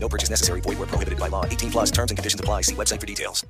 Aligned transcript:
No 0.00 0.08
purchase 0.08 0.30
necessary. 0.30 0.60
Void 0.60 0.78
where 0.78 0.86
prohibited 0.86 1.18
by 1.18 1.28
law. 1.28 1.44
18 1.44 1.70
plus 1.70 1.90
terms 1.90 2.10
and 2.10 2.18
conditions 2.18 2.40
apply. 2.40 2.62
See 2.62 2.74
website 2.74 3.00
for 3.00 3.06
details. 3.06 3.44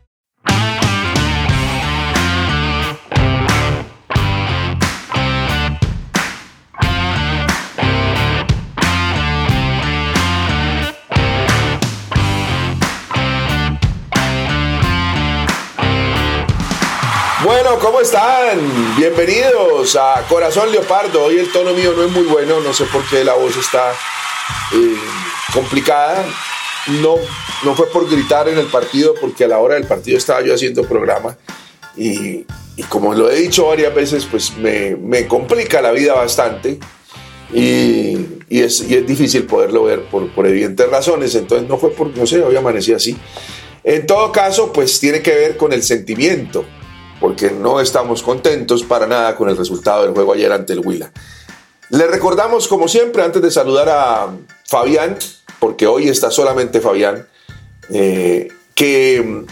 Bueno, 17.44 17.78
¿cómo 17.78 18.00
están? 18.00 18.58
Bienvenidos 18.96 19.96
a 19.96 20.22
Corazón 20.28 20.70
Leopardo. 20.72 21.24
Hoy 21.24 21.38
el 21.38 21.50
tono 21.52 21.72
mío 21.72 21.94
no 21.96 22.02
es 22.02 22.10
muy 22.10 22.24
bueno, 22.24 22.60
no 22.60 22.74
sé 22.74 22.84
por 22.86 23.02
qué 23.08 23.24
la 23.24 23.34
voz 23.34 23.56
está 23.56 23.94
eh, 24.72 24.96
complicada. 25.52 26.24
No, 27.02 27.16
no 27.64 27.74
fue 27.74 27.86
por 27.88 28.08
gritar 28.08 28.48
en 28.48 28.58
el 28.58 28.66
partido, 28.66 29.14
porque 29.20 29.44
a 29.44 29.48
la 29.48 29.58
hora 29.58 29.74
del 29.74 29.86
partido 29.86 30.16
estaba 30.16 30.42
yo 30.42 30.54
haciendo 30.54 30.84
programa. 30.84 31.36
Y, 31.96 32.46
y 32.76 32.82
como 32.88 33.14
lo 33.14 33.30
he 33.30 33.40
dicho 33.40 33.66
varias 33.66 33.94
veces, 33.94 34.26
pues 34.30 34.56
me, 34.56 34.96
me 34.96 35.26
complica 35.26 35.82
la 35.82 35.90
vida 35.92 36.14
bastante. 36.14 36.78
Y, 37.52 38.18
y, 38.48 38.60
es, 38.60 38.80
y 38.88 38.94
es 38.94 39.06
difícil 39.06 39.44
poderlo 39.44 39.84
ver 39.84 40.04
por, 40.04 40.30
por 40.30 40.46
evidentes 40.46 40.88
razones. 40.88 41.34
Entonces 41.34 41.68
no 41.68 41.76
fue 41.78 41.90
porque, 41.90 42.20
no 42.20 42.26
sé, 42.26 42.42
hoy 42.42 42.56
amanecí 42.56 42.92
así. 42.92 43.16
En 43.84 44.06
todo 44.06 44.32
caso, 44.32 44.72
pues 44.72 45.00
tiene 45.00 45.22
que 45.22 45.34
ver 45.34 45.56
con 45.56 45.72
el 45.72 45.82
sentimiento 45.82 46.64
porque 47.20 47.50
no 47.50 47.80
estamos 47.80 48.22
contentos 48.22 48.82
para 48.84 49.06
nada 49.06 49.34
con 49.34 49.48
el 49.48 49.56
resultado 49.56 50.04
del 50.04 50.12
juego 50.12 50.34
ayer 50.34 50.52
ante 50.52 50.72
el 50.72 50.80
Huila. 50.80 51.10
Le 51.90 52.06
recordamos, 52.06 52.68
como 52.68 52.86
siempre, 52.86 53.22
antes 53.22 53.40
de 53.42 53.50
saludar 53.50 53.88
a 53.88 54.28
Fabián, 54.68 55.16
porque 55.60 55.86
hoy 55.86 56.08
está 56.08 56.30
solamente 56.30 56.82
Fabián, 56.82 57.26
eh, 57.88 58.48
que 58.74 59.44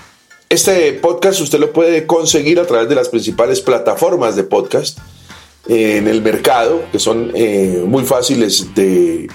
este 0.51 0.93
podcast 0.93 1.41
usted 1.41 1.59
lo 1.59 1.73
puede 1.73 2.07
conseguir 2.07 2.61
a 2.61 2.67
través 2.67 2.91
de 2.91 2.97
las 2.97 3.09
principales 3.09 3.63
plataformas 3.63 4.37
de 4.37 4.45
podcast 4.45 4.99
eh, 5.69 5.97
en 5.97 6.07
el 6.07 6.21
mercado, 6.21 6.83
que 6.93 6.99
son 6.99 7.33
eh, 7.35 7.83
muy 7.87 8.05
fáciles 8.05 8.75
de 8.75 9.29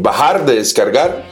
bajar, 0.00 0.44
de 0.44 0.56
descargar, 0.56 1.24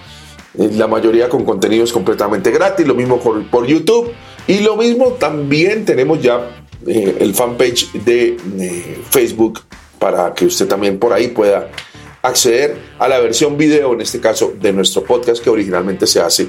la 0.54 0.86
mayoría 0.86 1.28
con 1.28 1.44
contenidos 1.44 1.92
completamente 1.92 2.52
gratis, 2.52 2.86
lo 2.86 2.94
mismo 2.94 3.18
por, 3.18 3.44
por 3.50 3.66
YouTube. 3.66 4.12
Y 4.46 4.60
lo 4.60 4.76
mismo 4.76 5.16
también 5.18 5.84
tenemos 5.84 6.22
ya 6.22 6.62
el 6.86 7.34
fanpage 7.34 7.90
de 8.04 8.36
Facebook 9.10 9.62
para 9.98 10.32
que 10.34 10.46
usted 10.46 10.68
también 10.68 10.98
por 10.98 11.12
ahí 11.12 11.28
pueda 11.28 11.70
acceder 12.22 12.76
a 12.98 13.08
la 13.08 13.18
versión 13.20 13.56
video, 13.56 13.92
en 13.92 14.00
este 14.00 14.20
caso 14.20 14.52
de 14.60 14.72
nuestro 14.72 15.04
podcast 15.04 15.42
que 15.42 15.50
originalmente 15.50 16.06
se 16.06 16.20
hace 16.20 16.48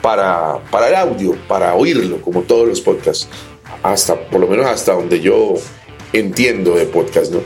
para, 0.00 0.58
para 0.70 0.88
el 0.88 0.94
audio, 0.94 1.36
para 1.46 1.74
oírlo, 1.74 2.20
como 2.20 2.42
todos 2.42 2.66
los 2.68 2.80
podcasts, 2.80 3.28
hasta 3.82 4.16
por 4.16 4.40
lo 4.40 4.46
menos 4.46 4.66
hasta 4.66 4.92
donde 4.92 5.20
yo 5.20 5.54
entiendo 6.12 6.74
de 6.74 6.86
podcast, 6.86 7.32
¿no? 7.32 7.40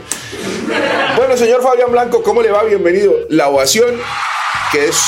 Bueno, 1.15 1.37
señor 1.37 1.61
Fabián 1.61 1.91
Blanco, 1.91 2.21
¿cómo 2.23 2.41
le 2.41 2.51
va? 2.51 2.63
Bienvenido. 2.63 3.13
La 3.29 3.47
ovación, 3.49 3.95
que 4.71 4.85
es 4.85 5.01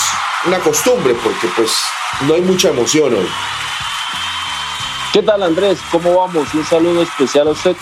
una 0.46 0.60
costumbre, 0.60 1.16
porque 1.24 1.48
pues 1.56 1.72
no 2.28 2.36
hay 2.36 2.42
mucha 2.42 2.70
emoción 2.70 3.14
hoy. 3.14 3.28
¿Qué 5.12 5.24
tal 5.24 5.44
Andrés? 5.44 5.80
¿Cómo 5.92 6.16
vamos? 6.16 6.54
Un 6.54 6.66
saludo 6.66 7.02
especial 7.02 7.48
a 7.48 7.52
usted. 7.52 7.76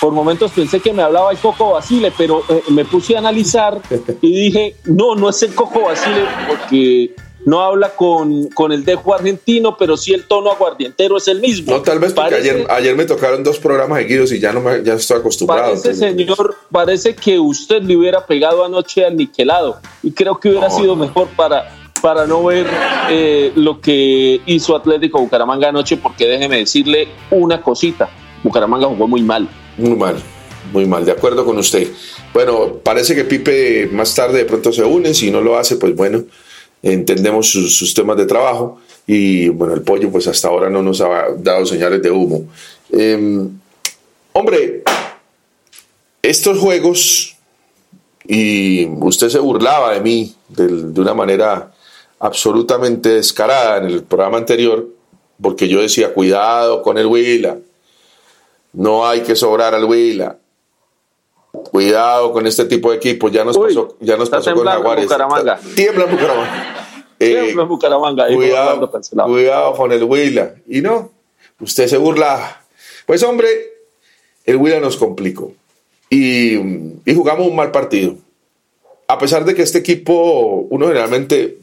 Por 0.00 0.12
momentos 0.12 0.50
pensé 0.52 0.80
que 0.80 0.92
me 0.92 1.02
hablaba 1.02 1.30
el 1.30 1.38
Coco 1.38 1.72
Basile, 1.72 2.12
pero 2.16 2.42
eh, 2.48 2.62
me 2.70 2.84
puse 2.84 3.16
a 3.16 3.18
analizar 3.18 3.80
y 4.22 4.44
dije, 4.46 4.76
no, 4.86 5.14
no 5.14 5.28
es 5.28 5.42
el 5.42 5.54
Coco 5.54 5.82
Basile 5.82 6.24
porque 6.48 7.14
no 7.44 7.60
habla 7.60 7.90
con, 7.90 8.48
con 8.48 8.72
el 8.72 8.84
dejo 8.84 9.14
argentino, 9.14 9.76
pero 9.78 9.96
sí 9.96 10.12
el 10.14 10.24
tono 10.26 10.50
aguardientero 10.52 11.16
es 11.18 11.28
el 11.28 11.40
mismo. 11.40 11.72
No, 11.72 11.82
tal 11.82 11.98
vez 11.98 12.12
porque 12.14 12.30
Parece- 12.30 12.50
ayer, 12.50 12.66
ayer 12.70 12.96
me 12.96 13.04
tocaron 13.04 13.42
dos 13.44 13.58
programas 13.58 13.98
seguidos 13.98 14.32
y 14.32 14.40
ya 14.40 14.52
no 14.52 14.60
me, 14.60 14.82
ya 14.82 14.94
estoy 14.94 15.18
acostumbrado. 15.18 15.68
Parece, 15.70 15.94
señor, 15.94 16.56
parece 16.70 17.14
que 17.14 17.38
usted 17.38 17.82
le 17.82 17.96
hubiera 17.96 18.24
pegado 18.26 18.64
anoche 18.64 19.04
al 19.04 19.16
niquelado 19.16 19.80
y 20.02 20.12
creo 20.12 20.38
que 20.40 20.48
hubiera 20.50 20.68
No, 20.68 20.76
sido 20.76 20.96
no. 20.96 21.04
mejor 21.04 21.28
para, 21.36 21.70
para 22.00 22.26
no 22.26 22.42
ver 22.44 22.66
eh, 23.10 23.52
lo 23.54 23.80
que 23.80 24.40
hizo 24.46 24.74
Atlético 24.76 25.18
Bucaramanga 25.20 25.68
anoche, 25.68 25.96
porque 25.98 26.26
déjeme 26.26 26.56
decirle 26.58 27.08
una 27.30 27.60
cosita, 27.60 28.08
Bucaramanga 28.42 28.86
jugó 28.86 29.06
muy 29.08 29.22
mal. 29.22 29.46
Muy 29.80 29.96
mal, 29.96 30.16
muy 30.74 30.84
mal, 30.84 31.06
de 31.06 31.12
acuerdo 31.12 31.46
con 31.46 31.56
usted. 31.56 31.88
Bueno, 32.34 32.80
parece 32.84 33.14
que 33.14 33.24
Pipe 33.24 33.88
más 33.90 34.14
tarde 34.14 34.36
de 34.36 34.44
pronto 34.44 34.74
se 34.74 34.84
une, 34.84 35.14
si 35.14 35.30
no 35.30 35.40
lo 35.40 35.56
hace, 35.56 35.76
pues 35.76 35.96
bueno, 35.96 36.24
entendemos 36.82 37.48
sus, 37.48 37.94
temas 37.94 38.18
de 38.18 38.26
trabajo 38.26 38.78
y 39.06 39.48
bueno, 39.48 39.72
el 39.72 39.80
pollo 39.80 40.10
pues 40.10 40.26
hasta 40.26 40.48
ahora 40.48 40.68
no 40.68 40.82
nos 40.82 41.00
ha 41.00 41.28
dado 41.38 41.64
señales 41.64 42.02
de 42.02 42.10
humo. 42.10 42.44
Eh, 42.92 43.48
hombre, 44.34 44.82
estos 46.20 46.58
juegos, 46.58 47.36
y 48.28 48.84
usted 48.84 49.30
se 49.30 49.38
burlaba 49.38 49.94
de 49.94 50.00
mí 50.02 50.34
de 50.50 51.00
una 51.00 51.14
manera 51.14 51.72
absolutamente 52.18 53.08
descarada 53.08 53.78
en 53.78 53.86
el 53.86 54.02
programa 54.02 54.36
anterior, 54.36 54.86
porque 55.40 55.68
yo 55.68 55.80
decía, 55.80 56.12
cuidado 56.12 56.82
con 56.82 56.98
el 56.98 57.06
Huila, 57.06 57.56
no 58.72 59.06
hay 59.06 59.20
que 59.20 59.36
sobrar 59.36 59.74
al 59.74 59.84
Huila. 59.84 60.38
Cuidado 61.52 62.32
con 62.32 62.46
este 62.46 62.64
tipo 62.64 62.90
de 62.90 62.96
equipos. 62.96 63.32
Ya 63.32 63.44
nos 63.44 63.56
Uy, 63.56 63.68
pasó, 63.68 63.96
ya 64.00 64.16
nos 64.16 64.30
pasó 64.30 64.54
con 64.54 64.66
Jaguares. 64.66 65.04
Bucaramanga. 65.04 65.60
Tiembla 65.74 66.04
en 66.04 66.10
Bucaramanga. 66.12 66.86
Eh, 67.18 67.42
Siempre 67.44 67.64
Bucaramanga, 67.64 68.26
cuidado, 68.28 68.90
cuidado 69.26 69.74
con 69.74 69.92
el 69.92 70.04
Huila. 70.04 70.54
Y 70.66 70.80
no, 70.80 71.10
usted 71.60 71.86
se 71.86 71.98
burla. 71.98 72.62
Pues 73.04 73.22
hombre, 73.22 73.48
el 74.46 74.56
Huila 74.56 74.80
nos 74.80 74.96
complicó. 74.96 75.52
Y, 76.08 76.54
y 76.56 77.14
jugamos 77.14 77.46
un 77.46 77.56
mal 77.56 77.70
partido. 77.72 78.14
A 79.06 79.18
pesar 79.18 79.44
de 79.44 79.54
que 79.54 79.62
este 79.62 79.78
equipo, 79.78 80.66
uno 80.70 80.86
generalmente 80.86 81.58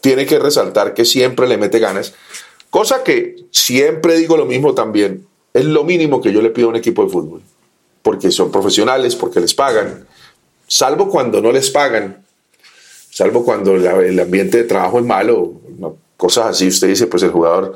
tiene 0.00 0.26
que 0.26 0.38
resaltar 0.38 0.94
que 0.94 1.04
siempre 1.04 1.48
le 1.48 1.56
mete 1.56 1.78
ganas. 1.78 2.14
Cosa 2.70 3.02
que 3.02 3.36
siempre 3.50 4.16
digo 4.16 4.36
lo 4.36 4.44
mismo 4.44 4.74
también. 4.74 5.26
Es 5.54 5.64
lo 5.64 5.84
mínimo 5.84 6.20
que 6.20 6.32
yo 6.32 6.42
le 6.42 6.50
pido 6.50 6.66
a 6.66 6.70
un 6.70 6.76
equipo 6.76 7.04
de 7.04 7.10
fútbol. 7.10 7.40
Porque 8.02 8.30
son 8.30 8.50
profesionales, 8.50 9.14
porque 9.14 9.40
les 9.40 9.54
pagan. 9.54 10.06
Salvo 10.66 11.08
cuando 11.08 11.40
no 11.40 11.52
les 11.52 11.70
pagan. 11.70 12.24
Salvo 13.10 13.44
cuando 13.44 13.76
el 13.76 14.18
ambiente 14.18 14.58
de 14.58 14.64
trabajo 14.64 14.98
es 14.98 15.04
malo. 15.04 15.52
Cosas 16.16 16.46
así. 16.46 16.66
Usted 16.66 16.88
dice, 16.88 17.06
pues 17.06 17.22
el 17.22 17.30
jugador 17.30 17.74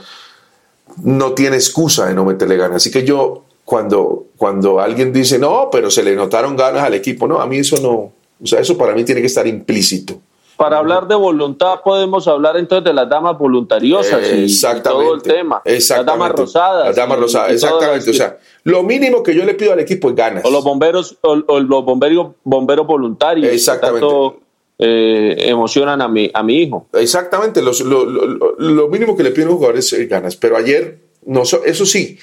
no 1.03 1.33
tiene 1.33 1.57
excusa 1.57 2.07
de 2.07 2.15
no 2.15 2.25
meterle 2.25 2.57
ganas. 2.57 2.79
Así 2.79 2.91
que 2.91 3.05
yo, 3.05 3.45
cuando, 3.65 4.27
cuando 4.37 4.81
alguien 4.81 5.13
dice, 5.13 5.39
no, 5.39 5.69
pero 5.71 5.91
se 5.91 6.03
le 6.03 6.17
notaron 6.17 6.57
ganas 6.57 6.83
al 6.83 6.95
equipo, 6.95 7.29
no, 7.29 7.41
a 7.41 7.47
mí 7.47 7.59
eso 7.59 7.77
no. 7.81 8.13
O 8.43 8.47
sea, 8.47 8.61
eso 8.61 8.77
para 8.77 8.95
mí 8.95 9.05
tiene 9.05 9.21
que 9.21 9.27
estar 9.29 9.47
implícito. 9.47 10.21
Para 10.59 10.79
hablar 10.79 11.07
de 11.09 11.15
voluntad 11.15 11.81
podemos 11.85 12.27
hablar 12.29 12.57
entonces 12.57 12.85
de 12.85 12.93
las 12.93 13.09
damas 13.09 13.39
voluntariosas 13.39 14.21
y- 14.33 14.41
y, 14.41 14.45
exactamente. 14.45 15.05
todo 15.05 15.15
el 15.15 15.23
tema. 15.23 15.63
Exactamente. 15.65 16.11
Las 16.11 16.19
damas 16.19 16.33
rosadas. 16.39 16.87
Las 16.89 16.97
damas 16.97 17.19
rosadas, 17.21 17.51
y 17.51 17.55
exactamente. 17.55 18.11
O 18.11 18.15
sea, 18.15 18.39
lo 18.65 18.83
mínimo 18.83 19.23
que 19.23 19.35
yo 19.35 19.45
le 19.45 19.55
pido 19.55 19.73
al 19.73 19.81
equipo 19.81 20.11
es 20.11 20.17
ganas. 20.17 20.45
o 20.45 20.51
los 20.51 20.65
bomberos 20.65 21.17
o, 21.23 21.39
o 21.47 21.61
los 21.61 21.85
bomberos 21.85 22.33
bomberos 22.45 22.87
voluntarios 22.87 23.53
Exactamente. 23.53 24.01
tanto 24.01 24.41
eh, 24.81 25.37
emocionan 25.49 26.03
a 26.03 26.09
mi 26.09 26.31
a 26.35 26.43
mi 26.43 26.63
hijo 26.63 26.87
Exactamente, 26.93 27.63
los- 27.63 27.81
lo, 27.81 28.05
lo- 28.05 28.55
lo- 28.59 28.89
mínimo 28.89 29.17
que 29.17 29.23
le 29.25 29.31
piden 29.31 29.49
a 29.49 29.51
los 29.51 29.57
jugadores 29.59 29.93
es 29.93 30.09
ganas, 30.09 30.37
pero 30.37 30.57
ayer, 30.57 30.99
no, 31.25 31.45
so- 31.45 31.65
eso 31.65 31.85
sí, 31.87 32.17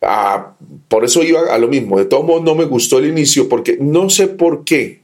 ah, 0.00 0.52
por 0.88 1.04
eso 1.04 1.22
iba 1.22 1.40
a 1.52 1.58
lo 1.58 1.68
mismo, 1.68 1.98
de 1.98 2.04
todos 2.06 2.24
modos 2.24 2.42
no 2.42 2.54
me 2.54 2.64
gustó 2.64 2.98
el 2.98 3.06
inicio, 3.06 3.48
porque 3.48 3.78
no 3.80 4.08
sé 4.10 4.26
por 4.28 4.64
qué 4.64 5.01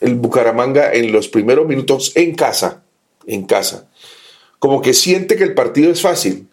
el 0.00 0.14
Bucaramanga 0.16 0.92
en 0.92 1.12
los 1.12 1.28
primeros 1.28 1.66
minutos 1.66 2.12
en 2.14 2.34
casa, 2.34 2.82
en 3.26 3.44
casa, 3.44 3.88
como 4.58 4.82
que 4.82 4.94
siente 4.94 5.36
que 5.36 5.44
el 5.44 5.54
partido 5.54 5.90
es 5.90 6.00
fácil, 6.00 6.48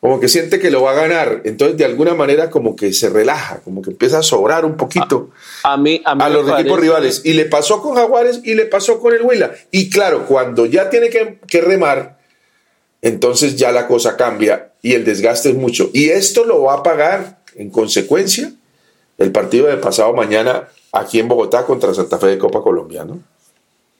como 0.00 0.20
que 0.20 0.28
siente 0.28 0.60
que 0.60 0.70
lo 0.70 0.82
va 0.82 0.92
a 0.92 0.94
ganar, 0.94 1.42
entonces 1.44 1.76
de 1.78 1.84
alguna 1.84 2.14
manera 2.14 2.50
como 2.50 2.76
que 2.76 2.92
se 2.92 3.08
relaja, 3.08 3.60
como 3.64 3.82
que 3.82 3.90
empieza 3.90 4.18
a 4.18 4.22
sobrar 4.22 4.64
un 4.64 4.76
poquito 4.76 5.30
a 5.64 5.76
mí 5.76 6.02
a, 6.04 6.14
mí 6.14 6.22
a 6.22 6.28
me 6.28 6.34
los 6.34 6.60
equipos 6.60 6.78
rivales. 6.78 7.22
Y 7.24 7.32
le 7.32 7.46
pasó 7.46 7.82
con 7.82 7.96
Jaguares 7.96 8.40
y 8.44 8.54
le 8.54 8.66
pasó 8.66 9.00
con 9.00 9.14
el 9.14 9.22
Huila. 9.22 9.52
Y 9.70 9.90
claro, 9.90 10.26
cuando 10.26 10.66
ya 10.66 10.90
tiene 10.90 11.08
que, 11.08 11.38
que 11.48 11.60
remar, 11.60 12.18
entonces 13.02 13.56
ya 13.56 13.72
la 13.72 13.86
cosa 13.86 14.16
cambia 14.16 14.72
y 14.82 14.92
el 14.92 15.04
desgaste 15.04 15.50
es 15.50 15.56
mucho. 15.56 15.90
Y 15.92 16.10
esto 16.10 16.44
lo 16.44 16.62
va 16.62 16.74
a 16.74 16.82
pagar 16.82 17.40
en 17.56 17.70
consecuencia 17.70 18.52
el 19.18 19.32
partido 19.32 19.66
de 19.66 19.78
pasado 19.78 20.12
mañana 20.12 20.68
aquí 20.98 21.18
en 21.18 21.28
Bogotá 21.28 21.64
contra 21.64 21.92
Santa 21.94 22.18
Fe 22.18 22.28
de 22.28 22.38
Copa 22.38 22.62
Colombia, 22.62 23.04
¿no? 23.04 23.18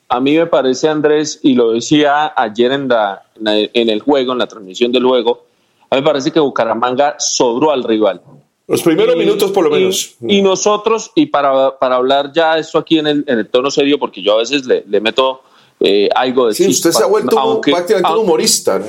A 0.09 0.19
mí 0.21 0.37
me 0.37 0.45
parece, 0.47 0.87
Andrés, 0.87 1.39
y 1.43 1.53
lo 1.53 1.71
decía 1.71 2.33
ayer 2.35 2.71
en, 2.71 2.87
la, 2.87 3.23
en 3.35 3.89
el 3.89 4.01
juego, 4.01 4.31
en 4.31 4.39
la 4.39 4.47
transmisión 4.47 4.91
del 4.91 5.05
juego, 5.05 5.45
a 5.89 5.95
mí 5.95 6.01
me 6.01 6.07
parece 6.07 6.31
que 6.31 6.39
Bucaramanga 6.39 7.15
sobró 7.19 7.71
al 7.71 7.83
rival. 7.83 8.21
Los 8.67 8.81
primeros 8.81 9.15
minutos, 9.15 9.51
por 9.51 9.65
lo 9.65 9.69
menos. 9.69 10.15
Y, 10.21 10.41
nosotros, 10.41 11.11
y 11.15 11.27
para, 11.27 11.77
para 11.77 11.95
hablar 11.95 12.31
ya 12.33 12.57
esto 12.57 12.77
aquí 12.77 12.99
en 12.99 13.07
el, 13.07 13.23
en 13.27 13.39
el 13.39 13.47
tono 13.47 13.71
serio, 13.71 13.99
porque 13.99 14.21
yo 14.21 14.35
a 14.35 14.37
veces 14.37 14.65
le, 14.65 14.83
le 14.87 14.99
meto 14.99 15.41
eh, 15.79 16.09
algo 16.15 16.47
de 16.47 16.53
sí, 16.53 16.67
usted 16.67 16.91
se 16.91 17.03
ha 17.03 17.05
vuelto 17.05 17.37
aunque, 17.37 17.71
prácticamente 17.71 18.11
un 18.11 18.25
humorista. 18.25 18.79
¿no? 18.79 18.85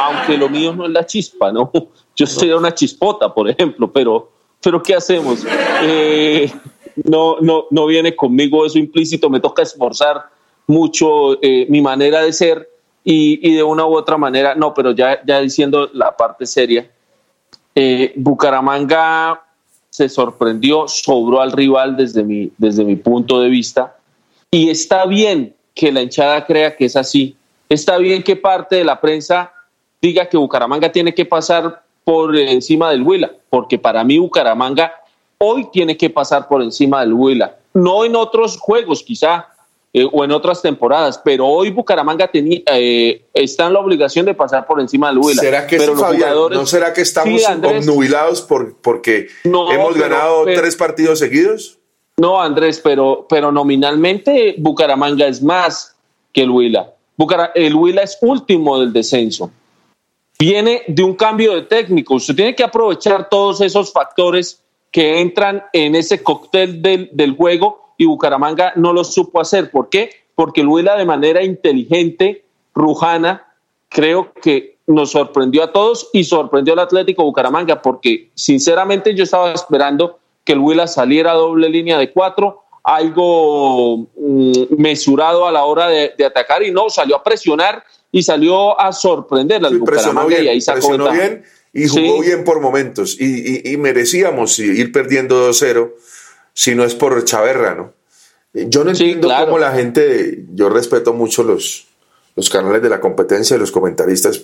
Aunque 0.00 0.36
lo 0.36 0.48
mío 0.48 0.74
no 0.74 0.86
es 0.86 0.92
la 0.92 1.04
chispa, 1.06 1.52
¿no? 1.52 1.70
Yo 2.16 2.26
soy 2.26 2.50
una 2.52 2.74
chispota, 2.74 3.32
por 3.32 3.48
ejemplo, 3.48 3.90
pero, 3.90 4.30
pero 4.60 4.82
¿qué 4.82 4.94
hacemos? 4.94 5.44
Eh, 5.82 6.52
no, 7.04 7.38
no, 7.40 7.66
no 7.70 7.86
viene 7.86 8.14
conmigo 8.14 8.66
eso 8.66 8.78
implícito, 8.78 9.30
me 9.30 9.40
toca 9.40 9.62
esforzar 9.62 10.26
mucho 10.66 11.42
eh, 11.42 11.66
mi 11.68 11.80
manera 11.80 12.22
de 12.22 12.32
ser 12.32 12.68
y, 13.04 13.40
y, 13.48 13.54
de 13.54 13.62
una 13.62 13.84
u 13.84 13.96
otra 13.96 14.16
manera, 14.16 14.54
no, 14.54 14.72
pero 14.74 14.92
ya, 14.92 15.20
ya 15.24 15.40
diciendo 15.40 15.90
la 15.92 16.16
parte 16.16 16.46
seria, 16.46 16.88
eh, 17.74 18.12
Bucaramanga 18.16 19.42
se 19.90 20.08
sorprendió, 20.08 20.86
sobró 20.88 21.40
al 21.40 21.52
rival 21.52 21.96
desde 21.96 22.22
mi, 22.22 22.50
desde 22.58 22.84
mi 22.84 22.96
punto 22.96 23.40
de 23.40 23.48
vista 23.48 23.96
y 24.50 24.70
está 24.70 25.06
bien 25.06 25.54
que 25.74 25.90
la 25.90 26.02
hinchada 26.02 26.44
crea 26.46 26.76
que 26.76 26.84
es 26.84 26.96
así. 26.96 27.36
Está 27.68 27.98
bien 27.98 28.22
que 28.22 28.36
parte 28.36 28.76
de 28.76 28.84
la 28.84 29.00
prensa 29.00 29.52
diga 30.00 30.28
que 30.28 30.36
Bucaramanga 30.36 30.92
tiene 30.92 31.14
que 31.14 31.24
pasar 31.24 31.82
por 32.04 32.36
encima 32.36 32.90
del 32.90 33.02
Huila, 33.02 33.32
porque 33.48 33.78
para 33.78 34.04
mí 34.04 34.18
Bucaramanga 34.18 34.92
hoy 35.44 35.68
tiene 35.72 35.96
que 35.96 36.08
pasar 36.08 36.46
por 36.46 36.62
encima 36.62 37.00
del 37.00 37.12
Huila. 37.12 37.56
No 37.74 38.04
en 38.04 38.14
otros 38.14 38.56
juegos 38.58 39.02
quizá 39.02 39.48
eh, 39.92 40.08
o 40.10 40.24
en 40.24 40.30
otras 40.30 40.62
temporadas, 40.62 41.20
pero 41.22 41.46
hoy 41.46 41.70
Bucaramanga 41.70 42.28
tenía, 42.28 42.60
eh, 42.66 43.24
está 43.34 43.66
en 43.66 43.72
la 43.72 43.80
obligación 43.80 44.24
de 44.24 44.34
pasar 44.34 44.66
por 44.66 44.80
encima 44.80 45.08
del 45.08 45.18
Huila. 45.18 45.42
¿Será 45.42 45.66
que 45.66 45.78
pero 45.78 45.94
los 45.94 46.04
jugadores, 46.04 46.58
¿No 46.58 46.64
será 46.64 46.92
que 46.92 47.00
estamos 47.00 47.42
sí, 47.42 47.52
obnubilados 47.62 48.40
por, 48.42 48.76
porque 48.76 49.26
no, 49.42 49.70
hemos 49.72 49.94
pero, 49.94 50.08
ganado 50.08 50.44
pero, 50.44 50.60
tres 50.60 50.76
partidos 50.76 51.18
seguidos? 51.18 51.78
No, 52.16 52.40
Andrés, 52.40 52.80
pero, 52.82 53.26
pero 53.28 53.50
nominalmente 53.50 54.54
Bucaramanga 54.58 55.26
es 55.26 55.42
más 55.42 55.96
que 56.32 56.42
el 56.42 56.50
Huila. 56.50 56.94
Bucara, 57.16 57.50
el 57.54 57.74
Huila 57.74 58.02
es 58.02 58.16
último 58.20 58.78
del 58.78 58.92
descenso. 58.92 59.50
Viene 60.38 60.82
de 60.86 61.02
un 61.02 61.14
cambio 61.14 61.54
de 61.54 61.62
técnico. 61.62 62.14
Usted 62.14 62.34
tiene 62.34 62.54
que 62.54 62.64
aprovechar 62.64 63.28
todos 63.28 63.60
esos 63.60 63.92
factores 63.92 64.62
que 64.92 65.20
entran 65.20 65.64
en 65.72 65.96
ese 65.96 66.22
cóctel 66.22 66.82
del, 66.82 67.08
del 67.12 67.34
juego 67.34 67.94
y 67.96 68.04
Bucaramanga 68.04 68.74
no 68.76 68.92
lo 68.92 69.02
supo 69.02 69.40
hacer. 69.40 69.70
¿Por 69.70 69.88
qué? 69.88 70.10
Porque 70.34 70.60
el 70.60 70.68
Huila 70.68 70.96
de 70.96 71.06
manera 71.06 71.42
inteligente, 71.42 72.44
rujana, 72.74 73.48
creo 73.88 74.32
que 74.34 74.76
nos 74.86 75.10
sorprendió 75.10 75.64
a 75.64 75.72
todos 75.72 76.10
y 76.12 76.24
sorprendió 76.24 76.74
al 76.74 76.80
Atlético 76.80 77.24
Bucaramanga 77.24 77.80
porque 77.80 78.30
sinceramente 78.34 79.14
yo 79.14 79.24
estaba 79.24 79.52
esperando 79.52 80.18
que 80.44 80.52
el 80.52 80.58
Huila 80.58 80.86
saliera 80.86 81.32
a 81.32 81.36
doble 81.36 81.68
línea 81.70 81.98
de 81.98 82.12
cuatro, 82.12 82.62
algo 82.82 84.08
mm, 84.16 84.52
mesurado 84.76 85.46
a 85.46 85.52
la 85.52 85.64
hora 85.64 85.88
de, 85.88 86.12
de, 86.18 86.24
atacar 86.24 86.62
y 86.62 86.70
no, 86.70 86.90
salió 86.90 87.16
a 87.16 87.22
presionar 87.22 87.82
y 88.10 88.22
salió 88.22 88.78
a 88.78 88.92
sorprender 88.92 89.64
al 89.64 89.72
sí, 89.72 89.78
Bucaramanga 89.78 90.26
bien, 90.26 90.44
y 90.44 90.48
ahí 90.48 90.60
sacó 90.60 90.98
bien 91.10 91.44
y 91.72 91.88
jugó 91.88 92.22
sí. 92.22 92.28
bien 92.28 92.44
por 92.44 92.60
momentos 92.60 93.16
y, 93.18 93.68
y, 93.68 93.72
y 93.72 93.76
merecíamos 93.76 94.58
ir 94.58 94.92
perdiendo 94.92 95.50
2-0 95.50 95.92
si 96.54 96.74
no 96.74 96.84
es 96.84 96.94
por 96.94 97.24
Chaverra, 97.24 97.74
¿no? 97.74 97.92
Yo 98.52 98.84
no 98.84 98.90
entiendo 98.90 99.28
sí, 99.28 99.32
claro. 99.32 99.46
cómo 99.46 99.58
la 99.58 99.72
gente, 99.72 100.44
yo 100.54 100.68
respeto 100.68 101.14
mucho 101.14 101.42
los, 101.42 101.86
los 102.36 102.50
canales 102.50 102.82
de 102.82 102.90
la 102.90 103.00
competencia, 103.00 103.56
los 103.56 103.72
comentaristas, 103.72 104.42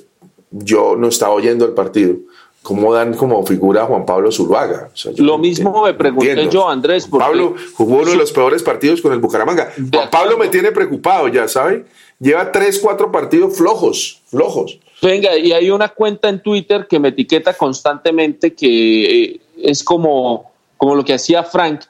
yo 0.51 0.97
no 0.97 1.09
estaba 1.09 1.35
oyendo 1.35 1.67
el 1.67 1.73
partido, 1.73 2.17
cómo 2.63 2.95
dan 2.95 3.13
como 3.13 3.45
figura 3.45 3.83
a 3.83 3.87
Juan 3.87 4.07
Pablo 4.07 4.33
Zuluaga. 4.33 4.89
O 4.93 4.97
sea, 4.97 5.13
Lo 5.19 5.33
no 5.33 5.39
mismo 5.39 5.85
me 5.85 5.93
pregunté 5.93 6.31
entiendo. 6.31 6.53
yo, 6.53 6.69
Andrés. 6.71 7.07
Juan 7.09 7.21
Pablo 7.21 7.55
jugó 7.75 7.97
uno 7.97 8.11
de 8.11 8.17
los 8.17 8.33
peores 8.33 8.63
partidos 8.63 9.03
con 9.03 9.13
el 9.13 9.19
Bucaramanga. 9.19 9.71
Juan 9.93 10.11
Pablo 10.11 10.39
me 10.39 10.49
tiene 10.49 10.73
preocupado 10.73 11.29
ya, 11.29 11.47
¿sabe? 11.47 11.85
Lleva 12.19 12.51
tres, 12.51 12.79
cuatro 12.79 13.13
partidos 13.13 13.57
flojos, 13.57 14.23
flojos. 14.31 14.81
Venga, 15.01 15.37
y 15.37 15.53
hay 15.53 15.71
una 15.71 15.89
cuenta 15.89 16.29
en 16.29 16.43
Twitter 16.43 16.87
que 16.89 16.99
me 16.99 17.09
etiqueta 17.09 17.55
constantemente 17.55 18.55
que 18.55 19.25
eh, 19.25 19.41
es 19.63 19.85
como, 19.85 20.51
como 20.77 20.95
lo 20.95 21.05
que 21.05 21.15
hacía 21.15 21.45
Frank, 21.45 21.83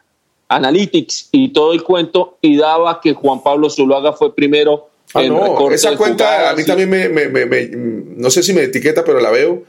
Analytics 0.49 1.29
y 1.33 1.49
todo 1.51 1.73
el 1.73 1.83
cuento, 1.83 2.39
y 2.41 2.57
daba 2.57 3.01
que 3.01 3.15
Juan 3.15 3.43
Pablo 3.43 3.71
Zuluaga 3.71 4.13
fue 4.13 4.35
primero 4.35 4.89
ah, 5.15 5.23
en 5.23 5.35
no, 5.35 5.71
Esa 5.71 5.97
cuenta 5.97 6.25
jugadas, 6.25 6.53
a 6.53 6.57
mí 6.57 6.63
sí. 6.63 6.67
también 6.67 6.91
me, 6.91 7.09
me, 7.09 7.29
me, 7.29 7.47
me, 7.47 7.69
no 7.71 8.31
sé 8.31 8.43
si 8.43 8.53
me 8.53 8.63
etiqueta, 8.63 9.05
pero 9.05 9.21
la 9.21 9.31
veo 9.31 9.65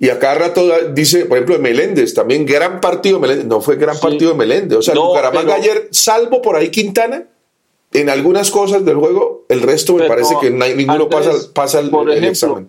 y 0.00 0.08
a 0.08 0.18
cada 0.18 0.34
rato 0.34 0.66
dice, 0.94 1.26
por 1.26 1.36
ejemplo, 1.36 1.56
de 1.56 1.60
Meléndez, 1.60 2.14
también 2.14 2.46
gran 2.46 2.80
partido 2.80 3.16
de 3.16 3.20
Meléndez. 3.20 3.46
No 3.46 3.60
fue 3.60 3.76
gran 3.76 3.94
sí. 3.94 4.00
partido 4.00 4.30
de 4.30 4.36
Meléndez. 4.38 4.78
O 4.78 4.82
sea, 4.82 4.94
no, 4.94 5.08
Bucaramanga 5.08 5.54
ayer, 5.54 5.88
salvo 5.90 6.40
por 6.40 6.56
ahí 6.56 6.70
Quintana, 6.70 7.24
en 7.92 8.08
algunas 8.08 8.50
cosas 8.50 8.84
del 8.84 8.96
juego, 8.96 9.44
el 9.48 9.62
resto 9.62 9.94
me 9.94 10.00
pero, 10.00 10.10
parece 10.10 10.34
que 10.40 10.50
no 10.50 10.64
hay, 10.64 10.74
ninguno 10.74 11.04
Andrés, 11.04 11.24
pasa, 11.26 11.52
pasa 11.52 11.80
el, 11.80 11.90
por 11.90 12.08
ejemplo, 12.08 12.26
el, 12.26 12.30
examen. 12.30 12.68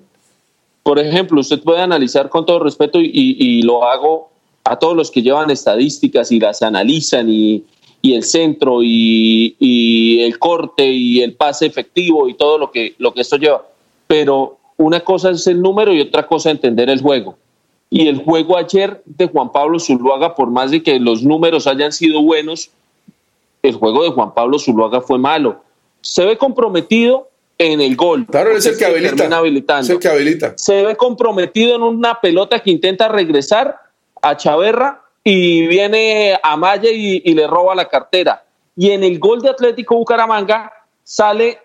Por 0.84 1.00
ejemplo, 1.00 1.40
usted 1.40 1.62
puede 1.62 1.82
analizar 1.82 2.30
con 2.30 2.46
todo 2.46 2.60
respeto 2.60 3.00
y, 3.00 3.12
y, 3.14 3.62
lo 3.62 3.84
hago 3.86 4.32
a 4.64 4.78
todos 4.80 4.96
los 4.96 5.12
que 5.12 5.22
llevan 5.22 5.52
estadísticas 5.52 6.32
y 6.32 6.40
las 6.40 6.64
analizan 6.64 7.30
y, 7.30 7.64
y 8.02 8.16
el 8.16 8.24
centro 8.24 8.82
y, 8.82 9.56
y, 9.60 10.22
el 10.22 10.40
corte 10.40 10.88
y 10.88 11.22
el 11.22 11.36
pase 11.36 11.68
efectivo 11.68 12.28
y 12.28 12.34
todo 12.34 12.58
lo 12.58 12.72
que, 12.72 12.96
lo 12.98 13.14
que 13.14 13.22
esto 13.22 13.38
lleva. 13.38 13.64
Pero 14.08 14.58
una 14.78 15.02
cosa 15.02 15.30
es 15.30 15.46
el 15.46 15.62
número 15.62 15.94
y 15.94 16.02
otra 16.02 16.26
cosa 16.26 16.50
entender 16.50 16.90
el 16.90 17.02
juego. 17.02 17.38
Y 17.92 18.08
el 18.08 18.18
juego 18.18 18.58
ayer 18.58 19.04
de 19.06 19.28
Juan 19.28 19.52
Pablo 19.52 19.80
Zuluaga, 19.80 20.34
por 20.34 20.50
más 20.50 20.72
de 20.72 20.82
que 20.82 21.00
los 21.00 21.24
números 21.24 21.68
hayan 21.68 21.92
sido 21.92 22.22
buenos, 22.22 22.72
el 23.62 23.76
juego 23.76 24.04
de 24.04 24.12
Juan 24.12 24.34
Pablo 24.34 24.60
Zuluaga 24.60 25.02
fue 25.02 25.18
malo. 25.18 25.64
Se 26.02 26.26
ve 26.26 26.38
comprometido 26.38 27.30
en 27.58 27.80
el 27.80 27.96
gol. 27.96 28.26
Claro, 28.26 28.52
es 28.52 28.66
el 28.66 28.78
que 28.78 28.86
habilita. 28.86 29.80
Es 29.80 29.90
el 29.90 30.00
que 30.00 30.08
habilita. 30.08 30.54
Se 30.58 30.84
ve 30.84 30.96
comprometido 30.96 31.76
en 31.76 31.84
una 31.84 32.20
pelota 32.20 32.60
que 32.60 32.72
intenta 32.72 33.08
regresar 33.08 33.78
a 34.22 34.36
Chaverra 34.36 35.04
y 35.24 35.68
viene 35.68 36.40
a 36.42 36.58
Maya 36.58 36.90
y, 36.92 37.22
y 37.24 37.34
le 37.34 37.46
roba 37.46 37.76
la 37.76 37.88
cartera. 37.88 38.44
Y 38.76 38.92
en 38.92 39.04
el 39.04 39.20
gol 39.20 39.42
de 39.42 39.50
Atlético 39.50 39.96
Bucaramanga 39.96 40.72
sale 41.04 41.60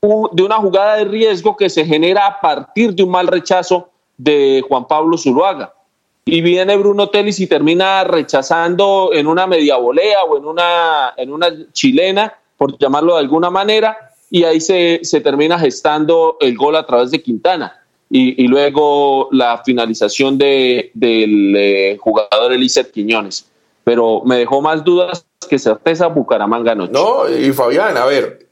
de 0.00 0.42
una 0.42 0.56
jugada 0.56 0.96
de 0.96 1.04
riesgo 1.04 1.56
que 1.56 1.68
se 1.68 1.84
genera 1.84 2.26
a 2.26 2.40
partir 2.40 2.94
de 2.94 3.02
un 3.02 3.10
mal 3.10 3.26
rechazo 3.26 3.90
de 4.16 4.64
Juan 4.66 4.86
Pablo 4.86 5.18
Zuluaga. 5.18 5.74
Y 6.24 6.42
viene 6.42 6.76
Bruno 6.76 7.08
Telis 7.08 7.40
y 7.40 7.46
termina 7.46 8.04
rechazando 8.04 9.10
en 9.12 9.26
una 9.26 9.46
media 9.46 9.76
volea 9.76 10.22
o 10.24 10.36
en 10.36 10.44
una, 10.44 11.14
en 11.16 11.32
una 11.32 11.48
chilena, 11.72 12.34
por 12.56 12.78
llamarlo 12.78 13.14
de 13.14 13.20
alguna 13.20 13.50
manera, 13.50 13.96
y 14.30 14.44
ahí 14.44 14.60
se, 14.60 15.00
se 15.02 15.20
termina 15.20 15.58
gestando 15.58 16.36
el 16.40 16.56
gol 16.56 16.76
a 16.76 16.86
través 16.86 17.10
de 17.10 17.22
Quintana. 17.22 17.76
Y, 18.10 18.42
y 18.42 18.48
luego 18.48 19.28
la 19.32 19.62
finalización 19.64 20.36
de, 20.36 20.90
del 20.94 21.54
eh, 21.56 21.96
jugador 22.00 22.52
Elícer 22.52 22.90
Quiñones. 22.90 23.46
Pero 23.84 24.22
me 24.24 24.36
dejó 24.36 24.60
más 24.60 24.84
dudas 24.84 25.26
que 25.48 25.58
certeza 25.58 26.08
Bucaramanga 26.08 26.72
anoche. 26.72 26.92
No, 26.92 27.28
y 27.28 27.52
Fabián, 27.52 27.96
a 27.96 28.04
ver, 28.04 28.46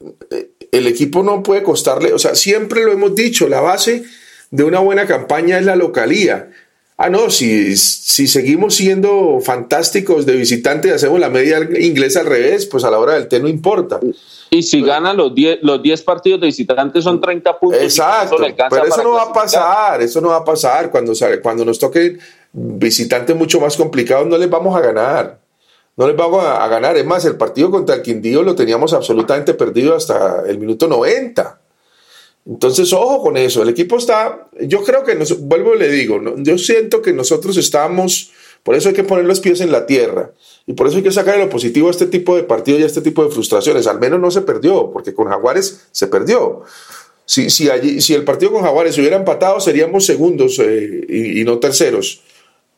el 0.71 0.87
equipo 0.87 1.23
no 1.23 1.43
puede 1.43 1.63
costarle, 1.63 2.13
o 2.13 2.19
sea, 2.19 2.35
siempre 2.35 2.83
lo 2.83 2.91
hemos 2.91 3.15
dicho, 3.15 3.47
la 3.47 3.61
base 3.61 4.03
de 4.51 4.63
una 4.63 4.79
buena 4.79 5.05
campaña 5.05 5.59
es 5.59 5.65
la 5.65 5.75
localía. 5.75 6.49
Ah, 7.01 7.09
no, 7.09 7.29
si, 7.29 7.77
si 7.77 8.27
seguimos 8.27 8.75
siendo 8.75 9.39
fantásticos 9.39 10.25
de 10.25 10.35
visitantes 10.35 10.91
y 10.91 10.93
hacemos 10.93 11.17
la 11.17 11.29
media 11.29 11.59
inglesa 11.79 12.19
al 12.19 12.25
revés, 12.25 12.65
pues 12.65 12.83
a 12.83 12.91
la 12.91 12.99
hora 12.99 13.13
del 13.13 13.29
té 13.29 13.39
no 13.39 13.47
importa. 13.47 14.01
Y 14.49 14.63
si 14.63 14.81
ganan 14.81 15.15
los 15.15 15.33
10 15.33 15.59
los 15.61 15.81
diez 15.81 16.01
partidos 16.01 16.41
de 16.41 16.47
visitantes 16.47 17.05
son 17.05 17.21
30 17.21 17.57
puntos. 17.57 17.81
Exacto, 17.81 18.35
pero 18.69 18.85
eso 18.85 19.01
no 19.01 19.11
va 19.13 19.23
a 19.23 19.31
pasar, 19.31 20.01
eso 20.01 20.19
no 20.19 20.27
va 20.27 20.37
a 20.37 20.43
pasar. 20.43 20.91
Cuando, 20.91 21.13
cuando 21.41 21.63
nos 21.63 21.79
toquen 21.79 22.19
visitantes 22.51 23.33
mucho 23.33 23.61
más 23.61 23.77
complicados 23.77 24.27
no 24.27 24.37
les 24.37 24.49
vamos 24.49 24.75
a 24.75 24.81
ganar 24.81 25.39
no 25.95 26.07
les 26.07 26.17
vamos 26.17 26.43
a, 26.43 26.63
a, 26.63 26.67
ganar. 26.67 26.97
Es 26.97 27.05
más, 27.05 27.23
el 27.23 27.35
partido 27.37 27.71
contra 27.71 27.95
el 27.95 28.01
Quindío 28.01 28.43
lo 28.43 28.55
teníamos 28.55 28.93
absolutamente 28.93 29.53
perdido 29.53 29.95
hasta 29.95 30.43
el 30.47 30.57
minuto 30.57 30.87
90. 30.87 31.59
Entonces, 32.49 32.91
ojo 32.93 33.21
con 33.21 33.37
eso. 33.37 33.61
El 33.61 33.69
equipo 33.69 33.97
está, 33.97 34.49
yo 34.59 34.83
creo 34.83 35.03
que, 35.03 35.13
nos, 35.13 35.39
vuelvo 35.39 35.75
y 35.75 35.79
le 35.79 35.91
digo, 35.91 36.19
yo 36.37 36.57
siento 36.57 36.99
que 36.99 37.13
nosotros 37.13 37.55
estamos, 37.57 38.31
por 38.63 38.73
eso 38.75 38.89
hay 38.89 38.95
que 38.95 39.03
poner 39.03 39.25
los 39.25 39.39
pies 39.39 39.61
en 39.61 39.71
la 39.71 39.85
tierra. 39.85 40.31
Y 40.65 40.73
por 40.73 40.87
eso 40.87 40.97
hay 40.97 41.03
que 41.03 41.11
sacar 41.11 41.37
lo 41.37 41.47
positivo 41.47 41.89
a 41.89 41.91
este 41.91 42.07
tipo 42.07 42.35
de 42.35 42.43
partidos 42.43 42.81
y 42.81 42.83
a 42.83 42.87
este 42.87 43.01
tipo 43.01 43.23
de 43.23 43.29
frustraciones. 43.29 43.85
Al 43.85 43.99
menos 43.99 44.19
no 44.19 44.31
se 44.31 44.41
perdió, 44.41 44.89
porque 44.91 45.13
con 45.13 45.27
Jaguares 45.27 45.87
se 45.91 46.07
perdió. 46.07 46.63
Si, 47.23 47.51
si, 47.51 47.69
allí, 47.69 48.01
si 48.01 48.15
el 48.15 48.23
partido 48.23 48.51
con 48.51 48.63
Jaguares 48.63 48.97
hubiera 48.97 49.15
empatado, 49.15 49.59
seríamos 49.59 50.05
segundos 50.07 50.57
eh, 50.57 51.05
y, 51.07 51.41
y, 51.41 51.43
no 51.43 51.59
terceros, 51.59 52.23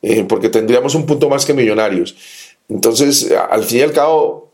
eh, 0.01 0.25
porque 0.27 0.49
tendríamos 0.49 0.95
un 0.95 1.05
punto 1.05 1.29
más 1.29 1.45
que 1.45 1.53
Millonarios. 1.53 2.17
Entonces, 2.67 3.31
al 3.31 3.63
fin 3.63 3.79
y 3.79 3.81
al 3.83 3.93
cabo, 3.93 4.51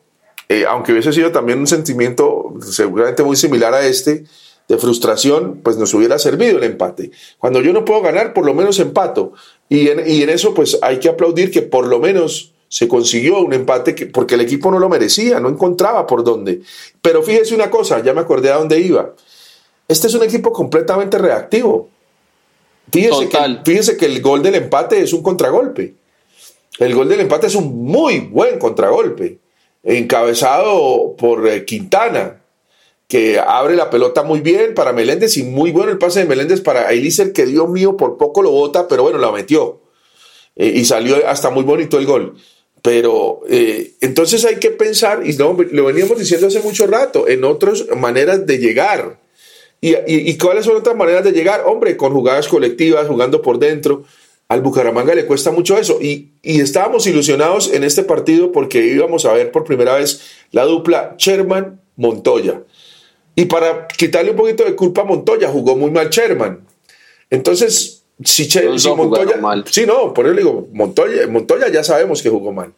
eh, 0.47 0.65
aunque 0.67 0.91
hubiese 0.91 1.11
sido 1.11 1.31
también 1.31 1.57
un 1.57 1.67
sentimiento 1.67 2.53
seguramente 2.61 3.23
muy 3.23 3.35
similar 3.35 3.73
a 3.73 3.85
este, 3.87 4.25
de 4.67 4.77
frustración, 4.77 5.61
pues 5.63 5.77
nos 5.77 5.93
hubiera 5.93 6.19
servido 6.19 6.57
el 6.57 6.63
empate. 6.63 7.11
Cuando 7.37 7.61
yo 7.61 7.71
no 7.71 7.85
puedo 7.85 8.01
ganar, 8.01 8.33
por 8.33 8.45
lo 8.45 8.53
menos 8.53 8.79
empato. 8.79 9.33
Y 9.69 9.87
en, 9.89 10.03
y 10.05 10.23
en 10.23 10.29
eso, 10.29 10.53
pues 10.53 10.77
hay 10.81 10.99
que 10.99 11.09
aplaudir 11.09 11.51
que 11.51 11.61
por 11.61 11.87
lo 11.87 11.99
menos 11.99 12.53
se 12.69 12.87
consiguió 12.87 13.39
un 13.39 13.53
empate 13.53 13.95
que, 13.95 14.07
porque 14.07 14.35
el 14.35 14.41
equipo 14.41 14.69
no 14.71 14.79
lo 14.79 14.89
merecía, 14.89 15.39
no 15.39 15.49
encontraba 15.49 16.05
por 16.05 16.23
dónde. 16.23 16.61
Pero 17.01 17.23
fíjese 17.23 17.55
una 17.55 17.69
cosa, 17.69 18.03
ya 18.03 18.13
me 18.13 18.21
acordé 18.21 18.51
a 18.51 18.57
dónde 18.57 18.79
iba. 18.79 19.13
Este 19.87 20.07
es 20.07 20.13
un 20.13 20.23
equipo 20.23 20.51
completamente 20.51 21.17
reactivo. 21.17 21.89
Fíjese 22.91 23.29
que, 23.29 23.37
fíjese 23.63 23.97
que 23.97 24.05
el 24.05 24.21
gol 24.21 24.43
del 24.43 24.55
empate 24.55 25.01
es 25.01 25.13
un 25.13 25.23
contragolpe. 25.23 25.95
El 26.79 26.93
gol 26.93 27.07
del 27.09 27.21
empate 27.21 27.47
es 27.47 27.55
un 27.55 27.85
muy 27.85 28.19
buen 28.19 28.59
contragolpe, 28.59 29.39
encabezado 29.83 31.15
por 31.17 31.47
eh, 31.47 31.65
Quintana, 31.65 32.41
que 33.07 33.39
abre 33.39 33.75
la 33.75 33.89
pelota 33.89 34.23
muy 34.23 34.41
bien 34.41 34.73
para 34.73 34.91
Meléndez 34.91 35.37
y 35.37 35.43
muy 35.43 35.71
bueno 35.71 35.91
el 35.91 35.97
pase 35.97 36.19
de 36.19 36.25
Meléndez 36.25 36.61
para 36.61 36.91
Elícer, 36.91 37.31
que 37.31 37.45
Dios 37.45 37.69
mío, 37.69 37.95
por 37.95 38.17
poco 38.17 38.41
lo 38.41 38.51
bota, 38.51 38.87
pero 38.87 39.03
bueno, 39.03 39.17
la 39.17 39.31
metió. 39.31 39.81
Eh, 40.55 40.73
y 40.75 40.85
salió 40.85 41.15
hasta 41.27 41.49
muy 41.49 41.63
bonito 41.63 41.97
el 41.99 42.05
gol. 42.05 42.35
Pero 42.81 43.41
eh, 43.49 43.93
entonces 44.01 44.43
hay 44.45 44.57
que 44.57 44.71
pensar, 44.71 45.25
y 45.25 45.33
no, 45.33 45.55
lo 45.71 45.85
veníamos 45.85 46.19
diciendo 46.19 46.47
hace 46.47 46.59
mucho 46.59 46.85
rato, 46.85 47.27
en 47.27 47.43
otras 47.43 47.85
maneras 47.95 48.45
de 48.45 48.57
llegar. 48.57 49.19
¿Y, 49.79 49.91
y, 49.91 50.29
y 50.29 50.37
cuáles 50.37 50.65
son 50.65 50.75
otras 50.75 50.95
maneras 50.95 51.23
de 51.23 51.31
llegar? 51.31 51.63
Hombre, 51.65 51.95
con 51.95 52.11
jugadas 52.11 52.47
colectivas, 52.47 53.07
jugando 53.07 53.41
por 53.41 53.57
dentro. 53.57 54.03
Al 54.49 54.61
Bucaramanga 54.61 55.13
le 55.13 55.25
cuesta 55.25 55.51
mucho 55.51 55.77
eso. 55.77 55.99
Y, 56.01 56.31
y, 56.41 56.61
estábamos 56.61 57.05
ilusionados 57.07 57.71
en 57.73 57.83
este 57.83 58.03
partido 58.03 58.51
porque 58.51 58.85
íbamos 58.85 59.25
a 59.25 59.33
ver 59.33 59.51
por 59.51 59.65
primera 59.65 59.95
vez 59.95 60.21
la 60.51 60.63
dupla 60.63 61.15
Sherman-Montoya. 61.17 62.63
Y 63.39 63.45
para 63.45 63.87
quitarle 63.87 64.31
un 64.31 64.37
poquito 64.37 64.65
de 64.65 64.75
culpa 64.75 65.01
a 65.01 65.05
Montoya, 65.05 65.47
jugó 65.47 65.75
muy 65.75 65.91
mal 65.91 66.09
Sherman. 66.09 66.59
Entonces, 67.29 68.03
si, 68.23 68.47
che, 68.47 68.79
si 68.79 68.89
Montoya. 68.89 69.37
Mal. 69.37 69.63
Sí, 69.69 69.85
no, 69.85 70.11
por 70.11 70.25
eso 70.25 70.35
digo, 70.35 70.67
Montoya, 70.73 71.27
Montoya 71.27 71.69
ya 71.69 71.83
sabemos 71.83 72.23
que 72.23 72.29
jugó 72.29 72.51
mal. 72.51 72.73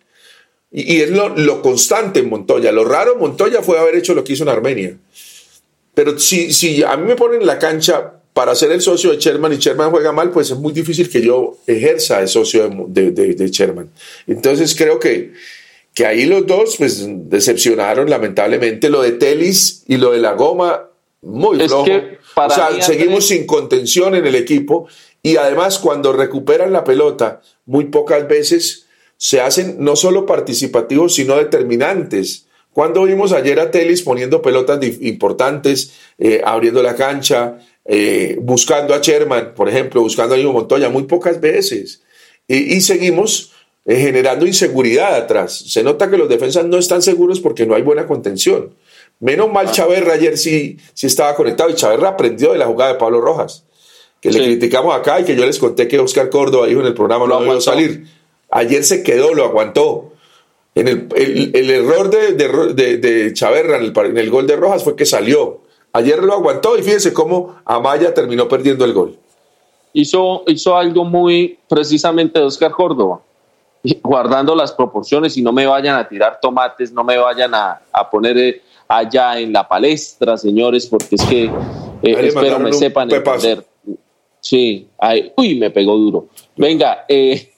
Y, 0.69 0.97
y 0.97 1.01
es 1.01 1.11
lo, 1.11 1.29
lo, 1.29 1.61
constante 1.61 2.19
en 2.19 2.29
Montoya. 2.29 2.73
Lo 2.73 2.83
raro 2.83 3.15
Montoya 3.15 3.63
fue 3.63 3.79
haber 3.79 3.95
hecho 3.95 4.13
lo 4.13 4.25
que 4.25 4.33
hizo 4.33 4.43
en 4.43 4.49
Armenia. 4.49 4.97
Pero 5.93 6.19
si, 6.19 6.51
si 6.51 6.83
a 6.83 6.97
mí 6.97 7.07
me 7.07 7.15
ponen 7.15 7.39
en 7.39 7.47
la 7.47 7.57
cancha 7.57 8.15
para 8.33 8.53
ser 8.53 8.73
el 8.73 8.81
socio 8.81 9.11
de 9.11 9.17
Sherman 9.17 9.53
y 9.53 9.59
Sherman 9.59 9.91
juega 9.91 10.11
mal, 10.11 10.29
pues 10.29 10.51
es 10.51 10.57
muy 10.57 10.73
difícil 10.73 11.09
que 11.09 11.21
yo 11.21 11.59
ejerza 11.67 12.19
el 12.19 12.27
socio 12.27 12.69
de, 12.85 13.11
de, 13.11 13.33
de 13.33 13.49
Sherman. 13.49 13.89
Entonces 14.27 14.75
creo 14.75 14.99
que, 14.99 15.31
que 15.99 16.05
ahí 16.05 16.23
los 16.23 16.47
dos 16.47 16.77
pues 16.77 17.05
decepcionaron 17.29 18.09
lamentablemente. 18.09 18.89
Lo 18.89 19.01
de 19.01 19.11
Telis 19.11 19.83
y 19.85 19.97
lo 19.97 20.13
de 20.13 20.19
la 20.19 20.31
goma, 20.31 20.91
muy 21.21 21.59
flojo. 21.59 21.91
O 22.35 22.49
sea, 22.49 22.81
seguimos 22.81 23.27
sin 23.27 23.45
contención 23.45 24.15
en 24.15 24.25
el 24.25 24.35
equipo 24.35 24.87
y 25.21 25.35
además 25.35 25.77
cuando 25.77 26.13
recuperan 26.13 26.71
la 26.71 26.85
pelota, 26.85 27.41
muy 27.65 27.87
pocas 27.87 28.25
veces 28.29 28.85
se 29.17 29.41
hacen 29.41 29.75
no 29.79 29.97
solo 29.97 30.25
participativos, 30.25 31.15
sino 31.15 31.35
determinantes. 31.35 32.45
Cuando 32.71 33.03
vimos 33.03 33.33
ayer 33.33 33.59
a 33.59 33.69
Telis 33.69 34.01
poniendo 34.01 34.41
pelotas 34.41 34.79
importantes, 35.01 35.91
eh, 36.17 36.39
abriendo 36.45 36.81
la 36.81 36.95
cancha, 36.95 37.59
eh, 37.83 38.37
buscando 38.41 38.93
a 38.93 38.99
Sherman, 38.99 39.53
por 39.53 39.67
ejemplo, 39.67 39.99
buscando 39.99 40.35
a 40.35 40.37
Ivo 40.37 40.53
Montoya, 40.53 40.87
muy 40.87 41.03
pocas 41.03 41.41
veces. 41.41 42.03
Y, 42.47 42.77
y 42.77 42.79
seguimos 42.79 43.51
eh, 43.89 43.95
generando 43.95 44.45
inseguridad 44.45 45.15
atrás. 45.15 45.63
Se 45.65 45.81
nota 45.81 46.11
que 46.11 46.17
los 46.19 46.29
defensas 46.29 46.63
no 46.63 46.77
están 46.77 47.01
seguros 47.01 47.39
porque 47.39 47.65
no 47.65 47.73
hay 47.73 47.81
buena 47.81 48.05
contención. 48.05 48.75
Menos 49.19 49.51
mal 49.51 49.71
Chaverra 49.71 50.13
ayer 50.13 50.37
sí, 50.37 50.77
sí 50.93 51.07
estaba 51.07 51.35
conectado 51.35 51.71
y 51.71 51.73
Chaverra 51.73 52.09
aprendió 52.09 52.51
de 52.51 52.59
la 52.59 52.67
jugada 52.67 52.93
de 52.93 52.99
Pablo 52.99 53.19
Rojas, 53.19 53.65
que 54.21 54.31
sí. 54.31 54.37
le 54.37 54.45
criticamos 54.45 54.95
acá 54.95 55.21
y 55.21 55.23
que 55.23 55.35
yo 55.35 55.43
les 55.43 55.57
conté 55.57 55.87
que 55.87 55.97
Oscar 55.97 56.29
Córdoba 56.29 56.67
dijo 56.67 56.81
en 56.81 56.85
el 56.85 56.93
programa 56.93 57.25
lo 57.25 57.39
no 57.39 57.41
debió 57.41 57.61
salir. 57.61 58.05
Ayer 58.51 58.83
se 58.83 59.01
quedó, 59.01 59.33
lo 59.33 59.43
aguantó. 59.43 60.13
En 60.75 60.87
el, 60.87 61.07
el, 61.15 61.51
el 61.55 61.69
error 61.71 62.11
de, 62.11 62.33
de, 62.33 62.73
de, 62.75 62.97
de 62.97 63.33
Chaverra 63.33 63.77
en 63.77 63.85
el, 63.85 63.93
en 64.05 64.17
el, 64.19 64.29
gol 64.29 64.45
de 64.45 64.55
Rojas 64.55 64.83
fue 64.83 64.95
que 64.95 65.07
salió. 65.07 65.61
Ayer 65.93 66.21
lo 66.21 66.33
aguantó 66.33 66.77
y 66.77 66.83
fíjense 66.83 67.11
cómo 67.11 67.55
Amaya 67.65 68.13
terminó 68.13 68.47
perdiendo 68.47 68.85
el 68.85 68.93
gol. 68.93 69.17
Hizo, 69.93 70.43
hizo 70.45 70.77
algo 70.77 71.05
muy 71.05 71.57
precisamente 71.67 72.37
de 72.37 72.45
Oscar 72.45 72.71
Córdoba, 72.71 73.21
guardando 74.03 74.55
las 74.55 74.71
proporciones 74.71 75.37
y 75.37 75.41
no 75.41 75.51
me 75.51 75.65
vayan 75.65 75.97
a 75.97 76.07
tirar 76.07 76.39
tomates, 76.41 76.91
no 76.91 77.03
me 77.03 77.17
vayan 77.17 77.53
a, 77.53 77.81
a 77.91 78.09
poner 78.09 78.61
allá 78.87 79.39
en 79.39 79.53
la 79.53 79.67
palestra, 79.67 80.37
señores, 80.37 80.87
porque 80.87 81.15
es 81.15 81.25
que 81.25 81.43
eh, 81.45 81.51
espero 82.01 82.59
me 82.59 82.73
sepan 82.73 83.11
entender. 83.11 83.65
Sí, 84.41 84.87
ay, 84.97 85.31
uy, 85.35 85.55
me 85.55 85.69
pegó 85.69 85.97
duro. 85.97 86.27
Venga, 86.55 87.05
eh, 87.07 87.51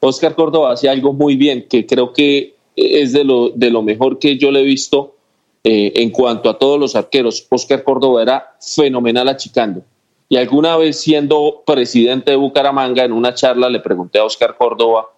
Oscar 0.00 0.34
Córdoba 0.34 0.72
hacía 0.72 0.90
algo 0.90 1.12
muy 1.12 1.36
bien, 1.36 1.66
que 1.68 1.86
creo 1.86 2.12
que 2.12 2.56
es 2.74 3.12
de 3.12 3.24
lo, 3.24 3.50
de 3.50 3.70
lo 3.70 3.82
mejor 3.82 4.18
que 4.18 4.38
yo 4.38 4.50
le 4.50 4.60
he 4.60 4.64
visto 4.64 5.14
eh, 5.62 5.92
en 5.96 6.10
cuanto 6.10 6.50
a 6.50 6.58
todos 6.58 6.80
los 6.80 6.96
arqueros. 6.96 7.46
Oscar 7.50 7.84
Córdoba 7.84 8.22
era 8.22 8.56
fenomenal 8.60 9.28
achicando. 9.28 9.82
Y 10.28 10.36
alguna 10.36 10.76
vez 10.78 10.98
siendo 10.98 11.62
presidente 11.66 12.30
de 12.30 12.36
Bucaramanga, 12.38 13.04
en 13.04 13.12
una 13.12 13.34
charla 13.34 13.68
le 13.68 13.80
pregunté 13.80 14.18
a 14.18 14.24
Oscar 14.24 14.56
Córdoba 14.56 15.08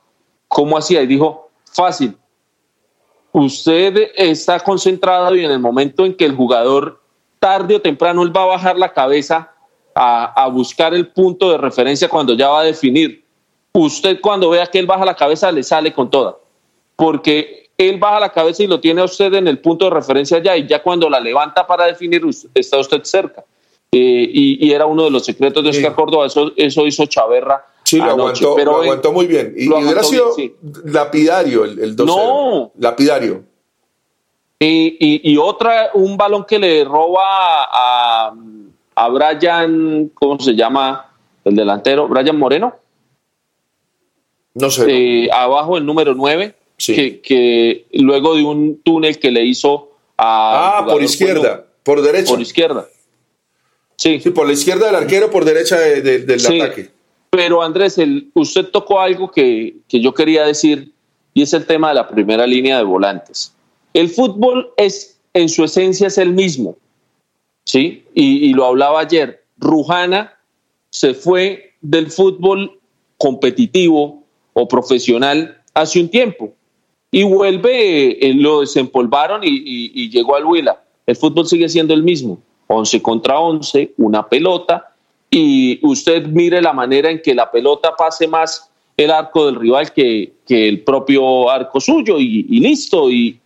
cómo 0.54 0.78
hacía 0.78 1.02
y 1.02 1.06
dijo, 1.08 1.50
fácil, 1.64 2.16
usted 3.32 4.12
está 4.14 4.60
concentrado 4.60 5.34
y 5.34 5.44
en 5.44 5.50
el 5.50 5.58
momento 5.58 6.06
en 6.06 6.14
que 6.16 6.24
el 6.24 6.36
jugador 6.36 7.02
tarde 7.40 7.74
o 7.74 7.80
temprano 7.80 8.22
él 8.22 8.34
va 8.34 8.44
a 8.44 8.46
bajar 8.46 8.78
la 8.78 8.92
cabeza 8.92 9.52
a, 9.96 10.44
a 10.44 10.46
buscar 10.46 10.94
el 10.94 11.08
punto 11.08 11.50
de 11.50 11.58
referencia 11.58 12.08
cuando 12.08 12.34
ya 12.34 12.48
va 12.48 12.60
a 12.60 12.64
definir. 12.64 13.24
Usted 13.72 14.20
cuando 14.20 14.50
vea 14.50 14.68
que 14.68 14.78
él 14.78 14.86
baja 14.86 15.04
la 15.04 15.16
cabeza 15.16 15.50
le 15.50 15.64
sale 15.64 15.92
con 15.92 16.08
toda, 16.08 16.36
porque 16.94 17.68
él 17.76 17.98
baja 17.98 18.20
la 18.20 18.30
cabeza 18.30 18.62
y 18.62 18.68
lo 18.68 18.78
tiene 18.78 19.00
a 19.00 19.06
usted 19.06 19.34
en 19.34 19.48
el 19.48 19.58
punto 19.58 19.86
de 19.86 19.90
referencia 19.90 20.38
ya 20.38 20.56
y 20.56 20.68
ya 20.68 20.80
cuando 20.80 21.10
la 21.10 21.18
levanta 21.18 21.66
para 21.66 21.86
definir 21.86 22.22
está 22.54 22.78
usted 22.78 23.02
cerca. 23.02 23.44
Eh, 23.96 24.28
y, 24.32 24.66
y, 24.66 24.72
era 24.72 24.86
uno 24.86 25.04
de 25.04 25.10
los 25.10 25.24
secretos 25.24 25.62
de 25.62 25.70
Oscar 25.70 25.92
sí. 25.92 25.94
Córdoba, 25.94 26.26
eso, 26.26 26.50
eso 26.56 26.84
hizo 26.84 27.06
Chaverra. 27.06 27.64
Sí, 27.84 27.98
lo, 27.98 28.04
anoche, 28.04 28.44
aguantó, 28.44 28.54
pero 28.56 28.72
lo 28.72 28.82
aguantó 28.82 29.12
muy 29.12 29.26
bien. 29.26 29.54
Y, 29.56 29.66
y 29.66 29.68
hubiera 29.68 30.02
sido 30.02 30.34
bien, 30.34 30.52
sí. 30.60 30.70
lapidario 30.86 31.64
el, 31.64 31.78
el 31.78 31.94
2 31.94 32.06
No. 32.06 32.72
Lapidario. 32.76 33.44
Y, 34.58 35.30
y, 35.30 35.36
otra, 35.36 35.90
un 35.94 36.16
balón 36.16 36.44
que 36.44 36.58
le 36.58 36.84
roba 36.84 37.22
a, 37.70 38.34
a 38.94 39.08
Brian, 39.08 40.10
¿cómo 40.14 40.40
se 40.40 40.54
llama? 40.54 41.12
El 41.44 41.54
delantero, 41.54 42.08
Brian 42.08 42.38
Moreno. 42.38 42.74
No 44.54 44.70
sé. 44.70 44.86
Eh, 44.88 45.28
abajo 45.32 45.76
el 45.76 45.84
número 45.84 46.14
9, 46.14 46.54
sí. 46.78 46.94
que, 46.94 47.20
que, 47.20 47.86
luego 47.92 48.34
de 48.34 48.42
un 48.42 48.80
túnel 48.82 49.18
que 49.18 49.30
le 49.30 49.44
hizo 49.44 49.90
a. 50.16 50.78
Ah, 50.78 50.86
por 50.86 51.02
izquierda, 51.02 51.66
por 51.82 52.00
derecha. 52.02 52.32
Por 52.32 52.40
izquierda. 52.40 52.88
Sí. 53.96 54.20
sí. 54.20 54.30
por 54.30 54.46
la 54.46 54.52
izquierda 54.52 54.86
del 54.86 54.96
arquero, 54.96 55.30
por 55.30 55.44
derecha 55.44 55.78
de, 55.78 56.02
de, 56.02 56.18
del 56.20 56.40
sí. 56.40 56.60
ataque. 56.60 56.90
Pero 57.30 57.62
Andrés, 57.62 57.98
el, 57.98 58.30
usted 58.34 58.66
tocó 58.66 59.00
algo 59.00 59.30
que, 59.30 59.76
que 59.88 60.00
yo 60.00 60.14
quería 60.14 60.44
decir 60.44 60.92
y 61.32 61.42
es 61.42 61.52
el 61.52 61.66
tema 61.66 61.88
de 61.88 61.94
la 61.94 62.08
primera 62.08 62.46
línea 62.46 62.78
de 62.78 62.84
volantes. 62.84 63.52
El 63.92 64.08
fútbol 64.08 64.72
es, 64.76 65.18
en 65.32 65.48
su 65.48 65.64
esencia, 65.64 66.06
es 66.08 66.18
el 66.18 66.32
mismo. 66.32 66.76
¿sí? 67.64 68.04
Y, 68.14 68.48
y 68.48 68.52
lo 68.52 68.66
hablaba 68.66 69.00
ayer. 69.00 69.42
Rujana 69.58 70.38
se 70.90 71.14
fue 71.14 71.72
del 71.80 72.10
fútbol 72.10 72.78
competitivo 73.18 74.22
o 74.52 74.68
profesional 74.68 75.60
hace 75.74 76.00
un 76.00 76.08
tiempo 76.08 76.54
y 77.10 77.24
vuelve, 77.24 78.26
eh, 78.26 78.34
lo 78.34 78.60
desempolvaron 78.60 79.42
y, 79.44 79.48
y, 79.48 79.92
y, 79.94 80.10
llegó 80.10 80.36
al 80.36 80.44
Huila. 80.44 80.82
El 81.06 81.16
fútbol 81.16 81.46
sigue 81.46 81.68
siendo 81.68 81.94
el 81.94 82.02
mismo, 82.02 82.38
11 82.66 83.02
contra 83.02 83.38
11, 83.38 83.94
una 83.98 84.26
pelota 84.26 84.90
y 85.30 85.80
usted 85.82 86.26
mire 86.26 86.62
la 86.62 86.72
manera 86.72 87.10
en 87.10 87.20
que 87.20 87.34
la 87.34 87.50
pelota 87.50 87.94
pase 87.96 88.28
más 88.28 88.70
el 88.96 89.10
arco 89.10 89.46
del 89.46 89.56
rival 89.56 89.92
que, 89.92 90.32
que 90.46 90.68
el 90.68 90.84
propio 90.84 91.50
arco 91.50 91.80
suyo 91.80 92.20
y, 92.20 92.44
listo. 92.60 93.10
Y 93.10 93.40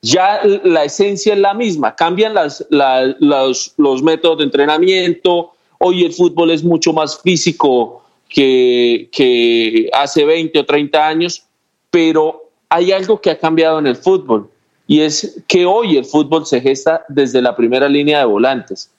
ya 0.00 0.40
la 0.62 0.84
esencia 0.84 1.32
es 1.32 1.40
la 1.40 1.54
misma, 1.54 1.96
cambian 1.96 2.34
las, 2.34 2.64
la, 2.70 3.16
los, 3.18 3.74
los 3.76 4.02
métodos 4.02 4.38
de 4.38 4.44
entrenamiento, 4.44 5.50
hoy 5.78 6.04
el 6.04 6.12
fútbol 6.12 6.52
es 6.52 6.62
mucho 6.62 6.92
más 6.92 7.20
físico 7.20 8.04
que, 8.28 9.08
que 9.10 9.90
hace 9.92 10.24
20 10.24 10.60
o 10.60 10.64
30 10.64 11.06
años, 11.06 11.44
pero 11.90 12.50
hay 12.68 12.92
algo 12.92 13.20
que 13.20 13.30
ha 13.30 13.38
cambiado 13.38 13.80
en 13.80 13.88
el 13.88 13.96
fútbol 13.96 14.51
y 14.92 15.00
es 15.00 15.42
que 15.48 15.64
hoy 15.64 15.96
el 15.96 16.04
fútbol 16.04 16.44
se 16.44 16.60
gesta 16.60 17.04
desde 17.08 17.40
la 17.40 17.56
primera 17.56 17.88
línea 17.88 18.18
de 18.18 18.26
volantes. 18.26 18.90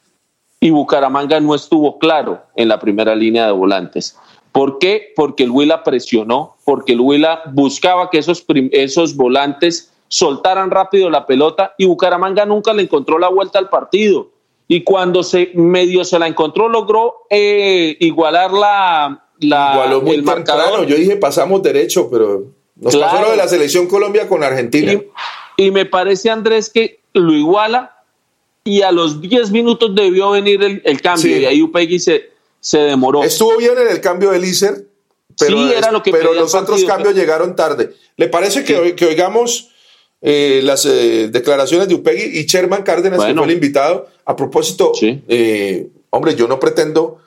y 0.60 0.72
Bucaramanga 0.72 1.40
no 1.40 1.54
estuvo 1.54 2.00
claro 2.00 2.42
en 2.56 2.68
la 2.70 2.80
primera 2.80 3.14
línea 3.16 3.46
de 3.46 3.52
volantes. 3.52 4.18
¿Por 4.52 4.80
qué? 4.80 5.12
Porque 5.16 5.44
el 5.44 5.52
Huila 5.52 5.84
presionó, 5.84 6.56
porque 6.64 6.94
el 6.94 7.02
Huila 7.02 7.42
buscaba 7.54 8.10
que 8.10 8.18
esos, 8.18 8.46
esos 8.72 9.16
volantes 9.16 9.92
soltaran 10.08 10.72
rápido 10.72 11.10
la 11.10 11.26
pelota 11.28 11.74
y 11.78 11.86
Bucaramanga 11.86 12.46
nunca 12.46 12.72
le 12.74 12.84
encontró 12.84 13.20
la 13.20 13.28
vuelta 13.30 13.60
al 13.60 13.70
partido. 13.70 14.30
Y 14.68 14.84
cuando 14.84 15.22
se 15.22 15.52
medio 15.54 16.04
se 16.06 16.18
la 16.18 16.28
encontró, 16.28 16.70
logró 16.70 17.26
eh, 17.30 17.98
igualar 18.00 18.52
la, 18.54 19.26
la 19.42 19.72
Igualó 19.74 20.02
muy 20.02 20.16
el 20.16 20.24
marcador. 20.24 20.86
Yo 20.88 20.96
dije 20.96 21.18
pasamos 21.18 21.62
derecho, 21.62 22.10
pero 22.10 22.46
nos 22.78 22.96
Claro. 22.96 23.12
pasó 23.12 23.24
lo 23.26 23.32
de 23.32 23.38
la 23.38 23.48
selección 23.48 23.88
Colombia 23.88 24.28
con 24.30 24.44
Argentina. 24.44 24.94
Y, 24.94 25.10
y 25.64 25.72
me 25.72 25.86
parece, 25.86 26.30
Andrés, 26.30 26.70
que 26.70 27.00
lo 27.14 27.34
iguala 27.34 27.98
y 28.64 28.82
a 28.82 28.92
los 28.92 29.20
10 29.22 29.52
minutos 29.52 29.94
debió 29.94 30.32
venir 30.32 30.64
el, 30.64 30.82
el 30.86 31.02
cambio 31.02 31.36
Sí. 31.36 31.42
y 31.42 31.46
ahí 31.46 31.62
Upegui 31.62 32.00
se, 32.00 32.30
se 32.60 32.80
demoró. 32.80 33.24
Estuvo 33.24 33.58
bien 33.58 33.74
en 33.78 33.88
el 33.90 34.00
cambio 34.02 34.32
de 34.32 34.40
Lícer, 34.40 34.86
pero, 35.38 35.58
Sí, 35.58 35.74
era 35.76 35.92
lo 35.92 36.02
que 36.04 36.12
pero 36.12 36.34
los 36.34 36.54
otros 36.54 36.84
cambios 36.86 37.14
pero- 37.14 37.20
llegaron 37.22 37.56
tarde. 37.56 37.94
¿Le 38.18 38.28
parece 38.30 38.64
que, 38.64 38.96
que 38.96 39.06
oigamos 39.06 39.70
eh, 40.22 40.62
las 40.64 40.86
eh, 40.86 41.28
declaraciones 41.32 41.88
de 41.90 41.96
Upegui 41.96 42.40
y 42.40 42.46
Sherman 42.46 42.84
Cárdenas, 42.84 43.24
que 43.26 43.34
fue 43.34 43.44
el 43.44 43.52
invitado? 43.52 44.08
A 44.26 44.36
propósito, 44.36 44.92
eh, 45.02 45.90
hombre, 46.12 46.36
yo 46.36 46.48
no 46.48 46.60
pretendo 46.60 47.18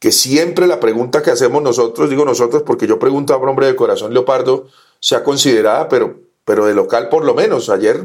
que 0.00 0.10
siempre 0.10 0.66
la 0.66 0.80
pregunta 0.80 1.22
que 1.22 1.30
hacemos 1.30 1.62
nosotros, 1.62 2.08
digo 2.10 2.24
nosotros 2.24 2.62
porque 2.66 2.86
yo 2.86 2.98
pregunto 2.98 3.34
a 3.34 3.36
un 3.36 3.48
hombre 3.50 3.66
de 3.66 3.76
corazón 3.76 4.12
leopardo, 4.14 4.66
sea 4.98 5.22
considerada, 5.22 5.88
pero, 5.88 6.18
pero 6.50 6.66
de 6.66 6.74
local 6.74 7.08
por 7.08 7.24
lo 7.24 7.32
menos. 7.32 7.70
Ayer, 7.70 8.02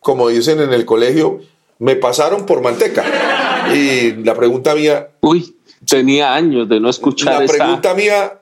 como 0.00 0.28
dicen 0.28 0.60
en 0.60 0.72
el 0.72 0.84
colegio, 0.84 1.38
me 1.78 1.94
pasaron 1.94 2.44
por 2.44 2.60
manteca. 2.60 3.04
Y 3.72 4.14
la 4.24 4.34
pregunta 4.34 4.74
mía, 4.74 5.10
Uy, 5.20 5.54
tenía 5.88 6.34
años 6.34 6.68
de 6.68 6.80
no 6.80 6.90
escuchar 6.90 7.38
la 7.38 7.44
esa- 7.44 7.54
pregunta 7.56 7.94
mía 7.94 8.40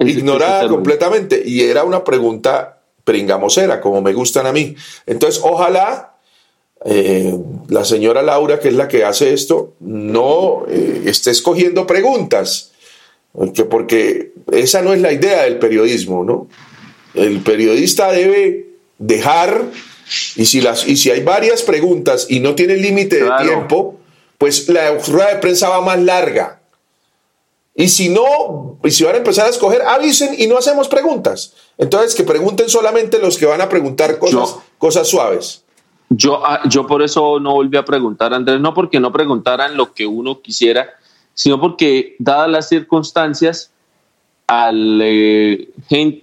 ignorada 0.00 0.68
completamente 0.68 1.40
y 1.46 1.60
era 1.62 1.84
una 1.84 2.02
pregunta 2.02 2.80
pringamosera, 3.04 3.80
como 3.80 4.02
me 4.02 4.12
gustan 4.14 4.46
a 4.46 4.52
mí. 4.52 4.74
Entonces, 5.06 5.40
ojalá 5.44 6.16
eh, 6.84 7.38
la 7.68 7.84
señora 7.84 8.20
Laura, 8.20 8.58
que 8.58 8.66
es 8.66 8.74
la 8.74 8.88
que 8.88 9.04
hace 9.04 9.32
esto, 9.32 9.74
no 9.78 10.64
eh, 10.68 11.02
esté 11.06 11.30
escogiendo 11.30 11.86
preguntas, 11.86 12.72
porque, 13.32 13.64
porque 13.64 14.32
esa 14.50 14.82
no 14.82 14.92
es 14.92 15.00
la 15.00 15.12
idea 15.12 15.44
del 15.44 15.60
periodismo, 15.60 16.24
¿no? 16.24 16.48
El 17.14 17.42
periodista 17.42 18.10
debe 18.10 18.71
dejar, 19.02 19.64
y 20.36 20.44
si, 20.46 20.60
las, 20.60 20.86
y 20.86 20.96
si 20.96 21.10
hay 21.10 21.22
varias 21.22 21.62
preguntas 21.62 22.26
y 22.28 22.40
no 22.40 22.54
tiene 22.54 22.76
límite 22.76 23.22
de 23.22 23.30
tiempo, 23.42 23.98
pues 24.38 24.68
la 24.68 24.90
rueda 24.98 25.34
de 25.34 25.36
prensa 25.40 25.68
va 25.68 25.80
más 25.80 26.00
larga. 26.00 26.60
Y 27.74 27.88
si 27.88 28.08
no, 28.10 28.78
y 28.84 28.90
si 28.90 29.02
van 29.04 29.14
a 29.14 29.18
empezar 29.18 29.46
a 29.46 29.50
escoger, 29.50 29.82
avisen 29.82 30.34
y 30.38 30.46
no 30.46 30.58
hacemos 30.58 30.88
preguntas. 30.88 31.54
Entonces, 31.78 32.14
que 32.14 32.22
pregunten 32.22 32.68
solamente 32.68 33.18
los 33.18 33.38
que 33.38 33.46
van 33.46 33.60
a 33.62 33.68
preguntar 33.68 34.18
cosas, 34.18 34.34
Yo- 34.34 34.62
cosas 34.78 35.08
suaves. 35.08 35.64
Yo, 36.10 36.44
ah, 36.44 36.60
yo 36.68 36.86
por 36.86 37.02
eso 37.02 37.40
no 37.40 37.52
volví 37.54 37.78
a 37.78 37.84
preguntar, 37.86 38.34
Andrés, 38.34 38.60
no 38.60 38.74
porque 38.74 39.00
no 39.00 39.10
preguntaran 39.10 39.76
lo 39.78 39.94
que 39.94 40.06
uno 40.06 40.42
quisiera, 40.42 40.90
sino 41.32 41.58
porque, 41.58 42.16
dadas 42.18 42.50
las 42.50 42.68
circunstancias, 42.68 43.70
al, 44.46 45.00
eh, 45.02 45.68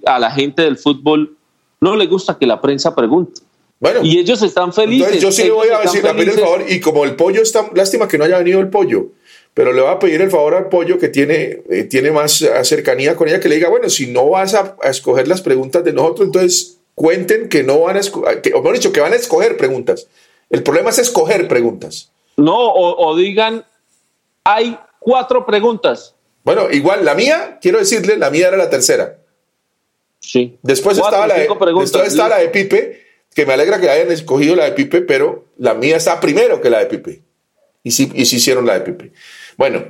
a 0.05 0.19
la 0.19 0.29
gente 0.29 0.61
del 0.61 0.77
fútbol 0.77 1.35
no 1.81 1.95
le 1.95 2.05
gusta 2.07 2.37
que 2.37 2.45
la 2.45 2.59
prensa 2.61 2.95
pregunte. 2.95 3.41
Bueno, 3.79 4.01
Y 4.03 4.19
ellos 4.19 4.41
están 4.41 4.73
felices. 4.73 5.07
entonces 5.07 5.21
yo 5.21 5.31
sí 5.31 5.43
le 5.43 5.51
voy 5.51 5.69
a 5.69 5.79
decir, 5.79 6.05
a 6.05 6.13
pedir 6.13 6.29
el 6.29 6.39
favor, 6.39 6.65
y 6.67 6.79
como 6.81 7.05
el 7.05 7.15
pollo 7.15 7.41
está, 7.41 7.69
lástima 7.73 8.07
que 8.07 8.17
no 8.17 8.25
haya 8.25 8.37
venido 8.37 8.59
el 8.59 8.69
pollo, 8.69 9.07
pero 9.53 9.71
le 9.71 9.81
voy 9.81 9.89
a 9.91 9.99
pedir 9.99 10.21
el 10.21 10.29
favor 10.29 10.53
al 10.55 10.67
pollo 10.67 10.97
que 10.97 11.07
tiene, 11.07 11.61
eh, 11.69 11.83
tiene 11.85 12.11
más 12.11 12.41
eh, 12.41 12.51
cercanía 12.65 13.15
con 13.15 13.29
ella, 13.29 13.39
que 13.39 13.47
le 13.47 13.55
diga, 13.55 13.69
bueno, 13.69 13.89
si 13.89 14.07
no 14.07 14.29
vas 14.29 14.53
a, 14.53 14.75
a 14.83 14.89
escoger 14.89 15.29
las 15.29 15.41
preguntas 15.41 15.83
de 15.85 15.93
nosotros, 15.93 16.25
entonces 16.27 16.77
cuenten 16.93 17.47
que 17.47 17.63
no 17.63 17.79
van 17.79 17.95
a 17.95 17.99
escoger, 18.01 18.41
o 18.53 18.57
mejor 18.57 18.73
dicho, 18.73 18.91
que 18.91 18.99
van 18.99 19.13
a 19.13 19.15
escoger 19.15 19.55
preguntas. 19.55 20.07
El 20.49 20.61
problema 20.63 20.89
es 20.89 20.99
escoger 20.99 21.47
preguntas. 21.47 22.11
No, 22.35 22.57
o, 22.57 23.07
o 23.07 23.15
digan, 23.15 23.63
hay 24.43 24.77
cuatro 24.99 25.45
preguntas. 25.45 26.15
Bueno, 26.43 26.69
igual 26.71 27.05
la 27.05 27.15
mía, 27.15 27.59
quiero 27.61 27.79
decirle, 27.79 28.17
la 28.17 28.29
mía 28.29 28.49
era 28.49 28.57
la 28.57 28.69
tercera. 28.69 29.18
Sí. 30.19 30.57
Después 30.61 30.99
Cuatro, 30.99 31.23
estaba, 31.23 31.27
la 31.27 31.33
de, 31.35 31.47
después 31.81 32.07
estaba 32.07 32.29
la 32.29 32.37
de 32.39 32.49
Pipe, 32.49 33.01
que 33.33 33.45
me 33.45 33.53
alegra 33.53 33.79
que 33.79 33.89
hayan 33.89 34.11
escogido 34.11 34.55
la 34.55 34.65
de 34.65 34.71
Pipe, 34.71 35.01
pero 35.01 35.45
la 35.57 35.73
mía 35.73 35.97
está 35.97 36.19
primero 36.19 36.61
que 36.61 36.69
la 36.69 36.79
de 36.79 36.85
Pipe. 36.85 37.21
Y 37.83 37.91
sí, 37.91 38.11
y 38.13 38.25
sí 38.25 38.37
hicieron 38.37 38.65
la 38.65 38.79
de 38.79 38.81
Pipe. 38.81 39.13
Bueno, 39.57 39.83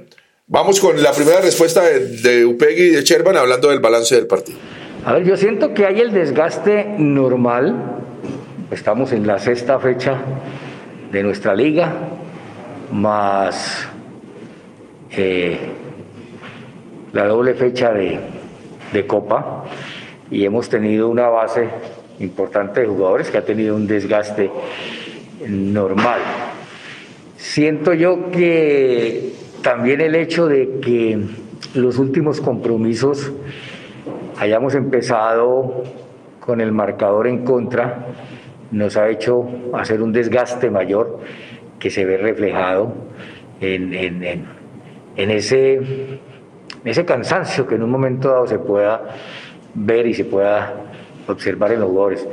vamos 0.48 0.80
con 0.80 1.02
la 1.02 1.12
primera 1.12 1.42
respuesta 1.42 1.82
de, 1.84 2.18
de 2.18 2.46
Upegui 2.46 2.84
y 2.84 2.89
de 2.92 3.02
Sherman 3.02 3.38
hablando 3.38 3.70
del 3.70 3.80
balance 3.80 4.15
del 4.15 4.28
partido. 4.28 4.60
A 5.06 5.13
ver, 5.13 5.24
yo 5.24 5.38
siento 5.38 5.74
que 5.74 5.86
hay 5.86 6.00
el 6.00 6.12
desgaste 6.12 6.86
normal. 6.98 7.98
Estamos 8.72 9.12
en 9.13 9.26
la 9.26 9.39
sexta 9.39 9.80
fecha 9.80 10.22
de 11.12 11.24
nuestra 11.24 11.56
liga, 11.56 11.92
más 12.92 13.88
eh, 15.12 15.58
la 17.13 17.26
doble 17.26 17.56
fecha 17.56 17.92
de, 17.92 18.20
de 18.94 19.08
Copa. 19.08 19.65
Y 20.32 20.46
hemos 20.46 20.70
tenido 20.70 21.10
una 21.10 21.28
base 21.30 21.70
importante 22.20 22.82
de 22.82 22.88
jugadores 22.88 23.30
que 23.32 23.38
ha 23.38 23.46
tenido 23.46 23.76
un 23.76 23.88
desgaste 23.88 24.52
normal. 25.48 26.20
Siento 27.38 27.94
yo 27.94 28.30
que 28.32 29.34
también 29.63 30.02
el 30.02 30.15
hecho 30.15 30.48
de 30.48 30.80
que 30.82 31.20
los 31.74 31.98
últimos 31.98 32.42
compromisos 32.42 33.32
hayamos 34.38 34.76
empezado 34.76 35.84
con 36.39 36.62
el 36.62 36.72
marcador 36.72 37.28
en 37.28 37.44
contra 37.44 38.08
nos 38.72 38.98
ha 38.98 39.10
hecho 39.10 39.44
hacer 39.74 40.02
un 40.02 40.12
desgaste 40.12 40.70
mayor 40.70 41.20
que 41.80 41.89
se 41.89 42.06
ve 42.06 42.18
reflejado 42.18 42.94
en, 43.62 43.94
en- 43.94 44.46
ese, 45.15 45.80
ese 46.86 47.04
cansancio 47.06 47.68
que 47.68 47.76
en 47.76 47.84
un 47.84 47.89
momento 47.89 48.30
dado 48.30 48.48
se 48.48 48.58
pueda 48.60 49.02
ver 49.73 50.08
y 50.08 50.13
se 50.13 50.25
pueda 50.25 50.73
observar 51.27 51.71
en 51.71 51.82
los. 51.82 52.27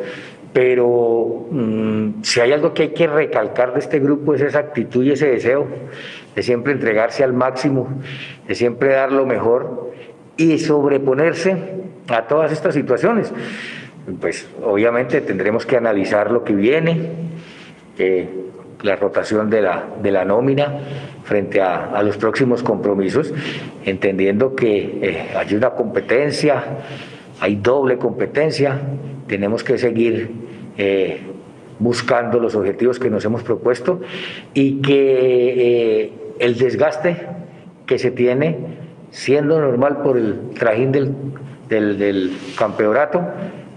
Pero 0.52 1.48
mm, 1.50 2.22
si 2.22 2.40
hay 2.40 2.52
algo 2.52 2.72
que 2.72 2.84
hay 2.84 2.88
que 2.88 3.06
recalcar 3.06 3.74
de 3.74 3.80
este 3.80 3.98
grupo 3.98 4.34
es 4.34 4.40
esa 4.40 4.60
actitud 4.60 5.04
y 5.04 5.10
ese 5.10 5.28
deseo 5.28 5.66
de 6.34 6.42
siempre 6.42 6.72
entregarse 6.72 7.22
al 7.22 7.34
máximo, 7.34 7.88
de 8.48 8.54
siempre 8.54 8.94
dar 8.94 9.12
lo 9.12 9.26
mejor 9.26 9.92
y 10.36 10.58
sobreponerse 10.58 11.56
a 12.08 12.26
todas 12.26 12.52
estas 12.52 12.74
situaciones. 12.74 13.32
Pues 14.20 14.48
obviamente 14.62 15.20
tendremos 15.20 15.66
que 15.66 15.76
analizar 15.76 16.30
lo 16.30 16.44
que 16.44 16.54
viene, 16.54 17.10
eh, 17.98 18.28
la 18.82 18.96
rotación 18.96 19.50
de 19.50 19.62
la, 19.62 19.84
de 20.02 20.10
la 20.10 20.24
nómina 20.24 20.78
frente 21.24 21.60
a, 21.60 21.86
a 21.86 22.02
los 22.02 22.16
próximos 22.16 22.62
compromisos, 22.62 23.34
entendiendo 23.84 24.54
que 24.54 24.98
eh, 25.02 25.28
hay 25.36 25.54
una 25.54 25.70
competencia, 25.70 26.62
hay 27.40 27.56
doble 27.56 27.98
competencia, 27.98 28.80
tenemos 29.26 29.62
que 29.62 29.78
seguir 29.78 30.30
eh, 30.78 31.20
buscando 31.78 32.40
los 32.40 32.54
objetivos 32.54 32.98
que 32.98 33.10
nos 33.10 33.24
hemos 33.24 33.42
propuesto 33.42 34.00
y 34.54 34.80
que 34.80 36.04
eh, 36.04 36.12
el 36.38 36.56
desgaste 36.56 37.26
que 37.86 37.98
se 37.98 38.10
tiene, 38.10 38.56
siendo 39.10 39.60
normal 39.60 40.02
por 40.02 40.16
el 40.16 40.50
trajín 40.58 40.92
del, 40.92 42.32
campeonato, 42.58 43.22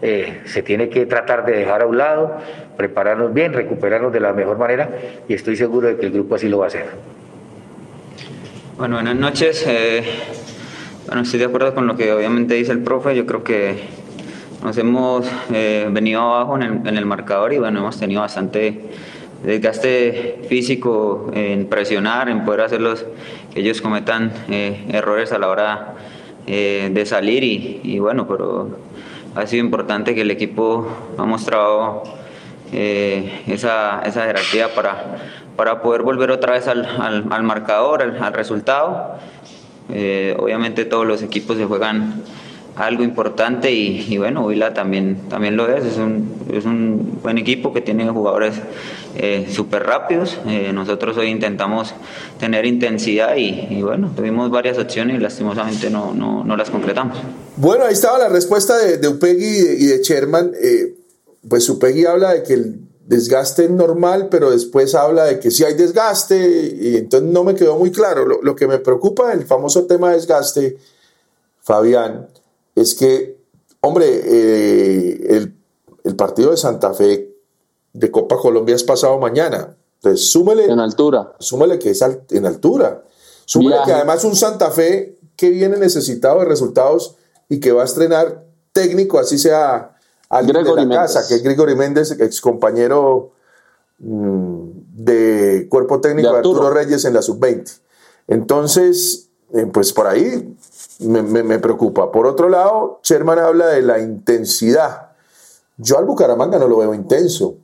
eh, 0.02 0.42
se 0.46 0.64
tiene 0.64 0.90
que 0.90 1.06
tratar 1.06 1.46
de 1.46 1.58
dejar 1.58 1.82
a 1.82 1.86
un 1.86 1.98
lado, 1.98 2.38
prepararnos 2.78 3.34
bien, 3.34 3.54
recuperarnos 3.54 4.14
de 4.14 4.22
la 4.22 4.32
mejor 4.32 4.58
manera 4.58 4.90
y 5.28 5.34
estoy 5.34 5.58
seguro 5.58 5.88
de 5.88 5.98
que 5.98 6.06
el 6.06 6.14
grupo 6.14 6.36
así 6.36 6.48
lo 6.48 6.60
va 6.60 6.66
a 6.66 6.68
hacer. 6.68 6.86
Bueno, 8.78 8.96
buenas 8.96 9.16
noches. 9.16 9.68
Bueno, 11.10 11.24
estoy 11.24 11.40
de 11.40 11.46
acuerdo 11.46 11.74
con 11.74 11.88
lo 11.88 11.96
que 11.96 12.14
obviamente 12.14 12.54
dice 12.54 12.72
el 12.72 12.84
profe. 12.84 13.16
Yo 13.16 13.26
creo 13.26 13.44
que 13.44 13.80
nos 14.64 14.78
hemos 14.78 15.26
eh, 15.52 15.88
venido 15.90 16.22
abajo 16.22 16.56
en 16.58 16.62
el, 16.62 16.88
en 16.88 16.98
el 16.98 17.06
marcador 17.08 17.52
y 17.52 17.58
bueno, 17.58 17.80
hemos 17.80 18.00
tenido 18.00 18.22
bastante 18.22 18.80
desgaste 19.44 20.42
físico 20.48 21.32
en 21.34 21.66
presionar, 21.66 22.30
en 22.30 22.46
poder 22.46 22.62
hacerlos 22.62 23.08
que 23.52 23.62
ellos 23.62 23.82
cometan 23.82 24.32
eh, 24.50 24.86
errores 24.92 25.32
a 25.32 25.40
la 25.40 25.48
hora 25.48 25.94
eh, 26.46 26.92
de 26.94 27.06
salir 27.08 27.44
y, 27.44 27.82
y 27.84 27.98
bueno, 27.98 28.28
pero 28.28 28.78
ha 29.34 29.48
sido 29.48 29.66
importante 29.66 30.14
que 30.14 30.22
el 30.22 30.30
equipo 30.30 30.88
ha 31.18 31.24
mostrado 31.24 32.04
eh, 32.72 33.42
esa, 33.48 34.04
esa 34.06 34.26
jerarquía 34.26 34.76
para, 34.76 35.18
para 35.56 35.82
poder 35.82 36.04
volver 36.04 36.30
otra 36.30 36.54
vez 36.54 36.68
al, 36.68 36.86
al- 37.32 37.44
marcador, 37.44 38.04
al 38.04 38.34
resultado. 38.34 39.16
Eh, 39.92 40.36
obviamente 40.38 40.86
todos 40.86 41.06
los 41.06 41.22
equipos 41.22 41.58
se 41.58 41.66
juegan 41.66 42.24
algo 42.80 43.04
importante 43.04 43.72
y, 43.72 44.18
bueno, 44.18 44.46
Huila 44.46 44.74
también, 44.74 45.28
también 45.30 45.58
lo 45.58 45.70
es, 45.70 45.84
es 45.84 45.98
un, 45.98 46.34
es 46.52 46.66
un 46.66 47.20
buen 47.22 47.38
equipo 47.38 47.74
que 47.74 47.82
tiene 47.82 48.10
jugadores 48.10 48.56
eh, 49.18 49.48
súper 49.52 49.84
rápidos. 49.84 50.38
Eh, 50.48 50.72
nosotros 50.74 51.18
hoy 51.18 51.28
intentamos 51.28 51.94
tener 52.40 52.66
intensidad 52.66 53.36
y, 53.36 53.82
bueno, 53.82 54.14
tuvimos 54.16 54.50
varias 54.50 54.78
opciones 54.78 55.18
y 55.18 55.20
lastimosamente 55.20 55.90
no, 55.90 56.14
no, 56.14 56.44
no, 56.46 56.56
las 56.56 56.70
concretamos. 56.70 57.18
Bueno, 57.58 57.84
ahí 57.86 57.94
estaba 57.94 58.18
la 58.18 58.30
respuesta 58.30 58.78
de, 58.78 58.98
de 58.98 59.08
Upegui 59.10 59.46
y 59.78 59.86
de, 59.88 60.02
Sherman. 60.02 60.52
Eh, 60.62 60.96
pues 61.48 61.68
Upegui 61.70 62.06
habla 62.06 62.34
de 62.34 62.44
que 62.44 62.54
el 62.54 62.80
desgaste 63.10 63.64
es 63.64 63.72
normal, 63.72 64.28
pero 64.30 64.52
después 64.52 64.94
habla 64.94 65.26
de 65.26 65.40
que 65.40 65.50
sí 65.50 65.64
hay 65.64 65.74
desgaste 65.74 66.38
y 66.80 66.96
entonces 66.96 67.28
no 67.28 67.44
me 67.44 67.56
quedó 67.56 67.76
muy 67.76 67.92
claro. 67.92 68.24
Lo, 68.24 68.40
lo 68.44 68.56
que 68.56 68.68
me 68.68 68.78
preocupa 68.78 69.34
el 69.34 69.48
famoso 69.48 69.86
tema 69.88 70.12
de 70.12 70.18
desgaste, 70.18 70.78
Fabián, 71.60 72.28
es 72.76 72.94
que, 72.94 73.40
hombre, 73.82 74.06
eh, 74.06 75.26
el, 75.28 75.56
el, 76.04 76.16
partido 76.16 76.52
de 76.52 76.58
Santa 76.58 76.94
Fe 76.94 77.36
de 77.94 78.12
Copa 78.12 78.38
Colombia 78.38 78.76
es 78.76 78.84
pasado 78.84 79.18
mañana. 79.18 79.76
Entonces, 79.96 80.30
súmele. 80.30 80.66
En 80.66 80.80
altura. 80.80 81.34
Súmele 81.40 81.80
que 81.80 81.90
es 81.90 82.06
en 82.30 82.46
altura. 82.46 83.04
Súmele 83.46 83.78
que 83.86 83.92
además 83.92 84.24
un 84.24 84.36
Santa 84.36 84.70
Fe 84.70 85.18
que 85.36 85.50
viene 85.50 85.78
necesitado 85.78 86.42
de 86.42 86.46
resultados 86.46 87.16
y 87.50 87.60
que 87.60 87.72
va 87.72 87.82
a 87.82 87.86
estrenar 87.86 88.46
técnico, 88.72 89.18
así 89.18 89.40
sea 89.40 89.99
alguien 90.30 90.64
de 90.64 90.86
la 90.86 90.90
casa, 90.90 91.28
que 91.28 91.36
es 91.36 91.44
Gregory 91.44 91.76
Méndez, 91.76 92.12
ex 92.20 92.40
compañero 92.40 93.32
mm, 94.00 94.70
de 94.96 95.68
cuerpo 95.70 96.00
técnico 96.00 96.32
de 96.32 96.38
Arturo. 96.38 96.70
Reyes 96.70 97.06
en 97.06 97.14
la 97.14 97.22
sub-20. 97.22 97.80
Entonces, 98.28 99.30
eh, 99.54 99.66
pues 99.72 99.92
por 99.92 100.08
ahí 100.08 100.56
me, 101.00 101.60
preocupa. 101.60 102.12
Por 102.12 102.28
otro 102.28 102.50
lado, 102.50 103.00
Sherman 103.04 103.40
habla 103.40 103.68
de 103.68 103.82
la 103.82 104.00
intensidad. 104.00 105.12
Yo 105.78 105.98
al 105.98 106.06
Bucaramanga 106.06 106.60
no 106.60 106.68
lo 106.68 106.78
veo 106.78 106.94
intenso. 106.94 107.56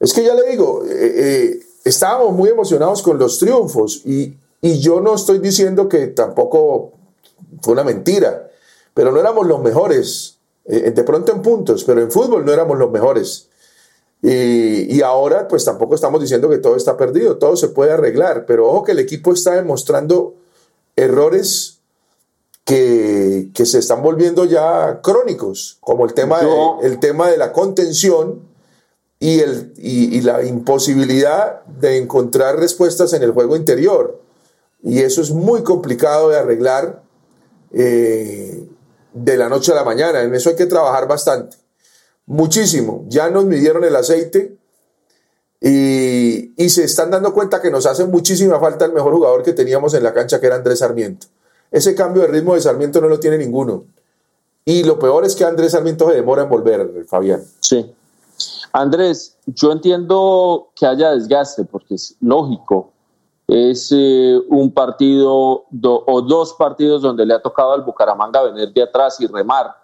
Es 0.00 0.12
que 0.12 0.24
ya 0.24 0.34
le 0.34 0.50
digo, 0.50 0.84
eh, 0.84 0.90
eh, 0.90 1.60
estábamos 1.84 2.32
muy 2.32 2.50
emocionados 2.50 3.02
con 3.02 3.18
los 3.18 3.38
triunfos 3.38 4.02
y, 4.04 4.36
yo 4.60 5.00
no 5.00 5.14
estoy 5.14 5.38
diciendo 5.38 5.88
que 5.88 6.08
tampoco 6.08 6.90
fue 7.62 7.74
una 7.74 7.84
mentira, 7.84 8.50
pero 8.92 9.12
no 9.12 9.20
éramos 9.20 9.46
los 9.46 9.62
mejores. 9.62 10.37
Eh, 10.68 10.90
de 10.90 11.02
pronto 11.02 11.32
en 11.32 11.42
puntos, 11.42 11.82
pero 11.84 12.00
en 12.00 12.10
fútbol 12.10 12.44
no 12.44 12.52
éramos 12.52 12.78
los 12.78 12.90
mejores. 12.90 13.48
Y, 14.20 14.96
y, 14.96 15.00
ahora 15.02 15.46
pues 15.48 15.64
tampoco 15.64 15.94
estamos 15.94 16.20
diciendo 16.20 16.48
que 16.48 16.58
todo 16.58 16.76
está 16.76 16.96
perdido, 16.96 17.38
todo 17.38 17.56
se 17.56 17.68
puede 17.68 17.92
arreglar, 17.92 18.46
pero 18.46 18.68
ojo 18.68 18.82
que 18.82 18.92
el 18.92 18.98
equipo 18.98 19.32
está 19.32 19.54
demostrando 19.54 20.34
errores 20.96 21.78
que, 22.64 23.48
que, 23.54 23.64
se 23.64 23.78
están 23.78 24.02
volviendo 24.02 24.44
ya 24.44 25.00
crónicos, 25.02 25.78
como 25.80 26.04
el 26.04 26.12
tema, 26.12 26.40
de, 26.40 26.48
el 26.82 27.00
tema 27.00 27.30
de 27.30 27.38
la 27.38 27.52
contención 27.52 28.42
y, 29.18 29.40
el, 29.40 29.72
y, 29.78 30.20
la 30.20 30.44
imposibilidad 30.44 31.64
de 31.64 31.96
encontrar 31.96 32.58
respuestas 32.58 33.14
en 33.14 33.22
el 33.22 33.30
juego 33.30 33.56
interior. 33.56 34.20
Y 34.82 35.00
eso 35.00 35.22
es 35.22 35.30
muy 35.30 35.62
complicado 35.62 36.28
de 36.28 36.36
arreglar 36.36 37.02
eh, 37.72 38.57
de 39.12 39.36
la 39.36 39.48
noche 39.48 39.72
a 39.72 39.74
la 39.74 39.84
mañana. 39.84 40.22
En 40.22 40.34
eso 40.34 40.50
hay 40.50 40.56
que 40.56 40.66
trabajar 40.66 41.08
bastante. 41.08 41.56
Muchísimo. 42.26 43.04
Ya 43.08 43.30
nos 43.30 43.44
midieron 43.44 43.84
el 43.84 43.96
aceite 43.96 44.56
y, 45.60 46.52
y 46.62 46.68
se 46.68 46.84
están 46.84 47.10
dando 47.10 47.32
cuenta 47.32 47.60
que 47.60 47.70
nos 47.70 47.86
hace 47.86 48.04
muchísima 48.04 48.60
falta 48.60 48.84
el 48.84 48.92
mejor 48.92 49.14
jugador 49.14 49.42
que 49.42 49.52
teníamos 49.52 49.94
en 49.94 50.02
la 50.02 50.12
cancha, 50.12 50.40
que 50.40 50.46
era 50.46 50.56
Andrés 50.56 50.80
Sarmiento. 50.80 51.26
Ese 51.70 51.94
cambio 51.94 52.22
de 52.22 52.28
ritmo 52.28 52.54
de 52.54 52.60
Sarmiento 52.60 53.00
no 53.00 53.08
lo 53.08 53.20
tiene 53.20 53.38
ninguno. 53.38 53.84
Y 54.64 54.82
lo 54.84 54.98
peor 54.98 55.24
es 55.24 55.34
que 55.34 55.44
Andrés 55.44 55.72
Sarmiento 55.72 56.08
se 56.08 56.16
demora 56.16 56.42
en 56.42 56.50
volver, 56.50 57.04
Fabián. 57.06 57.42
Sí. 57.60 57.94
Andrés, 58.72 59.34
yo 59.46 59.72
entiendo 59.72 60.68
que 60.74 60.86
haya 60.86 61.10
desgaste, 61.10 61.64
porque 61.64 61.94
es 61.94 62.14
lógico. 62.20 62.92
Es 63.48 63.90
eh, 63.96 64.38
un 64.50 64.72
partido 64.72 65.32
o 65.32 66.22
dos 66.22 66.52
partidos 66.52 67.00
donde 67.00 67.24
le 67.24 67.32
ha 67.32 67.40
tocado 67.40 67.72
al 67.72 67.82
Bucaramanga 67.82 68.42
venir 68.42 68.72
de 68.74 68.82
atrás 68.82 69.18
y 69.20 69.26
remar. 69.26 69.74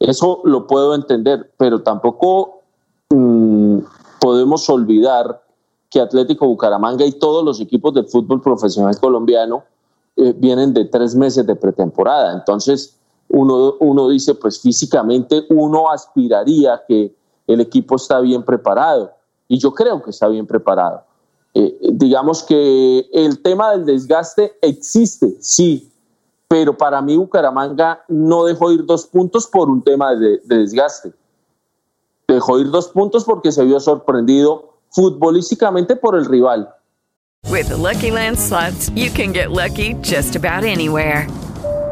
Eso 0.00 0.40
lo 0.44 0.66
puedo 0.66 0.94
entender, 0.96 1.52
pero 1.56 1.82
tampoco 1.82 2.62
mm, 3.10 3.78
podemos 4.20 4.68
olvidar 4.68 5.40
que 5.88 6.00
Atlético 6.00 6.48
Bucaramanga 6.48 7.04
y 7.04 7.12
todos 7.12 7.44
los 7.44 7.60
equipos 7.60 7.94
del 7.94 8.06
fútbol 8.06 8.40
profesional 8.40 8.98
colombiano 8.98 9.62
eh, 10.16 10.34
vienen 10.36 10.74
de 10.74 10.86
tres 10.86 11.14
meses 11.14 11.46
de 11.46 11.54
pretemporada. 11.54 12.32
Entonces, 12.32 12.98
uno 13.28 14.08
dice, 14.08 14.34
pues 14.34 14.60
físicamente 14.60 15.46
uno 15.48 15.90
aspiraría 15.90 16.82
que 16.86 17.14
el 17.46 17.60
equipo 17.60 17.96
está 17.96 18.20
bien 18.20 18.42
preparado. 18.42 19.12
Y 19.48 19.58
yo 19.58 19.72
creo 19.72 20.02
que 20.02 20.10
está 20.10 20.28
bien 20.28 20.46
preparado. 20.46 21.04
Eh, 21.54 21.78
digamos 21.92 22.42
que 22.42 23.06
el 23.12 23.42
tema 23.42 23.72
del 23.72 23.84
desgaste 23.84 24.52
existe, 24.62 25.36
sí, 25.40 25.90
pero 26.48 26.76
para 26.76 27.02
mí 27.02 27.16
Bucaramanga 27.16 28.04
no 28.08 28.44
dejó 28.44 28.72
ir 28.72 28.84
dos 28.84 29.06
puntos 29.06 29.46
por 29.46 29.68
un 29.68 29.82
tema 29.82 30.14
de, 30.14 30.38
de 30.44 30.58
desgaste. 30.58 31.12
Dejó 32.26 32.58
ir 32.58 32.70
dos 32.70 32.88
puntos 32.88 33.24
porque 33.24 33.52
se 33.52 33.64
vio 33.64 33.80
sorprendido 33.80 34.74
futbolísticamente 34.90 35.96
por 35.96 36.16
el 36.16 36.24
rival 36.24 36.74
With 37.50 37.70
Lucky 37.70 38.10
Land 38.10 38.38
you 38.96 39.10
can 39.10 39.32
get 39.32 39.50
lucky 39.50 39.94
just 40.00 40.36
about 40.36 40.64
anywhere. 40.64 41.26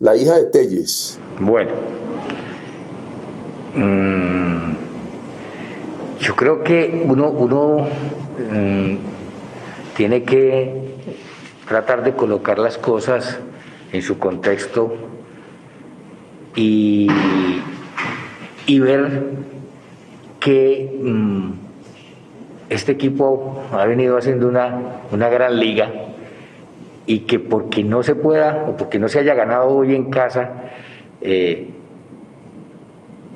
la 0.00 0.16
hija 0.16 0.34
de 0.36 0.44
Telles. 0.46 1.20
Bueno, 1.38 1.72
mm, 3.74 4.72
yo 6.20 6.34
creo 6.34 6.64
que 6.64 7.04
uno, 7.06 7.28
uno 7.28 7.86
mm, 8.50 8.96
tiene 9.94 10.22
que 10.22 10.96
tratar 11.68 12.02
de 12.02 12.14
colocar 12.14 12.58
las 12.58 12.78
cosas 12.78 13.38
en 13.92 14.00
su 14.00 14.18
contexto 14.18 14.94
y, 16.56 17.08
ver 18.66 19.24
que 20.40 20.98
mm, 21.02 21.50
este 22.70 22.92
equipo 22.92 23.62
ha 23.72 23.84
venido 23.84 24.16
haciendo 24.16 24.48
una, 24.48 25.02
una 25.12 25.28
gran 25.28 25.60
liga 25.60 26.09
y 27.06 27.20
que 27.20 27.38
porque 27.38 27.82
no 27.82 28.02
se 28.02 28.14
pueda 28.14 28.64
o 28.68 28.76
porque 28.76 28.98
no 28.98 29.08
se 29.08 29.20
haya 29.20 29.34
ganado 29.34 29.68
hoy 29.68 29.94
en 29.94 30.10
casa, 30.10 30.50
eh, 31.20 31.68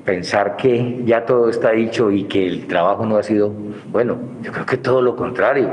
pensar 0.04 0.56
que 0.56 1.02
ya 1.04 1.24
todo 1.24 1.48
está 1.48 1.70
dicho 1.70 2.10
y 2.10 2.24
que 2.24 2.46
el 2.46 2.66
trabajo 2.66 3.06
no 3.06 3.16
ha 3.16 3.22
sido 3.22 3.52
bueno. 3.90 4.18
Yo 4.42 4.52
creo 4.52 4.66
que 4.66 4.76
todo 4.76 5.00
lo 5.02 5.16
contrario. 5.16 5.72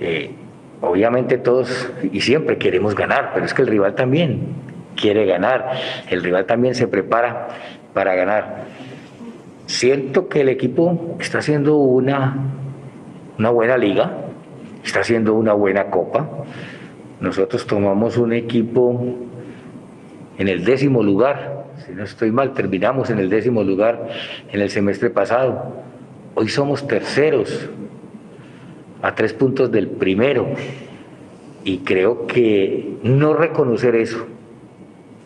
Eh, 0.00 0.30
obviamente 0.80 1.38
todos 1.38 1.90
y 2.12 2.20
siempre 2.20 2.58
queremos 2.58 2.94
ganar, 2.94 3.32
pero 3.34 3.46
es 3.46 3.54
que 3.54 3.62
el 3.62 3.68
rival 3.68 3.94
también 3.94 4.40
quiere 4.96 5.26
ganar, 5.26 5.72
el 6.08 6.22
rival 6.22 6.46
también 6.46 6.74
se 6.74 6.86
prepara 6.86 7.48
para 7.92 8.14
ganar. 8.14 8.64
Siento 9.66 10.28
que 10.28 10.42
el 10.42 10.48
equipo 10.48 11.16
está 11.20 11.38
haciendo 11.38 11.76
una, 11.76 12.36
una 13.38 13.50
buena 13.50 13.78
liga, 13.78 14.12
está 14.84 15.00
haciendo 15.00 15.34
una 15.34 15.52
buena 15.52 15.90
copa. 15.90 16.28
Nosotros 17.20 17.66
tomamos 17.66 18.16
un 18.16 18.32
equipo 18.32 19.04
en 20.38 20.48
el 20.48 20.64
décimo 20.64 21.02
lugar, 21.02 21.64
si 21.86 21.92
no 21.92 22.04
estoy 22.04 22.30
mal, 22.30 22.52
terminamos 22.52 23.10
en 23.10 23.18
el 23.18 23.30
décimo 23.30 23.62
lugar 23.62 24.08
en 24.52 24.60
el 24.60 24.70
semestre 24.70 25.10
pasado. 25.10 25.72
Hoy 26.34 26.48
somos 26.48 26.86
terceros, 26.86 27.68
a 29.02 29.14
tres 29.14 29.32
puntos 29.32 29.70
del 29.70 29.88
primero. 29.88 30.48
Y 31.62 31.78
creo 31.78 32.26
que 32.26 32.98
no 33.02 33.32
reconocer 33.32 33.94
eso 33.94 34.26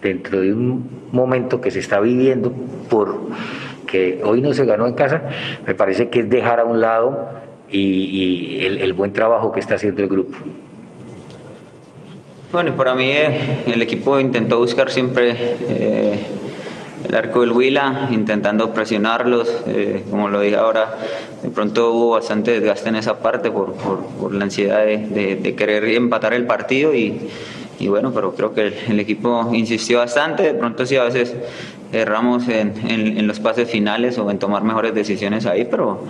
dentro 0.02 0.40
de 0.40 0.52
un 0.52 0.88
momento 1.10 1.60
que 1.60 1.70
se 1.70 1.80
está 1.80 1.98
viviendo 2.00 2.52
por 2.88 3.18
que 3.86 4.20
hoy 4.22 4.42
no 4.42 4.52
se 4.52 4.64
ganó 4.66 4.86
en 4.86 4.94
casa, 4.94 5.22
me 5.66 5.74
parece 5.74 6.10
que 6.10 6.20
es 6.20 6.30
dejar 6.30 6.60
a 6.60 6.64
un 6.64 6.80
lado 6.80 7.30
y, 7.70 8.64
el, 8.64 8.92
buen 8.92 9.12
trabajo 9.12 9.52
que 9.52 9.60
está 9.60 9.74
haciendo 9.74 10.02
el 10.02 10.08
grupo. 10.08 10.36
Bueno, 12.50 12.74
para 12.76 12.94
mí 12.94 13.10
eh, 13.10 13.64
el 13.66 13.82
equipo 13.82 14.18
intentó 14.18 14.58
buscar 14.58 14.90
siempre 14.90 15.34
eh, 15.68 16.18
el 17.06 17.14
arco 17.14 17.42
del 17.42 17.52
Huila, 17.52 18.08
intentando 18.10 18.72
presionarlos. 18.72 19.54
Eh, 19.66 20.04
como 20.10 20.28
lo 20.28 20.40
dije 20.40 20.56
ahora, 20.56 20.96
de 21.42 21.50
pronto 21.50 21.92
hubo 21.92 22.10
bastante 22.10 22.52
desgaste 22.52 22.88
en 22.88 22.96
esa 22.96 23.18
parte 23.18 23.50
por, 23.50 23.74
la 24.32 24.44
ansiedad 24.44 24.84
de, 24.84 25.54
querer 25.56 25.84
empatar 25.84 26.32
el 26.32 26.46
partido 26.46 26.94
y, 26.94 27.28
bueno, 27.86 28.12
pero 28.12 28.34
creo 28.34 28.54
que 28.54 28.72
el, 28.88 28.98
equipo 28.98 29.50
insistió 29.52 29.98
bastante. 29.98 30.42
De 30.42 30.54
pronto 30.54 30.86
sí 30.86 30.96
a 30.96 31.04
veces 31.04 31.34
erramos 31.92 32.48
en, 32.48 32.72
en, 32.88 33.26
los 33.26 33.40
pases 33.40 33.70
finales 33.70 34.18
o 34.18 34.30
en 34.30 34.38
tomar 34.38 34.62
mejores 34.62 34.94
decisiones 34.94 35.46
ahí, 35.46 35.66
pero, 35.70 36.04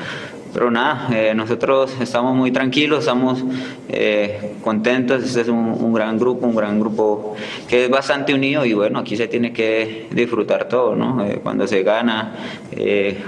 pero 0.59 0.73
nada, 0.73 1.07
eh, 1.15 1.35
nosotros 1.37 1.95
estamos 2.01 2.35
muy 2.35 2.51
tranquilos, 2.51 2.99
estamos 2.99 3.45
eh, 3.89 4.57
contentos, 4.65 5.23
este 5.23 5.43
es 5.43 5.49
un, 5.49 5.93
gran 5.93 6.19
grupo, 6.19 6.49
un 6.49 6.57
gran 6.57 6.81
grupo 6.81 7.37
que 7.69 7.85
es 7.85 7.91
bastante 7.91 8.35
unido 8.35 8.65
y 8.65 8.73
bueno, 8.73 8.99
aquí 8.99 9.17
se 9.17 9.29
tiene 9.29 9.53
que 9.53 10.09
disfrutar 10.11 10.67
todo, 10.67 10.97
¿no? 10.97 11.25
Eh, 11.25 11.39
cuando 11.45 11.65
se 11.69 11.85
gana, 11.85 12.35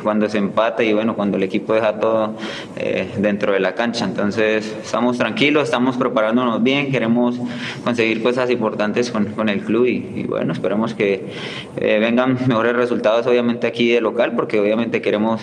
cuando 0.02 0.28
se 0.28 0.38
empata 0.38 0.82
y 0.82 0.92
bueno, 0.92 1.14
cuando 1.14 1.36
el 1.36 1.44
equipo 1.44 1.72
deja 1.72 2.00
todo 2.00 2.34
dentro 3.18 3.52
de 3.52 3.60
la 3.60 3.74
cancha. 3.74 4.04
Entonces 4.04 4.76
estamos 4.82 5.16
tranquilos, 5.18 5.64
estamos 5.64 5.96
preparándonos 5.96 6.62
bien, 6.62 6.90
queremos 6.90 7.36
conseguir 7.84 8.22
cosas 8.22 8.50
importantes 8.50 9.10
con, 9.10 9.26
con 9.26 9.48
el 9.48 9.60
club 9.62 9.86
y, 9.86 10.24
bueno, 10.24 10.52
esperemos 10.52 10.94
que 10.94 11.26
vengan 11.80 12.38
mejores 12.46 12.74
resultados 12.74 13.26
obviamente 13.26 13.66
aquí 13.66 13.90
de 13.90 14.00
local 14.00 14.32
porque 14.36 14.60
obviamente 14.60 15.00
queremos 15.00 15.40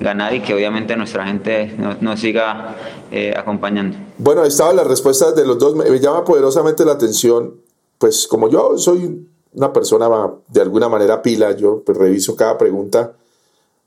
ganar 0.00 0.34
y 0.34 0.40
que 0.40 0.54
obviamente 0.54 0.81
nuestra 0.96 1.26
gente 1.26 1.76
nos, 2.00 2.20
siga 2.20 2.76
eh, 3.10 3.34
acompañando. 3.36 3.96
Bueno, 4.18 4.44
estaban 4.44 4.76
las 4.76 4.86
respuestas 4.86 5.34
de 5.34 5.46
los 5.46 5.58
dos. 5.58 5.74
Me 5.74 5.98
llama 5.98 6.24
poderosamente 6.24 6.84
la 6.84 6.92
atención, 6.92 7.54
pues 7.98 8.26
como 8.26 8.48
yo 8.48 8.76
soy 8.78 9.26
una 9.54 9.72
persona 9.72 10.08
de 10.48 10.60
alguna 10.60 10.88
manera 10.88 11.22
pila, 11.22 11.52
yo 11.56 11.82
pues, 11.84 11.96
reviso 11.96 12.36
cada 12.36 12.56
pregunta 12.56 13.14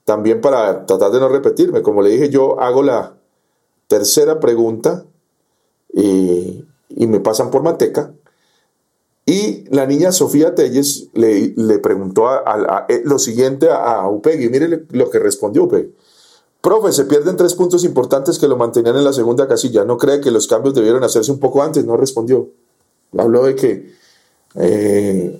también 0.03 0.39
para 0.39 0.85
tratar 0.85 1.11
de 1.11 1.19
no 1.19 1.27
repetirme. 1.27 1.81
Como 1.81 2.01
le 2.01 2.11
dije, 2.11 2.29
yo 2.29 2.59
hago 2.59 2.83
la 2.83 3.15
tercera 3.87 4.39
pregunta 4.39 5.05
y, 5.91 6.63
me 6.89 7.19
pasan 7.19 7.51
por 7.51 7.63
manteca. 7.63 8.13
Y 9.25 9.65
la 9.73 9.87
niña 9.87 10.11
Sofía 10.11 10.53
Telles 10.53 11.09
le, 11.13 11.79
preguntó 11.79 12.29
eh, 12.87 13.01
lo 13.03 13.17
siguiente 13.17 13.69
a, 13.71 14.07
Upegui. 14.07 14.49
Mire 14.49 14.85
lo 14.91 15.09
que 15.09 15.17
respondió 15.17 15.63
Upegui. 15.63 15.91
Profe, 16.65 16.91
se 16.91 17.05
pierden 17.05 17.37
tres 17.37 17.53
puntos 17.53 17.83
importantes 17.83 18.39
que 18.39 18.47
lo 18.47 18.57
mantenían 18.57 18.97
en 18.97 19.03
la 19.03 19.13
segunda 19.13 19.47
casilla. 19.47 19.85
¿No 19.85 19.99
cree 19.99 20.19
que 20.19 20.31
los 20.31 20.47
cambios 20.47 20.73
debieron 20.73 21.03
hacerse 21.03 21.31
un 21.31 21.37
poco 21.37 21.61
antes? 21.61 21.85
No 21.85 21.95
respondió. 21.95 22.49
Habló 23.15 23.43
de 23.43 23.53
que 23.53 23.93
eh, 24.55 25.39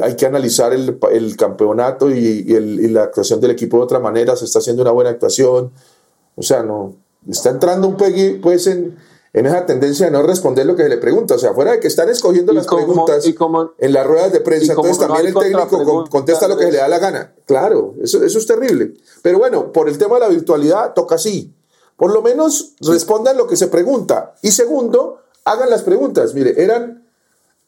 hay 0.00 0.14
que 0.14 0.24
analizar 0.24 0.72
el, 0.72 1.36
campeonato 1.36 2.08
y, 2.08 2.44
la 2.90 3.02
actuación 3.02 3.40
del 3.40 3.50
equipo 3.50 3.78
de 3.78 3.82
otra 3.82 3.98
manera. 3.98 4.36
Se 4.36 4.44
está 4.44 4.60
haciendo 4.60 4.82
una 4.82 4.92
buena 4.92 5.10
actuación. 5.10 5.72
O 6.36 6.42
sea, 6.42 6.62
no. 6.62 6.94
Está 7.28 7.50
entrando 7.50 7.88
un 7.88 7.96
Peggy, 7.96 8.38
pues, 8.38 8.68
en, 8.68 8.94
en 9.32 9.46
esa 9.46 9.66
tendencia 9.66 10.06
de 10.06 10.12
no 10.12 10.22
responder 10.22 10.66
lo 10.66 10.74
que 10.74 10.84
se 10.84 10.88
le 10.88 10.98
pregunta. 10.98 11.34
O 11.34 11.38
sea, 11.38 11.52
fuera 11.54 11.72
de 11.72 11.80
que 11.80 11.88
están 11.88 12.08
escogiendo 12.08 12.52
las 12.52 12.66
preguntas 12.66 13.24
en 13.78 13.92
las 13.92 14.06
ruedas 14.06 14.32
de 14.32 14.40
prensa, 14.40 14.72
entonces 14.72 14.98
también 14.98 15.26
el 15.26 15.34
técnico 15.34 16.04
contesta 16.10 16.48
lo 16.48 16.56
que 16.56 16.64
se 16.64 16.72
le 16.72 16.78
da 16.78 16.88
la 16.88 16.98
gana. 16.98 17.34
Claro, 17.46 17.94
eso, 18.02 18.22
eso 18.22 18.38
es 18.38 18.46
terrible. 18.46 18.94
Pero 19.22 19.38
bueno, 19.38 19.72
por 19.72 19.88
el 19.88 19.98
tema 19.98 20.14
de 20.16 20.20
la 20.20 20.28
virtualidad, 20.28 20.94
toca 20.94 21.16
así. 21.16 21.54
Por 21.96 22.12
lo 22.12 22.22
menos 22.22 22.74
respondan 22.80 23.36
lo 23.36 23.46
que 23.46 23.56
se 23.56 23.66
pregunta. 23.66 24.34
Y 24.42 24.52
segundo, 24.52 25.18
hagan 25.44 25.68
las 25.70 25.82
preguntas. 25.82 26.34
Mire, 26.34 26.62
eran, 26.62 27.06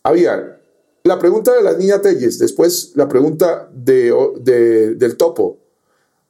había 0.03 0.61
la 1.03 1.19
pregunta 1.19 1.55
de 1.55 1.63
la 1.63 1.73
niña 1.75 2.01
Telles, 2.01 2.39
después 2.39 2.93
la 2.95 3.09
pregunta 3.09 3.69
de, 3.73 4.95
del 4.97 5.17
topo, 5.17 5.59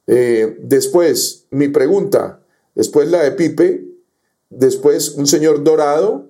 eh, 0.07 0.57
después 0.61 1.45
mi 1.51 1.67
pregunta, 1.67 2.41
después 2.73 3.09
la 3.09 3.23
de 3.23 3.31
Pipe, 3.33 3.90
después 4.51 5.15
un 5.15 5.25
señor 5.25 5.63
Dorado, 5.63 6.25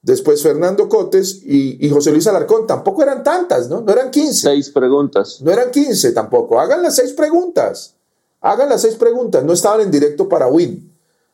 después 0.00 0.42
Fernando 0.42 0.88
Cotes 0.88 1.42
y, 1.44 1.90
José 1.90 2.10
Luis 2.10 2.26
Alarcón. 2.26 2.66
Tampoco 2.66 3.02
eran 3.02 3.22
tantas, 3.22 3.68
¿no? 3.68 3.82
No 3.82 3.92
eran 3.92 4.10
15. 4.10 4.40
Seis 4.48 4.70
preguntas. 4.70 5.42
No 5.42 5.50
eran 5.50 5.70
15 5.70 6.12
tampoco. 6.12 6.58
Hagan 6.58 6.82
las 6.82 6.96
seis 6.96 7.12
preguntas. 7.12 7.94
Hagan 8.40 8.70
las 8.70 8.80
seis 8.80 8.94
preguntas. 8.94 9.44
No 9.44 9.52
estaban 9.52 9.82
en 9.82 9.90
directo 9.90 10.28
para 10.28 10.46
Win. 10.46 10.90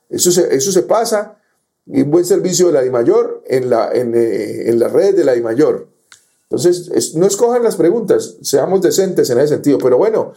Eso 0.08 0.32
se, 0.32 0.54
eso 0.54 0.72
se 0.72 0.82
pasa. 0.82 1.38
Y 1.86 2.02
un 2.02 2.10
buen 2.10 2.24
servicio 2.24 2.68
de 2.68 2.72
la 2.72 2.82
DIMAYOR 2.82 3.44
en 3.46 3.68
la, 3.68 3.92
en, 3.92 4.14
eh, 4.14 4.70
en 4.70 4.78
la 4.78 4.88
red 4.88 5.14
de 5.14 5.24
la 5.24 5.34
DIMAYOR. 5.34 5.94
Entonces, 6.48 7.14
no 7.14 7.26
escojan 7.26 7.62
las 7.62 7.74
preguntas, 7.74 8.36
seamos 8.42 8.80
decentes 8.80 9.28
en 9.30 9.38
ese 9.38 9.54
sentido. 9.54 9.78
Pero 9.78 9.98
bueno, 9.98 10.32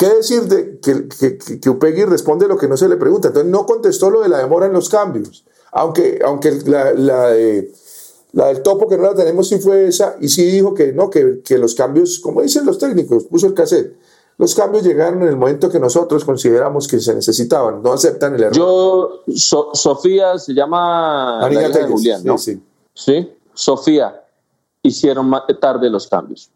¿Qué 0.00 0.08
decir 0.08 0.44
de 0.44 0.80
que, 0.80 1.08
que, 1.08 1.60
que, 1.60 1.68
Upegui 1.68 2.06
responde 2.06 2.48
lo 2.48 2.56
que 2.56 2.66
no 2.66 2.78
se 2.78 2.88
le 2.88 2.96
pregunta? 2.96 3.28
Entonces 3.28 3.52
no 3.52 3.66
contestó 3.66 4.08
lo 4.08 4.22
de 4.22 4.30
la 4.30 4.38
demora 4.38 4.64
en 4.64 4.72
los 4.72 4.88
cambios. 4.88 5.44
Aunque, 5.72 6.20
aunque 6.24 6.52
la, 6.64 6.94
la, 6.94 7.28
del 7.28 8.62
topo 8.62 8.88
que 8.88 8.96
no 8.96 9.02
la 9.02 9.14
tenemos 9.14 9.48
sí 9.48 9.58
fue 9.58 9.88
esa 9.88 10.16
y 10.18 10.30
sí 10.30 10.42
dijo 10.46 10.72
que 10.72 10.94
no, 10.94 11.10
que, 11.10 11.42
los 11.58 11.74
cambios, 11.74 12.18
como 12.20 12.40
dicen 12.40 12.64
los 12.64 12.78
técnicos, 12.78 13.24
puso 13.24 13.46
el 13.46 13.52
cassette. 13.52 13.94
Los 14.38 14.54
cambios 14.54 14.84
llegaron 14.84 15.20
en 15.20 15.28
el 15.28 15.36
momento 15.36 15.68
que 15.68 15.78
nosotros 15.78 16.24
consideramos 16.24 16.88
que 16.88 16.98
se 16.98 17.14
necesitaban, 17.14 17.82
no 17.82 17.92
aceptan 17.92 18.34
el 18.36 18.44
error. 18.44 18.56
Yo, 18.56 19.22
Sofía 19.74 20.38
se 20.38 20.54
llama 20.54 21.46
Julián, 21.90 22.24
¿no? 22.24 22.38
Sí, 22.38 22.58
sí. 22.94 23.30
Sofía, 23.52 24.24
hicieron 24.82 25.30
tarde 25.60 25.90
los 25.90 26.08
cambios. 26.08 26.50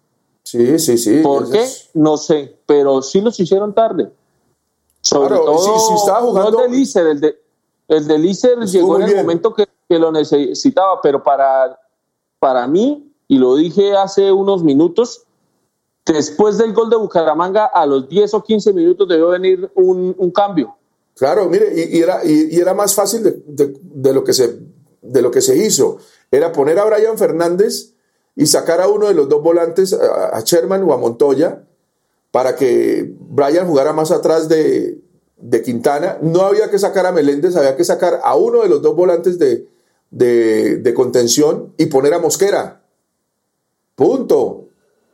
Sí, 0.45 0.79
sí, 0.79 0.99
sí. 0.99 1.21
¿Por 1.23 1.51
qué? 1.51 1.67
No 1.95 2.17
sé, 2.17 2.59
pero 2.67 3.03
sí 3.03 3.21
los 3.21 3.41
hicieron 3.41 3.75
tarde. 3.75 4.13
Sobre 5.01 5.35
todo, 5.35 5.89
si, 5.89 5.95
estaba 5.95 6.21
jugando... 6.21 6.65
el 6.65 6.71
del 6.73 7.09
el 7.09 7.21
de, 7.21 7.37
el 7.89 8.07
de 8.07 8.67
llegó 8.67 8.97
en 8.97 9.03
el 9.09 9.17
momento 9.17 9.55
que, 9.55 9.67
lo 9.89 10.11
necesitaba, 10.11 11.01
pero 11.01 11.23
para, 11.23 11.79
para 12.39 12.67
mí, 12.67 13.13
y 13.29 13.39
lo 13.39 13.55
dije 13.55 13.97
hace 13.97 14.33
unos 14.33 14.65
minutos, 14.65 15.25
después 16.05 16.59
del 16.59 16.73
gol 16.73 16.91
de 16.91 16.97
Bucaramanga, 16.97 17.67
a 17.67 17.87
los 17.87 18.09
10 18.09 18.35
o 18.35 18.43
15 18.43 18.73
minutos 18.73 19.09
debió 19.09 19.29
venir 19.29 19.71
un, 19.75 20.31
cambio. 20.35 20.75
Claro, 21.15 21.49
mire, 21.49 21.73
y, 21.75 22.01
era, 22.01 22.25
y, 22.25 22.59
era 22.59 22.75
más 22.75 22.95
fácil 22.95 23.23
de, 23.23 24.13
lo 24.13 24.25
que 24.25 24.33
se, 24.33 24.59
de 25.01 25.23
lo 25.23 25.31
que 25.31 25.41
se 25.41 25.57
hizo. 25.57 25.99
Era 26.31 26.51
poner 26.51 26.79
a 26.79 26.85
Brian 26.87 27.17
Fernández 27.17 27.94
y 28.37 28.47
sacar 28.47 28.81
a 28.81 28.89
uno 28.89 29.07
de 29.07 29.15
los 29.15 29.29
dos 29.29 29.43
volantes, 29.43 29.93
a 29.93 30.41
Sherman 30.41 30.83
o 30.83 30.93
a 30.93 30.99
Montoya, 30.99 31.65
para 32.31 32.57
que 32.57 33.15
Brian 33.21 33.69
jugara 33.69 33.93
más 33.93 34.11
atrás 34.11 34.49
de, 34.49 35.01
Quintana. 35.65 36.19
No 36.21 36.41
había 36.43 36.69
que 36.71 36.79
sacar 36.79 37.07
a 37.07 37.13
Meléndez, 37.13 37.55
había 37.55 37.77
que 37.77 37.85
sacar 37.85 38.21
a 38.25 38.35
uno 38.35 38.63
de 38.63 38.69
los 38.69 38.83
dos 38.83 38.97
volantes 38.97 39.39
de, 39.39 39.69
de, 40.11 40.95
contención 40.95 41.75
y 41.77 41.87
poner 41.87 42.13
a 42.13 42.19
Mosquera. 42.19 42.83
Punto. 43.95 44.67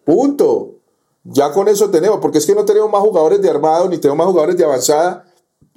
Punto. 0.04 0.76
Ya 1.24 1.52
con 1.52 1.68
eso 1.68 1.90
tenemos, 1.90 2.20
porque 2.20 2.38
es 2.38 2.46
que 2.46 2.54
no 2.54 2.64
tenemos 2.64 2.90
más 2.90 3.02
jugadores 3.02 3.42
de 3.42 3.50
armado 3.50 3.88
ni 3.88 3.98
tenemos 3.98 4.18
más 4.18 4.28
jugadores 4.28 4.56
de 4.56 4.64
avanzada. 4.64 5.26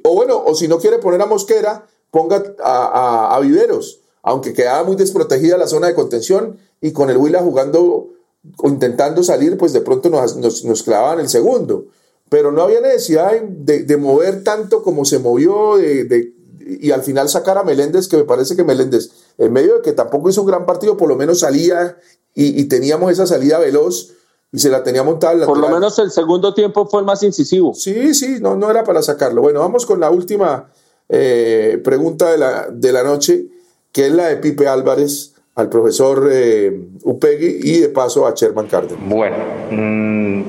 O 0.04 0.16
bueno, 0.16 0.42
o 0.46 0.56
si 0.56 0.70
no 0.70 0.78
quiere 0.78 1.00
poner 1.00 1.22
a 1.22 1.26
Mosquera, 1.26 1.86
ponga 2.10 2.42
a, 2.64 3.36
a 3.36 3.40
Viveros, 3.42 4.00
aunque 4.22 4.54
quedaba 4.54 4.86
muy 4.86 4.96
desprotegida 4.96 5.58
la 5.58 5.68
zona 5.68 5.88
de 5.88 5.96
contención 5.96 6.58
y 6.84 6.92
con 6.92 7.10
el 7.10 7.16
Huila 7.16 7.42
jugando 7.42 8.10
o 8.58 8.68
intentando 8.68 9.24
salir, 9.24 9.58
pues 9.58 9.72
de 9.72 9.80
pronto 9.80 10.10
nos, 10.10 10.36
nos, 10.36 10.84
clavaban 10.84 11.22
el 11.22 11.30
segundo. 11.30 11.86
Pero 12.28 12.52
no 12.52 12.62
había 12.62 12.82
necesidad 12.82 13.42
de, 13.42 13.98
mover 13.98 14.44
tanto 14.44 14.84
como 14.84 15.06
se 15.06 15.18
movió 15.18 15.78
de, 15.78 16.34
y 16.60 16.92
al 16.92 17.02
final 17.02 17.30
sacar 17.30 17.58
a 17.58 17.64
Meléndez, 17.64 18.10
que 18.10 18.18
me 18.18 18.26
parece 18.26 18.58
que 18.58 18.66
Meléndez, 18.66 19.12
en 19.38 19.54
medio 19.54 19.76
de 19.76 19.82
que 19.82 19.94
tampoco 19.94 20.30
hizo 20.30 20.42
un 20.42 20.48
gran 20.48 20.66
partido, 20.66 20.98
por 20.98 21.08
lo 21.08 21.16
menos 21.16 21.40
salía 21.40 21.98
y, 22.36 22.66
teníamos 22.66 23.14
esa 23.14 23.26
salida 23.28 23.60
veloz 23.60 24.12
y 24.52 24.60
se 24.60 24.68
la 24.68 24.84
tenía 24.84 25.04
montada. 25.04 25.46
Por 25.46 25.60
lo 25.60 25.70
menos 25.70 25.98
el 26.00 26.12
segundo 26.12 26.54
tiempo 26.54 26.86
fue 26.90 27.00
el 27.00 27.06
más 27.06 27.24
incisivo. 27.24 27.74
Sí, 27.74 28.14
sí, 28.14 28.40
no, 28.42 28.58
no 28.58 28.70
era 28.70 28.84
para 28.84 29.02
sacarlo. 29.02 29.42
Bueno, 29.42 29.62
vamos 29.62 29.86
con 29.86 30.02
la 30.02 30.10
última 30.10 30.70
eh, 31.08 31.80
pregunta 31.82 32.30
de 32.30 32.38
la, 32.38 32.68
de 32.70 32.92
la 32.92 33.04
noche, 33.04 33.48
que 33.94 34.08
es 34.08 34.12
la 34.12 34.28
de 34.28 34.36
Pipe 34.36 34.68
Álvarez 34.68 35.33
al 35.56 35.70
profesor 35.70 36.30
eh, 36.32 36.76
Upegui 37.04 37.60
y 37.62 37.82
de 37.82 37.90
paso 37.90 38.26
a 38.26 38.34
Sherman 38.34 38.68
Cárdenas. 38.68 39.04
Bueno, 39.08 39.36
mm, 39.70 40.42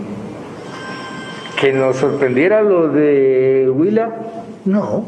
que 1.61 1.73
nos 1.73 1.97
sorprendiera 1.97 2.63
lo 2.63 2.89
de 2.89 3.71
Huila, 3.71 4.15
no, 4.65 5.07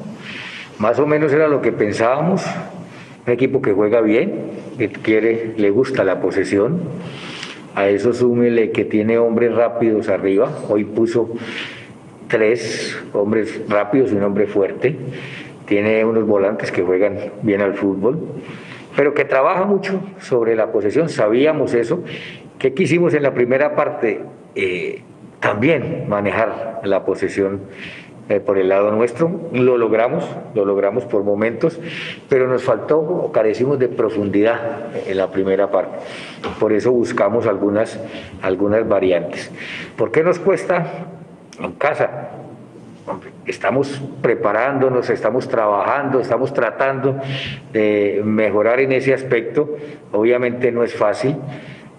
más 0.78 0.98
o 0.98 1.06
menos 1.06 1.32
era 1.32 1.48
lo 1.48 1.62
que 1.62 1.72
pensábamos, 1.72 2.42
un 3.26 3.32
equipo 3.32 3.62
que 3.62 3.72
juega 3.72 4.00
bien, 4.02 4.50
que 4.76 4.90
quiere, 4.90 5.54
le 5.56 5.70
gusta 5.70 6.04
la 6.04 6.20
posesión, 6.20 6.80
a 7.74 7.88
eso 7.88 8.12
súmele 8.12 8.70
que 8.70 8.84
tiene 8.84 9.18
hombres 9.18 9.54
rápidos 9.54 10.08
arriba, 10.08 10.50
hoy 10.68 10.84
puso 10.84 11.30
tres 12.28 12.96
hombres 13.12 13.60
rápidos 13.68 14.12
y 14.12 14.16
un 14.16 14.24
hombre 14.24 14.46
fuerte, 14.46 14.96
tiene 15.66 16.04
unos 16.04 16.26
volantes 16.26 16.70
que 16.70 16.82
juegan 16.82 17.18
bien 17.42 17.62
al 17.62 17.74
fútbol, 17.74 18.18
pero 18.96 19.14
que 19.14 19.24
trabaja 19.24 19.64
mucho 19.64 20.00
sobre 20.18 20.56
la 20.56 20.72
posesión, 20.72 21.08
sabíamos 21.08 21.74
eso, 21.74 22.02
que 22.58 22.74
quisimos 22.74 23.14
en 23.14 23.22
la 23.22 23.34
primera 23.34 23.76
parte 23.76 24.22
eh, 24.54 25.02
también 25.38 26.06
manejar 26.08 26.80
la 26.82 27.04
posesión 27.04 27.60
eh, 28.28 28.40
por 28.40 28.58
el 28.58 28.70
lado 28.70 28.90
nuestro. 28.90 29.30
Lo 29.52 29.76
logramos, 29.76 30.28
lo 30.54 30.64
logramos 30.64 31.04
por 31.04 31.22
momentos, 31.22 31.78
pero 32.28 32.48
nos 32.48 32.64
faltó 32.64 32.98
o 32.98 33.30
carecimos 33.30 33.78
de 33.78 33.88
profundidad 33.88 34.86
en 35.06 35.16
la 35.16 35.30
primera 35.30 35.70
parte. 35.70 35.98
Por 36.58 36.72
eso 36.72 36.90
buscamos 36.90 37.46
algunas, 37.46 38.00
algunas 38.42 38.88
variantes. 38.88 39.52
¿Por 39.96 40.10
qué 40.10 40.24
nos 40.24 40.38
cuesta? 40.38 41.06
En 41.60 41.72
casa, 41.72 42.30
estamos 43.46 44.02
preparándonos, 44.22 45.08
estamos 45.10 45.48
trabajando, 45.48 46.20
estamos 46.20 46.52
tratando 46.52 47.20
de 47.72 48.20
mejorar 48.24 48.80
en 48.80 48.92
ese 48.92 49.14
aspecto. 49.14 49.76
Obviamente 50.12 50.72
no 50.72 50.82
es 50.82 50.94
fácil. 50.94 51.36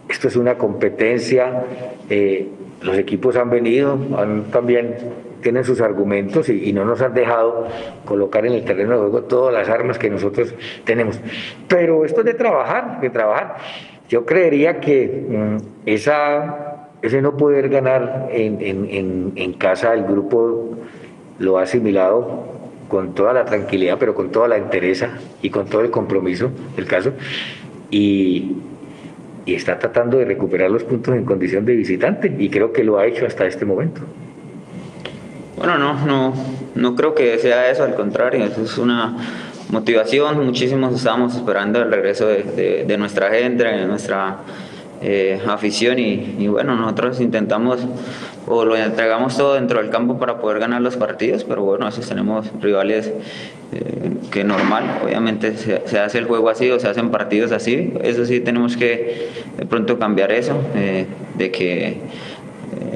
Esto 0.10 0.28
es 0.28 0.36
una 0.36 0.56
competencia. 0.56 1.64
Eh, 2.10 2.48
los 2.82 2.98
equipos 2.98 3.36
han 3.36 3.50
venido, 3.50 3.98
han 4.18 4.46
también 4.46 4.96
tienen 5.42 5.64
sus 5.64 5.82
argumentos 5.82 6.50
y, 6.50 6.74
no 6.74 6.86
nos 6.86 7.02
han 7.02 7.14
dejado 7.14 7.68
colocar 8.06 8.46
en 8.46 8.54
el 8.54 8.66
terreno 8.66 8.94
de 8.94 8.98
juego 8.98 9.24
todas 9.24 9.54
las 9.54 9.70
armas 9.70 9.98
que 9.98 10.10
nosotros 10.10 10.54
tenemos. 10.84 11.20
Pero 11.68 12.06
esto 12.06 12.22
es 12.22 12.26
de 12.26 12.34
trabajar, 12.34 13.00
de 13.00 13.10
trabajar. 13.10 13.56
Yo 14.10 14.26
creería 14.26 14.80
que 14.80 15.26
mm, 15.30 15.58
esa, 15.86 16.77
ese 17.02 17.22
no 17.22 17.38
poder 17.38 17.70
ganar 17.70 18.30
en, 18.32 18.62
en, 18.62 19.34
en, 19.36 19.54
casa, 19.54 19.94
el 19.94 20.04
grupo 20.04 20.76
lo 21.40 21.58
ha 21.58 21.64
asimilado 21.64 22.46
con 22.88 23.14
toda 23.14 23.34
la 23.34 23.46
tranquilidad, 23.46 23.98
pero 24.00 24.16
con 24.16 24.32
toda 24.32 24.48
la 24.48 24.58
entereza 24.58 25.10
y 25.42 25.50
con 25.50 25.68
todo 25.68 25.82
el 25.82 25.92
compromiso 25.92 26.50
del 26.76 26.86
caso. 26.86 27.12
Y, 27.92 28.58
y 29.46 29.56
está 29.56 29.80
tratando 29.80 30.18
de 30.18 30.26
recuperar 30.26 30.72
los 30.72 30.84
puntos 30.84 31.16
en 31.16 31.24
condición 31.24 31.66
de 31.66 31.76
visitante 31.76 32.36
y 32.38 32.50
creo 32.50 32.74
que 32.74 32.84
lo 32.84 32.98
ha 32.98 33.06
hecho 33.06 33.26
hasta 33.26 33.46
este 33.46 33.66
momento. 33.66 34.02
Bueno, 35.58 35.78
no, 35.78 36.06
no, 36.06 36.34
no 36.76 36.96
creo 36.96 37.16
que 37.16 37.38
sea 37.40 37.70
eso, 37.72 37.84
al 37.84 37.96
contrario, 37.96 38.46
eso 38.46 38.62
es 38.62 38.78
una 38.78 39.18
motivación. 39.70 40.46
Muchísimos 40.46 40.94
estamos 40.96 41.36
esperando 41.36 41.82
el 41.82 41.92
regreso 41.92 42.28
de, 42.28 42.86
de, 42.86 42.98
nuestra 42.98 43.32
gente, 43.32 43.64
de 43.64 43.86
nuestra 43.86 44.38
eh, 45.02 45.40
afición 45.48 46.00
y, 46.00 46.48
bueno, 46.48 46.76
nosotros 46.76 47.22
intentamos 47.22 47.80
o 48.48 48.66
lo 48.66 48.76
entregamos 48.76 49.38
todo 49.38 49.54
dentro 49.54 49.80
del 49.80 49.92
campo 49.92 50.18
para 50.18 50.40
poder 50.40 50.60
ganar 50.60 50.82
los 50.82 50.98
partidos, 50.98 51.44
pero 51.44 51.64
bueno, 51.64 51.86
a 51.86 51.90
veces 51.90 52.08
tenemos 52.08 52.50
rivales 52.62 53.14
eh, 53.74 54.12
que 54.32 54.44
normal, 54.44 55.02
obviamente 55.04 55.56
se, 55.56 56.00
hace 56.00 56.18
el 56.18 56.26
juego 56.26 56.50
así 56.50 56.72
o 56.72 56.80
se 56.80 56.88
hacen 56.88 57.12
partidos 57.12 57.52
así, 57.52 57.94
eso 58.02 58.26
sí 58.26 58.40
tenemos 58.40 58.76
que 58.76 59.28
de 59.58 59.66
pronto 59.68 60.00
cambiar 60.00 60.32
eso, 60.32 60.60
eh, 60.76 61.06
de 61.36 61.52
que 61.52 61.98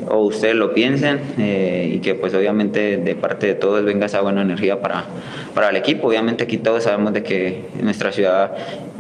o 0.10 0.26
ustedes 0.26 0.56
lo 0.56 0.74
piensen 0.74 1.20
y 1.38 2.00
que 2.00 2.16
pues 2.16 2.34
obviamente 2.34 2.98
de 2.98 3.16
parte 3.16 3.48
de 3.48 3.56
todos 3.56 3.86
venga 3.86 4.08
esa 4.08 4.20
buena 4.20 4.42
energía 4.42 4.82
para, 4.82 5.06
para 5.54 5.70
el 5.70 5.78
equipo. 5.78 6.10
Obviamente 6.10 6.44
aquí 6.44 6.58
todos 6.58 6.84
sabemos 6.84 7.14
de 7.14 7.24
que 7.24 7.66
nuestra 7.82 8.12
ciudad 8.12 8.52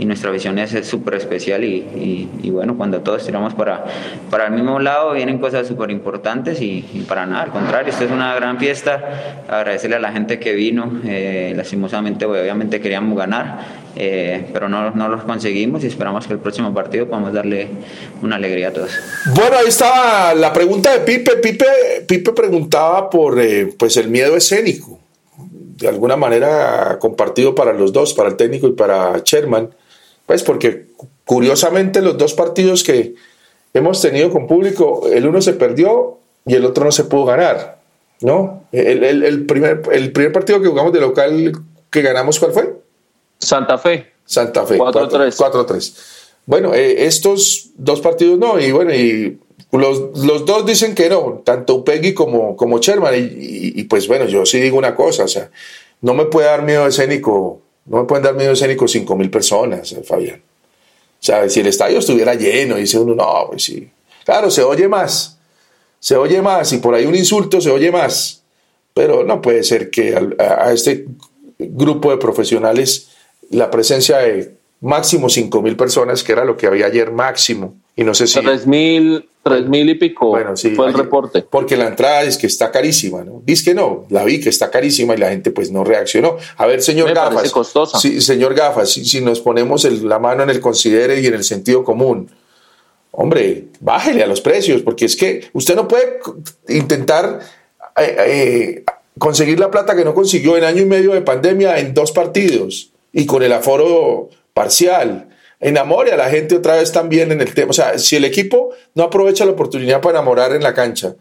y 0.01 0.05
nuestra 0.05 0.31
visión 0.31 0.57
es 0.57 0.71
súper 0.87 1.13
especial 1.13 1.63
y, 1.63 2.27
y, 2.41 2.49
bueno, 2.49 2.75
cuando 2.75 3.01
todos 3.01 3.23
tiramos 3.23 3.53
para, 3.53 3.85
para 4.31 4.47
el 4.47 4.53
mismo 4.53 4.79
lado 4.79 5.13
vienen 5.13 5.37
cosas 5.37 5.67
súper 5.67 5.91
importantes 5.91 6.59
y, 6.59 7.05
para 7.07 7.27
nada, 7.27 7.43
al 7.43 7.51
contrario, 7.51 7.91
esto 7.91 8.05
es 8.05 8.11
una 8.11 8.33
gran 8.33 8.57
fiesta, 8.57 9.43
agradecerle 9.47 9.97
a 9.97 9.99
la 9.99 10.11
gente 10.11 10.39
que 10.39 10.53
vino, 10.53 11.01
eh, 11.05 11.53
lastimosamente 11.55 12.25
obviamente 12.25 12.81
queríamos 12.81 13.15
ganar. 13.15 13.81
Eh, 13.95 14.47
pero 14.53 14.69
no, 14.69 14.91
no 14.91 15.09
los 15.09 15.23
conseguimos 15.23 15.83
y 15.83 15.87
esperamos 15.87 16.25
que 16.25 16.33
el 16.33 16.39
próximo 16.39 16.73
partido 16.73 17.07
podamos 17.07 17.33
darle 17.33 17.67
una 18.23 18.37
alegría 18.37 18.69
a 18.69 18.73
todos. 18.73 18.89
Bueno, 19.35 19.57
ahí 19.57 19.67
estaba 19.67 20.33
la 20.33 20.51
pregunta 20.51 20.93
de 20.93 21.01
Pipe. 21.01 21.35
Pipe, 21.35 21.65
Pipe 22.07 22.31
preguntaba 22.31 23.09
por 23.09 23.39
eh, 23.39 23.71
pues 23.77 23.97
el 23.97 24.07
miedo 24.07 24.35
escénico, 24.35 24.97
de 25.75 25.89
alguna 25.89 26.15
manera 26.15 26.97
compartido 26.99 27.53
para 27.53 27.73
los 27.73 27.91
dos, 27.93 28.13
para 28.13 28.29
el 28.29 28.37
técnico 28.37 28.67
y 28.67 28.71
para 28.71 29.21
Sherman, 29.23 29.69
pues 30.31 30.43
porque 30.43 30.85
curiosamente 31.25 32.01
los 32.01 32.17
dos 32.17 32.33
partidos 32.33 32.85
que 32.85 33.15
hemos 33.73 34.01
tenido 34.01 34.31
con 34.31 34.47
público, 34.47 35.09
el 35.11 35.27
uno 35.27 35.41
se 35.41 35.51
perdió 35.51 36.19
y 36.45 36.55
el 36.55 36.63
otro 36.63 36.85
no 36.85 36.91
se 36.93 37.03
pudo 37.03 37.25
ganar, 37.25 37.79
¿no? 38.21 38.63
El, 38.71 39.03
el 39.03 39.45
primer, 39.45 39.81
el 39.91 40.13
primer 40.13 40.31
partido 40.31 40.61
que 40.61 40.69
jugamos 40.69 40.93
de 40.93 41.01
local 41.01 41.51
que 41.89 42.01
ganamos, 42.01 42.39
¿cuál 42.39 42.53
fue? 42.53 42.73
Santa 43.39 43.77
Fe. 43.77 44.13
Santa 44.23 44.65
Fe. 44.65 44.77
4-3. 44.77 45.35
4-3. 45.35 45.93
Bueno, 46.45 46.73
eh, 46.73 47.07
estos 47.07 47.71
dos 47.75 47.99
partidos 47.99 48.39
no, 48.39 48.57
y 48.57 48.71
bueno, 48.71 48.93
y 48.93 49.37
los, 49.73 50.17
los, 50.17 50.45
dos 50.45 50.65
dicen 50.65 50.95
que 50.95 51.09
no, 51.09 51.41
tanto 51.43 51.75
Upegui 51.75 52.13
como, 52.13 52.55
como 52.55 52.79
Sherman, 52.79 53.15
y, 53.17 53.83
pues 53.83 54.07
bueno, 54.07 54.27
yo 54.27 54.45
sí 54.45 54.61
digo 54.61 54.77
una 54.77 54.95
cosa, 54.95 55.25
o 55.25 55.27
sea, 55.27 55.51
no 55.99 56.13
me 56.13 56.23
puede 56.23 56.47
dar 56.47 56.61
miedo 56.61 56.87
escénico, 56.87 57.59
no 57.91 57.97
me 57.97 58.03
pueden 58.05 58.23
dar 58.23 58.35
miedo 58.35 58.53
escénico 58.53 58.87
5 58.87 59.15
mil 59.17 59.29
personas, 59.29 59.91
eh, 59.91 60.01
Fabián. 60.03 60.39
O 60.39 61.23
sea, 61.23 61.47
si 61.49 61.59
el 61.59 61.67
estadio 61.67 61.99
estuviera 61.99 62.33
lleno, 62.33 62.77
dice 62.77 62.97
uno, 62.97 63.13
no, 63.13 63.47
pues 63.49 63.63
sí. 63.63 63.87
Claro, 64.23 64.49
se 64.49 64.63
oye 64.63 64.87
más, 64.87 65.37
se 65.99 66.15
oye 66.15 66.41
más, 66.41 66.71
y 66.71 66.77
por 66.77 66.95
ahí 66.95 67.05
un 67.05 67.15
insulto 67.15 67.59
se 67.59 67.69
oye 67.69 67.91
más, 67.91 68.43
pero 68.93 69.23
no 69.23 69.41
puede 69.41 69.63
ser 69.63 69.89
que 69.89 70.15
a, 70.15 70.67
a 70.67 70.73
este 70.73 71.05
grupo 71.59 72.11
de 72.11 72.17
profesionales 72.17 73.09
la 73.49 73.69
presencia 73.69 74.19
de 74.19 74.55
máximo 74.79 75.29
5 75.29 75.61
mil 75.61 75.75
personas, 75.75 76.23
que 76.23 76.31
era 76.31 76.45
lo 76.45 76.55
que 76.55 76.67
había 76.67 76.85
ayer 76.85 77.11
máximo. 77.11 77.75
Y 78.01 78.03
no 78.03 78.15
sé 78.15 78.25
si. 78.25 78.39
3 78.39 78.65
mil, 78.65 79.29
mil 79.67 79.89
y 79.89 79.95
pico. 79.95 80.29
Bueno, 80.29 80.57
sí. 80.57 80.71
Fue 80.71 80.87
el 80.87 80.93
reporte. 80.95 81.43
Porque 81.43 81.77
la 81.77 81.87
entrada 81.87 82.23
es 82.23 82.35
que 82.35 82.47
está 82.47 82.71
carísima, 82.71 83.23
¿no? 83.23 83.43
Dice 83.45 83.63
que 83.65 83.73
no, 83.75 84.05
la 84.09 84.23
vi 84.23 84.39
que 84.39 84.49
está 84.49 84.71
carísima 84.71 85.13
y 85.13 85.17
la 85.17 85.29
gente 85.29 85.51
pues 85.51 85.71
no 85.71 85.83
reaccionó. 85.83 86.37
A 86.57 86.65
ver, 86.65 86.81
señor 86.81 87.09
Me 87.09 87.13
Gafas. 87.13 87.51
costosa. 87.51 87.99
Sí, 87.99 88.19
señor 88.19 88.55
Gafas, 88.55 88.89
si, 88.89 89.05
si 89.05 89.21
nos 89.21 89.39
ponemos 89.39 89.83
la 89.83 90.17
mano 90.17 90.41
en 90.41 90.49
el 90.49 90.59
considere 90.59 91.21
y 91.21 91.27
en 91.27 91.35
el 91.35 91.43
sentido 91.43 91.83
común, 91.83 92.31
hombre, 93.11 93.67
bájele 93.79 94.23
a 94.23 94.27
los 94.27 94.41
precios, 94.41 94.81
porque 94.81 95.05
es 95.05 95.15
que 95.15 95.49
usted 95.53 95.75
no 95.75 95.87
puede 95.87 96.19
intentar. 96.69 97.39
Eh, 97.97 98.15
eh, 98.17 98.83
conseguir 99.19 99.59
la 99.59 99.69
plata 99.69 99.95
que 99.95 100.05
no 100.05 100.15
consiguió 100.15 100.57
en 100.57 100.63
año 100.63 100.81
y 100.81 100.85
medio 100.85 101.11
de 101.11 101.21
pandemia 101.21 101.77
en 101.77 101.93
dos 101.93 102.13
partidos 102.13 102.91
y 103.11 103.25
con 103.25 103.43
el 103.43 103.51
aforo 103.51 104.29
parcial. 104.53 105.27
Enamore 105.61 106.11
a 106.11 106.17
la 106.17 106.29
gente 106.29 106.55
otra 106.55 106.75
vez 106.75 106.91
también 106.91 107.31
en 107.31 107.39
el 107.39 107.53
tema. 107.53 107.69
O 107.69 107.73
sea, 107.73 107.97
si 107.99 108.15
el 108.15 108.25
equipo 108.25 108.71
no 108.95 109.03
aprovecha 109.03 109.45
la 109.45 109.51
oportunidad 109.51 110.01
para 110.01 110.17
enamorar 110.17 110.53
en 110.53 110.63
la 110.63 110.73
cancha, 110.73 111.15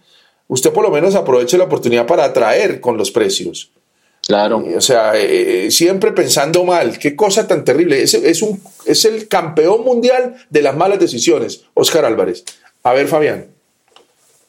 usted 0.48 0.72
por 0.72 0.83
lo 0.83 0.90
menos 0.90 1.14
aproveche 1.14 1.59
la 1.59 1.64
oportunidad 1.64 2.07
para 2.07 2.24
atraer 2.24 2.81
con 2.81 2.96
los 2.96 3.11
precios. 3.11 3.70
Claro. 4.26 4.64
O 4.76 4.81
sea, 4.81 5.12
eh, 5.14 5.70
siempre 5.70 6.12
pensando 6.12 6.64
mal. 6.64 6.98
Qué 6.98 7.14
cosa 7.14 7.46
tan 7.46 7.64
terrible. 7.64 8.03
Es, 8.03 8.14
es, 8.14 8.42
un, 8.42 8.62
es 8.87 9.05
el 9.05 9.29
campeón 9.29 9.85
mundial 9.85 10.37
de 10.48 10.62
las 10.62 10.74
malas 10.74 10.98
decisiones, 10.98 11.64
Oscar 11.74 12.05
Álvarez. 12.05 12.44
A 12.83 12.92
ver, 12.92 13.09
Fabián. 13.09 13.46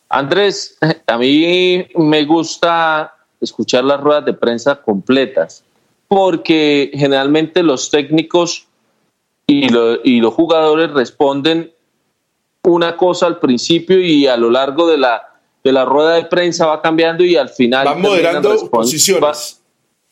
Andrés, 0.07 0.77
a 1.07 1.17
mí 1.17 1.85
me 1.95 2.25
gusta 2.25 3.13
escuchar 3.41 3.83
las 3.83 3.99
ruedas 3.99 4.25
de 4.25 4.33
prensa 4.33 4.81
completas 4.81 5.63
porque 6.07 6.91
generalmente 6.93 7.63
los 7.63 7.89
técnicos 7.89 8.67
y, 9.51 10.19
los 10.19 10.33
jugadores 10.33 10.91
responden 10.91 11.71
una 12.63 12.95
cosa 12.95 13.25
al 13.25 13.39
principio 13.39 13.99
y 13.99 14.27
a 14.27 14.37
lo 14.37 14.49
largo 14.49 14.87
de 14.87 14.97
la, 14.97 15.39
de 15.63 15.71
la 15.71 15.85
rueda 15.85 16.15
de 16.15 16.25
prensa 16.25 16.67
va 16.67 16.81
cambiando 16.81 17.23
y 17.23 17.35
al 17.35 17.49
final... 17.49 17.85
Van 17.85 18.01
moderando 18.01 18.69
posiciones. 18.69 19.61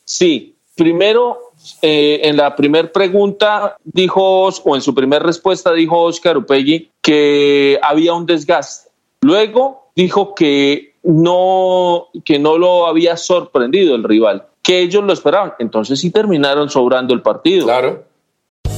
sí, 0.04 0.54
primero 0.74 1.38
eh, 1.82 2.20
en 2.24 2.36
la 2.36 2.56
primera 2.56 2.90
pregunta 2.90 3.76
dijo, 3.84 4.48
o 4.48 4.76
en 4.76 4.82
su 4.82 4.94
primera 4.94 5.24
respuesta 5.24 5.72
dijo 5.72 6.02
Oscar 6.02 6.38
Upegui 6.38 6.90
que 7.00 7.78
había 7.82 8.14
un 8.14 8.26
desgaste. 8.26 8.90
Luego 9.22 9.90
dijo 9.94 10.34
que 10.34 10.94
no, 11.02 12.08
que 12.24 12.38
no 12.38 12.58
lo 12.58 12.86
había 12.86 13.16
sorprendido 13.16 13.94
el 13.94 14.04
rival 14.04 14.46
que 14.62 14.80
ellos 14.80 15.02
lo 15.04 15.12
esperaban. 15.12 15.54
Entonces 15.58 16.00
sí 16.00 16.10
terminaron 16.10 16.68
sobrando 16.70 17.14
el 17.14 17.22
partido. 17.22 17.64
Claro. 17.64 18.04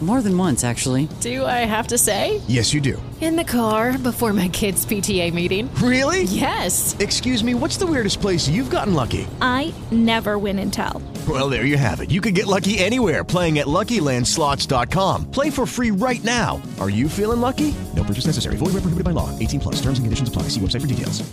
More 0.00 0.22
than 0.22 0.38
once, 0.38 0.62
actually. 0.62 1.08
Do 1.20 1.44
I 1.44 1.66
have 1.66 1.88
to 1.88 1.98
say? 1.98 2.40
Yes, 2.46 2.72
you 2.72 2.80
do. 2.80 3.02
In 3.20 3.34
the 3.34 3.42
car 3.42 3.98
before 3.98 4.32
my 4.32 4.46
kids' 4.46 4.86
PTA 4.86 5.34
meeting. 5.34 5.68
Really? 5.82 6.22
Yes. 6.22 6.96
Excuse 7.00 7.42
me, 7.42 7.54
what's 7.54 7.76
the 7.78 7.86
weirdest 7.86 8.20
place 8.20 8.48
you've 8.48 8.70
gotten 8.70 8.94
lucky? 8.94 9.26
I 9.42 9.74
never 9.90 10.38
win 10.38 10.60
and 10.60 10.72
tell. 10.72 11.02
Well, 11.28 11.50
there 11.50 11.64
you 11.64 11.76
have 11.76 12.00
it. 12.00 12.12
You 12.12 12.20
can 12.20 12.32
get 12.32 12.46
lucky 12.46 12.78
anywhere 12.78 13.24
playing 13.24 13.58
at 13.58 13.66
LuckyLandSlots.com. 13.66 15.32
Play 15.32 15.50
for 15.50 15.66
free 15.66 15.90
right 15.90 16.22
now. 16.22 16.62
Are 16.78 16.90
you 16.90 17.08
feeling 17.08 17.40
lucky? 17.40 17.74
No 17.96 18.04
purchase 18.04 18.26
necessary. 18.26 18.54
Void 18.56 18.66
where 18.74 18.82
prohibited 18.82 19.02
by 19.04 19.10
law. 19.10 19.36
18 19.40 19.58
plus. 19.58 19.76
Terms 19.82 19.98
and 19.98 20.06
conditions 20.06 20.28
apply. 20.28 20.44
See 20.44 20.60
website 20.60 20.82
for 20.82 20.86
details. 20.86 21.28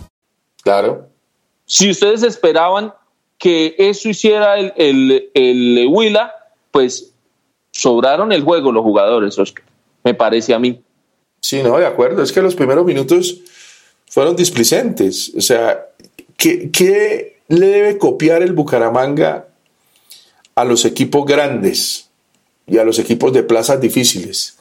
Claro. 0.64 1.06
Si 1.66 1.88
ustedes 1.88 2.24
esperaban 2.24 2.92
que 3.38 3.76
eso 3.78 4.08
hiciera 4.08 4.56
el, 4.58 4.72
el, 4.76 5.30
el 5.34 5.86
Huila, 5.88 6.32
pues 6.72 7.12
sobraron 7.76 8.32
el 8.32 8.42
juego 8.42 8.72
los 8.72 8.82
jugadores, 8.82 9.38
Oscar, 9.38 9.64
me 10.02 10.14
parece 10.14 10.54
a 10.54 10.58
mí. 10.58 10.80
Sí, 11.40 11.62
no, 11.62 11.76
de 11.78 11.86
acuerdo. 11.86 12.22
Es 12.22 12.32
que 12.32 12.40
los 12.40 12.54
primeros 12.54 12.86
minutos 12.86 13.40
fueron 14.08 14.34
displicentes. 14.34 15.32
O 15.36 15.40
sea, 15.42 15.86
¿qué, 16.36 16.70
qué 16.70 17.40
le 17.48 17.66
debe 17.66 17.98
copiar 17.98 18.42
el 18.42 18.54
Bucaramanga 18.54 19.48
a 20.54 20.64
los 20.64 20.84
equipos 20.86 21.26
grandes 21.26 22.08
y 22.66 22.78
a 22.78 22.84
los 22.84 22.98
equipos 22.98 23.32
de 23.32 23.42
plazas 23.42 23.80
difíciles? 23.80 24.58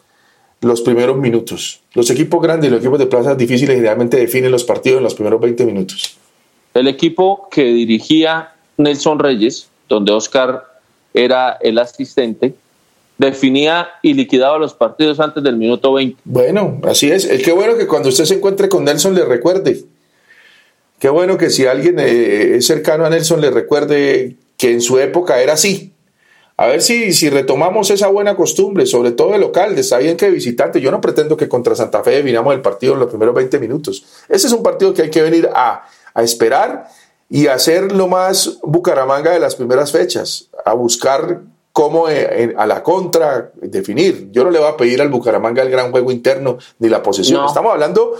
Los 0.59 0.82
primeros 0.82 1.18
minutos. 1.18 1.80
Los 1.93 2.09
equipos 2.09 2.41
grandes 2.41 2.68
y 2.68 2.72
los 2.72 2.82
equipos 2.82 2.99
de 2.99 3.05
plazas 3.05 3.38
difíciles 3.38 3.76
generalmente 3.76 4.18
definen 4.18 4.51
los 4.51 4.66
partidos 4.66 4.97
en 4.97 5.03
los 5.03 5.16
primeros 5.16 5.39
20 5.39 5.66
minutos. 5.66 6.18
El 6.74 6.89
equipo 6.89 7.47
que 7.49 7.63
dirigía 7.63 8.53
Nelson 8.78 9.20
Reyes, 9.20 9.70
donde 9.88 10.11
Oscar 10.11 10.66
era 11.13 11.57
el 11.61 11.78
asistente, 11.78 12.55
definía 13.18 13.88
y 14.01 14.13
liquidaba 14.13 14.57
los 14.57 14.74
partidos 14.74 15.20
antes 15.20 15.43
del 15.43 15.57
minuto 15.57 15.93
20. 15.93 16.22
Bueno, 16.26 16.80
así 16.84 17.11
es. 17.11 17.26
Es 17.26 17.43
que 17.43 17.51
bueno 17.51 17.78
que 17.78 17.88
cuando 17.88 18.09
usted 18.09 18.26
se 18.26 18.36
encuentre 18.36 18.70
con 18.70 18.84
Nelson 18.84 19.16
le 19.16 19.26
recuerde. 19.26 19.84
Qué 20.99 21.09
bueno 21.09 21.38
que 21.38 21.49
si 21.49 21.66
alguien 21.66 21.99
eh, 21.99 22.57
es 22.57 22.68
cercano 22.68 23.05
a 23.05 23.09
Nelson 23.09 23.41
le 23.41 23.51
recuerde 23.51 24.36
que 24.57 24.72
en 24.72 24.82
su 24.82 24.99
época 24.99 25.41
era 25.41 25.53
así. 25.53 25.93
A 26.57 26.68
ver 26.68 26.82
si, 26.82 27.11
si 27.11 27.30
retomamos 27.30 27.89
esa 27.89 28.07
buena 28.07 28.38
costumbre, 28.38 28.86
sobre 28.86 29.11
todo 29.11 29.34
de 29.34 29.39
local, 29.39 29.76
de 29.76 29.82
está 29.82 29.97
bien 29.97 30.16
que 30.16 30.30
visitante. 30.30 30.80
Yo 30.80 30.89
no 30.89 31.01
pretendo 31.01 31.36
que 31.36 31.49
contra 31.49 31.76
Santa 31.76 32.01
Fe 32.01 32.11
definamos 32.11 32.53
el 32.53 32.61
partido 32.61 32.93
en 32.93 32.99
los 32.99 33.09
primeros 33.09 33.36
20 33.36 33.59
minutos. 33.59 34.05
Ese 34.30 34.47
es 34.47 34.53
un 34.53 34.63
partido 34.63 34.93
que 34.93 35.01
hay 35.01 35.09
que 35.09 35.22
venir 35.22 35.49
a, 35.53 35.86
a 36.13 36.24
esperar 36.24 36.88
y 37.30 37.47
hacer 37.47 37.91
lo 37.91 38.07
más 38.07 38.59
Bucaramanga 38.63 39.32
de 39.32 39.39
las 39.39 39.55
primeras 39.55 39.91
fechas, 39.91 40.49
a 40.63 40.74
buscar 40.74 41.41
cómo 41.76 42.07
eh, 42.07 42.53
a 42.57 42.65
la 42.65 42.82
contra 42.82 43.51
definir. 43.55 44.30
Yo 44.32 44.45
no 44.45 44.49
le 44.49 44.59
voy 44.59 44.69
a 44.69 44.78
pedir 44.78 45.01
al 45.01 45.09
Bucaramanga 45.09 45.61
el 45.61 45.69
gran 45.69 45.91
juego 45.91 46.09
interno 46.09 46.57
ni 46.80 46.88
la 46.88 47.03
posesión. 47.03 47.41
No. 47.41 47.47
Estamos 47.47 47.73
hablando 47.73 48.15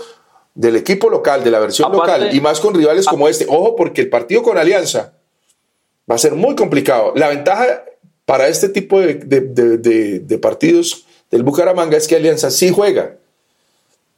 del 0.54 0.76
equipo 0.76 1.08
local, 1.08 1.42
de 1.42 1.50
la 1.50 1.58
versión 1.58 1.88
Aparte- 1.90 2.18
local 2.24 2.34
y 2.36 2.40
más 2.42 2.60
con 2.60 2.74
rivales 2.74 3.06
como 3.06 3.28
este. 3.28 3.46
Ojo, 3.48 3.74
porque 3.74 4.02
el 4.02 4.10
partido 4.10 4.42
con 4.42 4.58
Alianza 4.58 5.14
va 6.10 6.16
a 6.16 6.18
ser 6.18 6.34
muy 6.34 6.54
complicado. 6.54 7.12
La 7.16 7.28
ventaja 7.28 7.82
para 8.26 8.46
este 8.48 8.68
tipo 8.68 9.00
de, 9.00 9.14
de- 9.14 9.40
de- 9.40 9.78
de- 9.78 10.18
de 10.18 10.38
partidos 10.38 11.06
del 11.30 11.42
Bucaramanga 11.42 11.96
es 11.96 12.06
que 12.06 12.16
Alianza 12.16 12.50
sí 12.50 12.70
juega. 12.70 13.14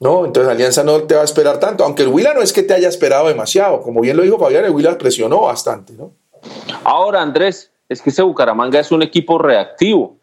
¿no? 0.00 0.24
Entonces 0.26 0.50
Alianza 0.50 0.82
no 0.82 1.00
te 1.04 1.14
va 1.14 1.20
a 1.20 1.24
esperar 1.24 1.60
tanto, 1.60 1.84
aunque 1.84 2.02
el 2.02 2.08
Huila 2.08 2.34
no 2.34 2.40
es 2.42 2.52
que 2.52 2.64
te 2.64 2.74
haya 2.74 2.88
esperado 2.88 3.28
demasiado, 3.28 3.82
como 3.82 4.00
bien 4.00 4.16
lo 4.16 4.24
dijo 4.24 4.36
Fabián, 4.38 4.64
el 4.64 4.70
Huila 4.72 4.98
presionó 4.98 5.42
bastante, 5.42 5.92
¿no? 5.92 6.10
Ahora, 6.84 7.20
Andrés, 7.22 7.70
es 7.88 8.02
que 8.02 8.10
ese 8.10 8.22
Bucaramanga 8.22 8.80
es 8.80 8.92
un 8.92 9.02
equipo 9.02 9.38
reactivo 9.38 10.16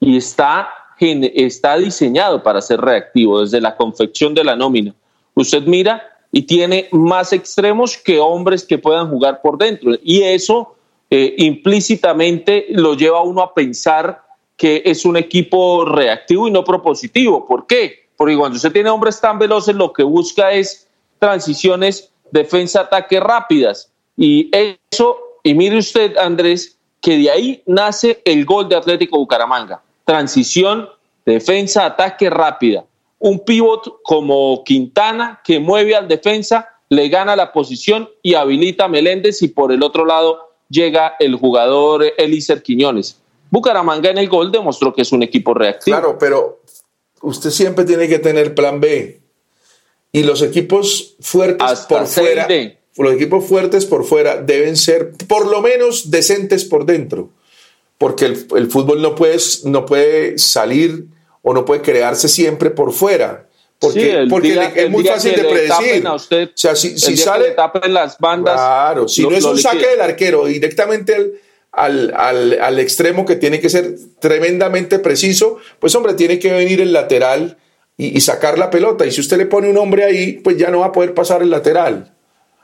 y 0.00 0.16
está, 0.16 0.68
está 1.00 1.76
diseñado 1.76 2.42
para 2.42 2.60
ser 2.60 2.80
reactivo 2.80 3.40
desde 3.40 3.60
la 3.60 3.76
confección 3.76 4.34
de 4.34 4.44
la 4.44 4.56
nómina. 4.56 4.94
Usted 5.34 5.62
mira 5.64 6.02
y 6.30 6.42
tiene 6.42 6.88
más 6.92 7.32
extremos 7.32 7.96
que 7.96 8.20
hombres 8.20 8.64
que 8.64 8.78
puedan 8.78 9.08
jugar 9.08 9.40
por 9.40 9.58
dentro. 9.58 9.92
Y 10.02 10.22
eso 10.22 10.76
eh, 11.10 11.34
implícitamente 11.38 12.66
lo 12.70 12.94
lleva 12.94 13.18
a 13.18 13.22
uno 13.22 13.42
a 13.42 13.54
pensar 13.54 14.22
que 14.56 14.82
es 14.84 15.04
un 15.04 15.16
equipo 15.16 15.84
reactivo 15.84 16.48
y 16.48 16.50
no 16.50 16.64
propositivo. 16.64 17.46
¿Por 17.46 17.66
qué? 17.66 18.08
Porque 18.16 18.36
cuando 18.36 18.56
usted 18.56 18.72
tiene 18.72 18.90
hombres 18.90 19.20
tan 19.20 19.38
veloces, 19.38 19.74
lo 19.76 19.92
que 19.92 20.02
busca 20.02 20.52
es 20.52 20.88
transiciones, 21.18 22.10
defensa, 22.30 22.82
ataque 22.82 23.20
rápidas. 23.20 23.92
Y 24.16 24.50
eso, 24.52 25.16
y 25.48 25.54
mire 25.54 25.78
usted, 25.78 26.14
Andrés, 26.18 26.76
que 27.00 27.16
de 27.16 27.30
ahí 27.30 27.62
nace 27.64 28.20
el 28.26 28.44
gol 28.44 28.68
de 28.68 28.76
Atlético 28.76 29.16
Bucaramanga. 29.16 29.82
Transición, 30.04 30.86
defensa, 31.24 31.86
ataque 31.86 32.28
rápida. 32.28 32.84
Un 33.18 33.42
pivot 33.46 34.02
como 34.02 34.62
Quintana 34.62 35.40
que 35.42 35.58
mueve 35.58 35.96
al 35.96 36.06
defensa, 36.06 36.68
le 36.90 37.08
gana 37.08 37.34
la 37.34 37.50
posición 37.50 38.10
y 38.22 38.34
habilita 38.34 38.84
a 38.84 38.88
Meléndez 38.88 39.40
y 39.40 39.48
por 39.48 39.72
el 39.72 39.82
otro 39.82 40.04
lado 40.04 40.50
llega 40.68 41.16
el 41.18 41.34
jugador 41.36 42.04
Elícer 42.18 42.62
Quiñones. 42.62 43.18
Bucaramanga 43.50 44.10
en 44.10 44.18
el 44.18 44.28
gol 44.28 44.52
demostró 44.52 44.92
que 44.92 45.00
es 45.00 45.12
un 45.12 45.22
equipo 45.22 45.54
reactivo. 45.54 45.96
Claro, 45.96 46.18
pero 46.18 46.60
usted 47.22 47.48
siempre 47.48 47.86
tiene 47.86 48.06
que 48.06 48.18
tener 48.18 48.54
plan 48.54 48.80
B. 48.80 49.22
Y 50.12 50.24
los 50.24 50.42
equipos 50.42 51.16
fuertes 51.20 51.70
Hasta 51.70 52.00
por 52.00 52.06
fuera. 52.06 52.46
Los 53.04 53.14
equipos 53.14 53.44
fuertes 53.46 53.84
por 53.86 54.04
fuera 54.04 54.36
deben 54.42 54.76
ser 54.76 55.12
por 55.28 55.46
lo 55.46 55.60
menos 55.62 56.10
decentes 56.10 56.64
por 56.64 56.84
dentro. 56.86 57.30
Porque 57.98 58.26
el, 58.26 58.46
el 58.56 58.70
fútbol 58.70 59.02
no 59.02 59.14
puede, 59.14 59.38
no 59.64 59.84
puede 59.86 60.38
salir 60.38 61.06
o 61.42 61.52
no 61.52 61.64
puede 61.64 61.82
crearse 61.82 62.28
siempre 62.28 62.70
por 62.70 62.92
fuera. 62.92 63.46
Porque, 63.80 64.00
Sí, 64.24 64.28
porque 64.28 64.52
día- 64.52 64.72
es 64.74 64.90
muy 64.90 65.04
fácil 65.04 65.34
de 65.36 65.44
predecir. 65.44 66.06
usted, 66.08 66.48
o 66.48 66.52
sea, 66.54 66.74
si, 66.74 66.98
si 66.98 67.16
sale 67.16 67.52
tapen 67.52 67.92
las 67.94 68.18
bandas. 68.18 68.54
Claro, 68.54 69.08
si 69.08 69.22
lo- 69.22 69.30
no 69.30 69.36
es 69.36 69.44
un 69.44 69.58
saque 69.58 69.86
del 69.86 70.00
arquero 70.00 70.46
directamente 70.46 71.14
al, 71.14 71.32
al, 71.72 72.12
al- 72.16 72.60
al 72.60 72.78
extremo 72.80 73.24
que 73.24 73.36
tiene 73.36 73.60
que 73.60 73.68
ser 73.70 73.94
tremendamente 74.20 74.98
preciso, 74.98 75.58
pues 75.78 75.94
hombre, 75.94 76.14
tiene 76.14 76.38
que 76.38 76.52
venir 76.52 76.80
el 76.80 76.92
lateral 76.92 77.56
y, 77.96 78.16
y 78.16 78.20
sacar 78.20 78.58
la 78.58 78.70
pelota. 78.70 79.06
Y 79.06 79.12
si 79.12 79.20
usted 79.20 79.38
le 79.38 79.46
pone 79.46 79.68
un 79.70 79.78
hombre 79.78 80.04
ahí, 80.04 80.34
pues 80.34 80.56
ya 80.56 80.70
no 80.70 80.80
va 80.80 80.86
a 80.86 80.92
poder 80.92 81.14
pasar 81.14 81.42
el 81.42 81.50
lateral. 81.50 82.14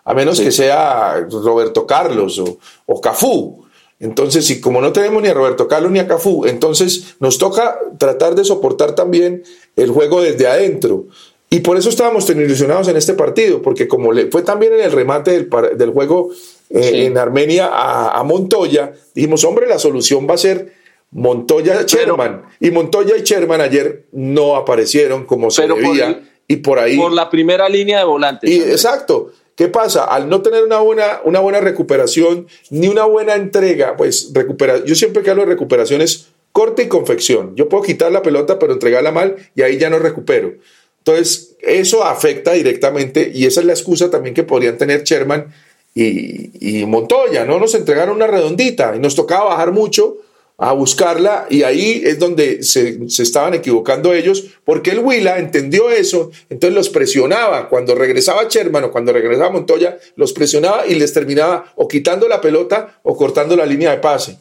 A 0.05 0.15
menos 0.15 0.41
que 0.41 0.51
sea 0.53 1.27
Roberto 1.31 1.87
Carlos 1.87 2.39
o, 2.39 2.59
o 2.87 3.01
Cafú. 3.01 3.65
Entonces, 4.01 4.45
si 4.47 4.61
como 4.61 4.81
no 4.81 4.93
tenemos 4.93 5.23
ni 5.23 5.29
a 5.29 5.35
Roberto 5.35 5.67
Carlos 5.67 5.91
ni 5.91 5.99
a 5.99 6.07
Cafú, 6.07 6.45
entonces 6.47 7.15
nos 7.21 7.39
toca 7.39 7.79
tratar 7.99 8.35
de 8.35 8.45
soportar 8.45 8.95
también 8.95 9.43
el 9.77 9.91
juego 9.91 10.21
desde 10.21 10.47
adentro. 10.47 11.07
Y 11.49 11.61
por 11.61 11.77
eso 11.77 11.89
estábamos 11.89 12.27
tan 12.27 12.41
ilusionados 12.41 12.89
en 12.89 12.97
este 12.97 13.15
partido, 13.15 13.63
porque 13.63 13.87
como 13.87 14.13
le 14.13 14.27
fue 14.31 14.43
también 14.43 14.75
en 14.75 14.81
el 14.81 14.93
remate 14.93 15.31
del, 15.31 15.49
del 15.79 15.91
juego 15.91 16.31
eh, 16.69 17.07
en 17.07 17.17
Armenia 17.17 17.67
a, 17.73 18.19
a 18.19 18.25
Montoya, 18.25 18.93
dijimos, 19.15 19.45
hombre, 19.45 19.67
la 19.69 19.79
solución 19.79 20.27
va 20.29 20.35
a 20.35 20.39
ser 20.39 20.73
Montoya-Sherman. 21.13 22.43
Y 22.61 22.71
Montoya 22.71 23.17
y 23.17 23.23
Sherman 23.23 23.61
ayer 23.61 24.07
no 24.13 24.57
aparecieron 24.57 25.25
como 25.25 25.51
se 25.51 25.67
por 25.67 25.77
debía. 25.81 26.07
el- 26.09 26.31
y 26.47 26.57
por 26.57 26.79
ahí... 26.79 26.97
Por 26.99 27.13
la 27.13 27.31
primera 27.31 27.69
línea 27.71 28.01
de 28.01 28.05
volantes. 28.05 28.51
Y, 28.51 28.61
exacto. 28.61 29.31
¿Qué 29.57 29.69
pasa? 29.69 30.05
Al 30.05 30.29
no 30.29 30.43
tener 30.43 30.65
una 30.65 30.81
buena, 30.81 31.21
una 31.25 31.41
buena 31.41 31.61
recuperación 31.61 32.49
ni 32.71 32.89
una 32.89 33.05
buena 33.05 33.35
entrega, 33.35 33.97
pues 33.97 34.31
recupera, 34.35 34.85
yo 34.85 34.95
siempre 34.95 35.23
que 35.23 35.31
hablo 35.31 35.43
de 35.43 35.51
recuperación 35.51 36.01
es 36.01 36.29
corte 36.53 36.83
y 36.83 36.89
confección. 36.89 37.55
Yo 37.55 37.69
puedo 37.69 37.85
quitar 37.85 38.11
la 38.11 38.23
pelota, 38.23 38.59
pero 38.59 38.73
entregarla 38.73 39.13
mal 39.13 39.37
y 39.55 39.63
ahí 39.63 39.79
ya 39.79 39.91
no 39.91 39.99
recupero. 39.99 40.55
Entonces, 40.99 41.57
eso 41.61 42.05
afecta 42.05 42.53
directamente 42.53 43.31
y 43.33 43.47
esa 43.47 43.61
es 43.61 43.67
la 43.67 43.73
excusa 43.73 44.11
también 44.11 44.35
que 44.35 44.43
podrían 44.43 44.79
tener 44.79 45.05
Sherman 45.05 45.53
y, 45.95 46.81
y 46.81 46.87
Montoya. 46.87 47.45
No 47.45 47.61
nos 47.61 47.75
entregaron 47.75 48.17
una 48.17 48.27
redondita 48.27 48.95
y 48.97 48.99
nos 48.99 49.15
tocaba 49.15 49.51
bajar 49.51 49.71
mucho 49.71 50.17
a 50.57 50.73
buscarla 50.73 51.47
y 51.51 51.65
ahí 51.65 52.03
es 52.05 52.19
donde 52.21 52.63
se, 52.63 53.09
se 53.11 53.25
estaban 53.25 53.55
equivocando 53.55 54.13
ellos 54.15 54.45
porque 54.65 54.91
el 54.93 55.01
Huila 55.01 55.39
entendió 55.39 55.91
eso, 55.91 56.31
entonces 56.49 56.75
los 56.77 56.89
presionaba 56.91 57.69
cuando 57.69 57.95
regresaba 57.97 58.45
Sherman 58.49 58.85
o 58.85 58.93
cuando 58.93 59.13
regresaba 59.13 59.51
Montoya, 59.51 59.99
los 60.15 60.33
presionaba 60.33 60.87
y 60.87 60.95
les 60.95 61.13
terminaba 61.13 61.73
o 61.75 61.89
quitando 61.89 62.29
la 62.29 62.41
pelota 62.41 63.01
o 63.03 63.17
cortando 63.17 63.57
la 63.57 63.67
línea 63.67 63.91
de 63.91 63.99
pase. 63.99 64.39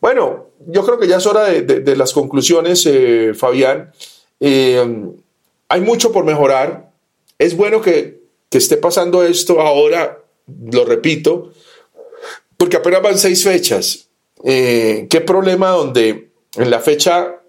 Bueno, 0.00 0.50
yo 0.68 0.84
creo 0.84 0.98
que 1.00 1.08
ya 1.08 1.16
es 1.16 1.26
hora 1.26 1.44
de, 1.44 1.62
de- 1.62 1.96
las 1.96 2.12
conclusiones, 2.12 2.84
eh, 2.86 3.32
Fabián. 3.34 3.90
Eh, 4.38 4.84
hay 5.68 5.80
mucho 5.80 6.12
por 6.12 6.24
mejorar. 6.24 6.90
Es 7.38 7.56
bueno 7.56 7.80
que, 7.80 8.20
que 8.50 8.58
esté 8.58 8.76
pasando 8.76 9.24
esto 9.24 9.60
ahora, 9.60 10.22
lo 10.70 10.84
repito, 10.84 11.52
porque 12.56 12.76
apenas 12.76 13.02
van 13.02 13.18
seis 13.18 13.42
fechas. 13.42 14.05
Eh, 14.48 15.08
¿Qué 15.10 15.20
problema 15.20 15.70
donde 15.70 16.28
en 16.54 16.70
la 16.70 16.78
fecha 16.78 17.40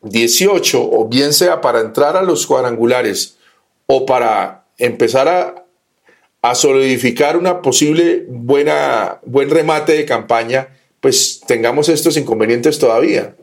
18, 0.00 0.82
o 0.82 1.08
bien 1.08 1.34
sea 1.34 1.60
para 1.60 1.80
entrar 1.80 2.16
a 2.16 2.22
los 2.22 2.46
cuadrangulares 2.46 3.36
o 3.84 4.06
para 4.06 4.64
empezar 4.78 5.28
a, 5.28 5.62
solidificar 6.54 7.36
una 7.36 7.60
posible 7.60 8.24
buena, 8.28 9.20
buen 9.26 9.50
remate 9.50 9.94
de 9.94 10.06
campaña, 10.06 10.68
pues 11.00 11.40
tengamos 11.44 11.88
estos 11.88 12.16
inconvenientes 12.16 12.78
todavía. 12.78 13.34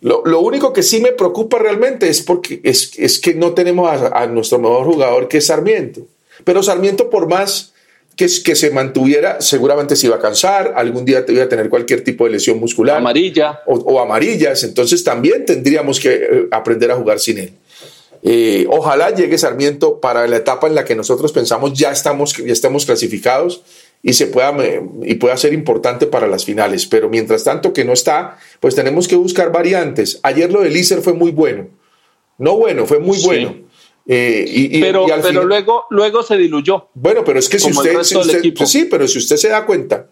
Lo, 0.00 0.22
lo 0.24 0.40
único 0.40 0.72
que 0.72 0.82
sí 0.82 1.00
me 1.00 1.12
preocupa 1.12 1.58
realmente 1.58 2.08
es, 2.08 2.22
porque, 2.22 2.62
es, 2.64 2.98
es 2.98 3.20
que 3.20 3.34
no 3.34 3.52
tenemos 3.52 3.88
a, 3.88 4.22
a 4.22 4.26
nuestro 4.26 4.58
mejor 4.58 4.86
jugador 4.86 5.28
que 5.28 5.36
es 5.36 5.46
Sarmiento. 5.46 6.06
Pero 6.44 6.62
Sarmiento, 6.62 7.10
por 7.10 7.28
más 7.28 7.73
que, 8.16 8.26
que 8.44 8.54
se 8.54 8.70
mantuviera, 8.70 9.40
seguramente 9.40 9.96
se 9.96 10.06
iba 10.06 10.16
a 10.16 10.20
cansar, 10.20 10.74
algún 10.76 11.04
día 11.04 11.24
te 11.26 11.32
iba 11.32 11.42
a 11.44 11.48
tener 11.48 11.68
cualquier 11.68 12.02
tipo 12.04 12.24
de 12.24 12.30
lesión 12.30 12.58
muscular. 12.60 12.98
Amarilla. 12.98 13.60
O, 13.66 13.74
o 13.74 14.00
amarillas, 14.00 14.62
entonces 14.64 15.02
también 15.04 15.44
tendríamos 15.44 15.98
que 16.00 16.12
eh, 16.14 16.48
aprender 16.50 16.90
a 16.90 16.96
jugar 16.96 17.18
sin 17.20 17.38
él. 17.38 17.52
Eh, 18.26 18.66
ojalá 18.70 19.10
llegue 19.10 19.36
Sarmiento 19.36 20.00
para 20.00 20.26
la 20.26 20.36
etapa 20.36 20.66
en 20.66 20.74
la 20.74 20.84
que 20.86 20.94
nosotros 20.94 21.30
pensamos 21.30 21.74
ya 21.78 21.90
estamos, 21.90 22.34
ya 22.36 22.52
estamos 22.54 22.86
clasificados 22.86 23.62
y 24.02 24.14
se 24.14 24.28
pueda 24.28 24.54
y 25.02 25.14
pueda 25.16 25.36
ser 25.36 25.52
importante 25.52 26.06
para 26.06 26.26
las 26.26 26.44
finales. 26.46 26.86
Pero 26.86 27.10
mientras 27.10 27.44
tanto 27.44 27.74
que 27.74 27.84
no 27.84 27.92
está, 27.92 28.38
pues 28.60 28.74
tenemos 28.74 29.08
que 29.08 29.16
buscar 29.16 29.52
variantes. 29.52 30.20
Ayer 30.22 30.50
lo 30.50 30.62
de 30.62 30.70
Lícer 30.70 31.02
fue 31.02 31.12
muy 31.12 31.32
bueno. 31.32 31.68
No 32.38 32.56
bueno, 32.56 32.86
fue 32.86 32.98
muy 32.98 33.18
Sí. 33.18 33.26
bueno. 33.26 33.54
Eh, 34.06 34.44
y, 34.46 34.78
y- 34.78 34.80
pero 34.82 35.06
y 35.08 35.10
al 35.12 35.20
pero 35.20 35.28
final- 35.30 35.46
luego, 35.46 35.84
luego 35.90 36.22
se 36.22 36.36
diluyó. 36.36 36.88
bueno, 36.94 37.24
pero 37.24 37.38
es 37.38 37.48
que 37.48 37.58
si 37.58 37.70
usted, 37.70 38.02
si 38.02 38.50
pues 38.52 38.68
sí, 38.70 38.86
pero 38.90 39.08
si 39.08 39.18
usted 39.18 39.36
se 39.36 39.48
da 39.48 39.64
cuenta 39.64 40.08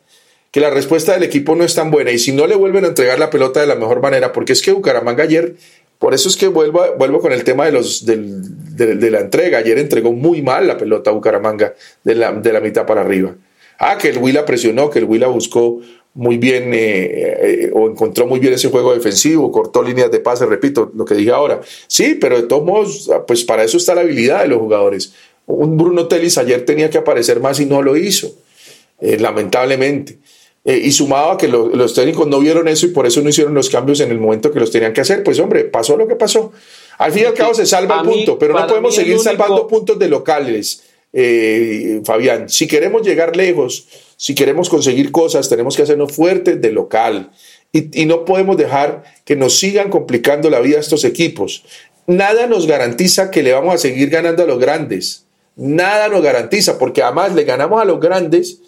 que 0.51 0.61
la 0.61 0.71
respuesta 0.71 1.13
del 1.13 1.23
equipo 1.25 1.55
no 1.57 1.65
es 1.65 1.75
tan 1.75 1.91
buena 1.91 2.11
y 2.11 2.19
si 2.19 2.33
no 2.33 2.47
le 2.47 2.55
vuelven 2.57 2.85
a 2.85 2.89
entregar 2.89 3.19
la 3.19 3.29
pelota 3.31 3.61
de 3.61 3.67
la 3.67 3.75
mejor 3.75 4.01
manera, 4.01 4.33
porque 4.33 4.53
es 4.55 4.63
que 4.63 4.73
Bucaramanga 4.73 5.23
ayer, 5.25 5.57
por 5.99 6.15
eso 6.15 6.29
es 6.29 6.37
que 6.37 6.49
vuelvo, 6.49 6.83
vuelvo 6.99 7.21
con 7.21 7.33
el 7.33 7.45
tema 7.45 7.67
de, 7.67 7.73
los, 7.73 8.05
del- 8.07 8.77
de, 8.77 8.97
de 8.97 9.11
la 9.11 9.21
entrega, 9.21 9.59
ayer 9.59 9.79
entregó 9.79 10.13
muy 10.13 10.41
mal 10.43 10.67
la 10.67 10.77
pelota 10.79 11.11
a 11.11 11.13
Bucaramanga 11.13 11.75
de 12.03 12.15
la, 12.15 12.33
de 12.33 12.53
la 12.53 12.61
mitad 12.61 12.87
para 12.87 13.03
arriba. 13.03 13.35
Ah, 13.79 13.99
que 13.99 14.09
el 14.09 14.19
Huila 14.19 14.45
presionó, 14.47 14.89
que 14.91 15.01
el 15.01 15.05
Huila 15.07 15.27
buscó 15.27 15.81
muy 16.15 16.37
bien 16.37 16.75
eh, 16.75 17.39
eh, 17.43 17.71
o 17.73 17.89
encontró 17.89 18.27
muy 18.27 18.39
bien 18.39 18.53
ese 18.53 18.69
juego 18.69 18.93
defensivo, 18.93 19.51
cortó 19.51 19.83
líneas 19.83 20.11
de 20.11 20.21
pase, 20.21 20.45
repito 20.47 20.91
lo 20.95 21.05
que 21.05 21.15
dije 21.15 21.31
ahora. 21.31 21.61
Sí, 21.87 22.17
pero 22.21 22.37
de 22.41 22.47
todos 22.47 22.65
modos, 22.65 23.11
pues 23.27 23.45
para 23.45 23.65
eso 23.65 23.79
está 23.79 23.95
la 23.95 24.03
habilidad 24.03 24.43
de 24.43 24.49
los 24.49 24.59
jugadores. 24.59 25.15
Un 25.47 25.77
Bruno 25.79 26.07
Telis 26.09 26.37
ayer 26.39 26.65
tenía 26.65 26.91
que 26.91 26.99
aparecer 26.99 27.41
más 27.41 27.59
y 27.61 27.67
no 27.67 27.81
lo 27.83 27.97
hizo, 27.97 28.31
eh, 29.01 29.19
lamentablemente. 29.19 30.19
Y 30.65 30.93
sumado 30.93 31.33
a 31.33 31.39
que 31.39 31.49
lo- 31.49 31.71
los 31.75 31.93
técnicos 31.93 32.29
no 32.29 32.39
vieron 32.39 32.69
eso 32.69 32.87
y 32.87 32.91
por 32.91 33.05
eso 33.05 33.21
no 33.21 33.29
hicieron 33.31 33.53
los 33.53 33.69
cambios 33.69 33.99
en 33.99 34.13
el 34.13 34.19
momento 34.21 34.53
que 34.53 34.61
los 34.61 34.71
tenían 34.71 34.93
que 34.93 35.01
hacer, 35.01 35.25
pues 35.25 35.41
hombre, 35.41 35.65
pasó 35.65 35.97
lo 35.97 36.07
que 36.07 36.15
pasó. 36.15 36.53
Al 36.99 37.11
fin 37.11 37.23
y 37.23 37.27
al 37.27 37.35
cabo 37.35 37.53
se 37.53 37.67
salva 37.67 38.01
el 38.03 38.07
mí- 38.07 38.15
punto, 38.15 38.39
pero 38.39 38.55
no 38.55 38.65
podemos 38.69 38.95
seguir 38.95 39.15
único- 39.15 39.25
salvando 39.25 39.67
puntos 39.67 39.99
de 39.99 40.09
locales, 40.09 40.85
Fabián. 42.05 42.49
Si 42.49 42.67
queremos 42.67 43.03
llegar 43.03 43.37
lejos, 43.37 43.87
si 44.23 44.37
queremos 44.37 44.69
conseguir 44.69 45.11
cosas, 45.11 45.49
tenemos 45.49 45.77
que 45.77 45.83
hacernos 45.83 46.13
fuertes 46.13 46.61
de 46.61 46.71
local. 46.71 47.33
Y, 47.73 48.07
no 48.07 48.25
podemos 48.25 48.57
dejar 48.57 49.03
que 49.25 49.35
nos 49.35 49.59
sigan 49.59 49.91
complicando 49.91 50.49
la 50.49 50.61
vida 50.61 50.79
estos 50.79 51.03
equipos. 51.03 51.65
Nada 52.07 52.47
nos 52.47 52.69
garantiza 52.69 53.33
que 53.33 53.43
le 53.43 53.53
vamos 53.53 53.75
a 53.75 53.79
seguir 53.79 54.11
ganando 54.11 54.45
a 54.45 54.47
los 54.47 54.61
grandes. 54.61 55.27
Nada 55.57 56.07
nos 56.07 56.23
garantiza, 56.23 56.79
porque 56.79 57.03
además 57.03 57.35
le 57.35 57.43
ganamos 57.43 57.83
a 57.83 57.85
los 57.85 57.99
grandes, 57.99 58.61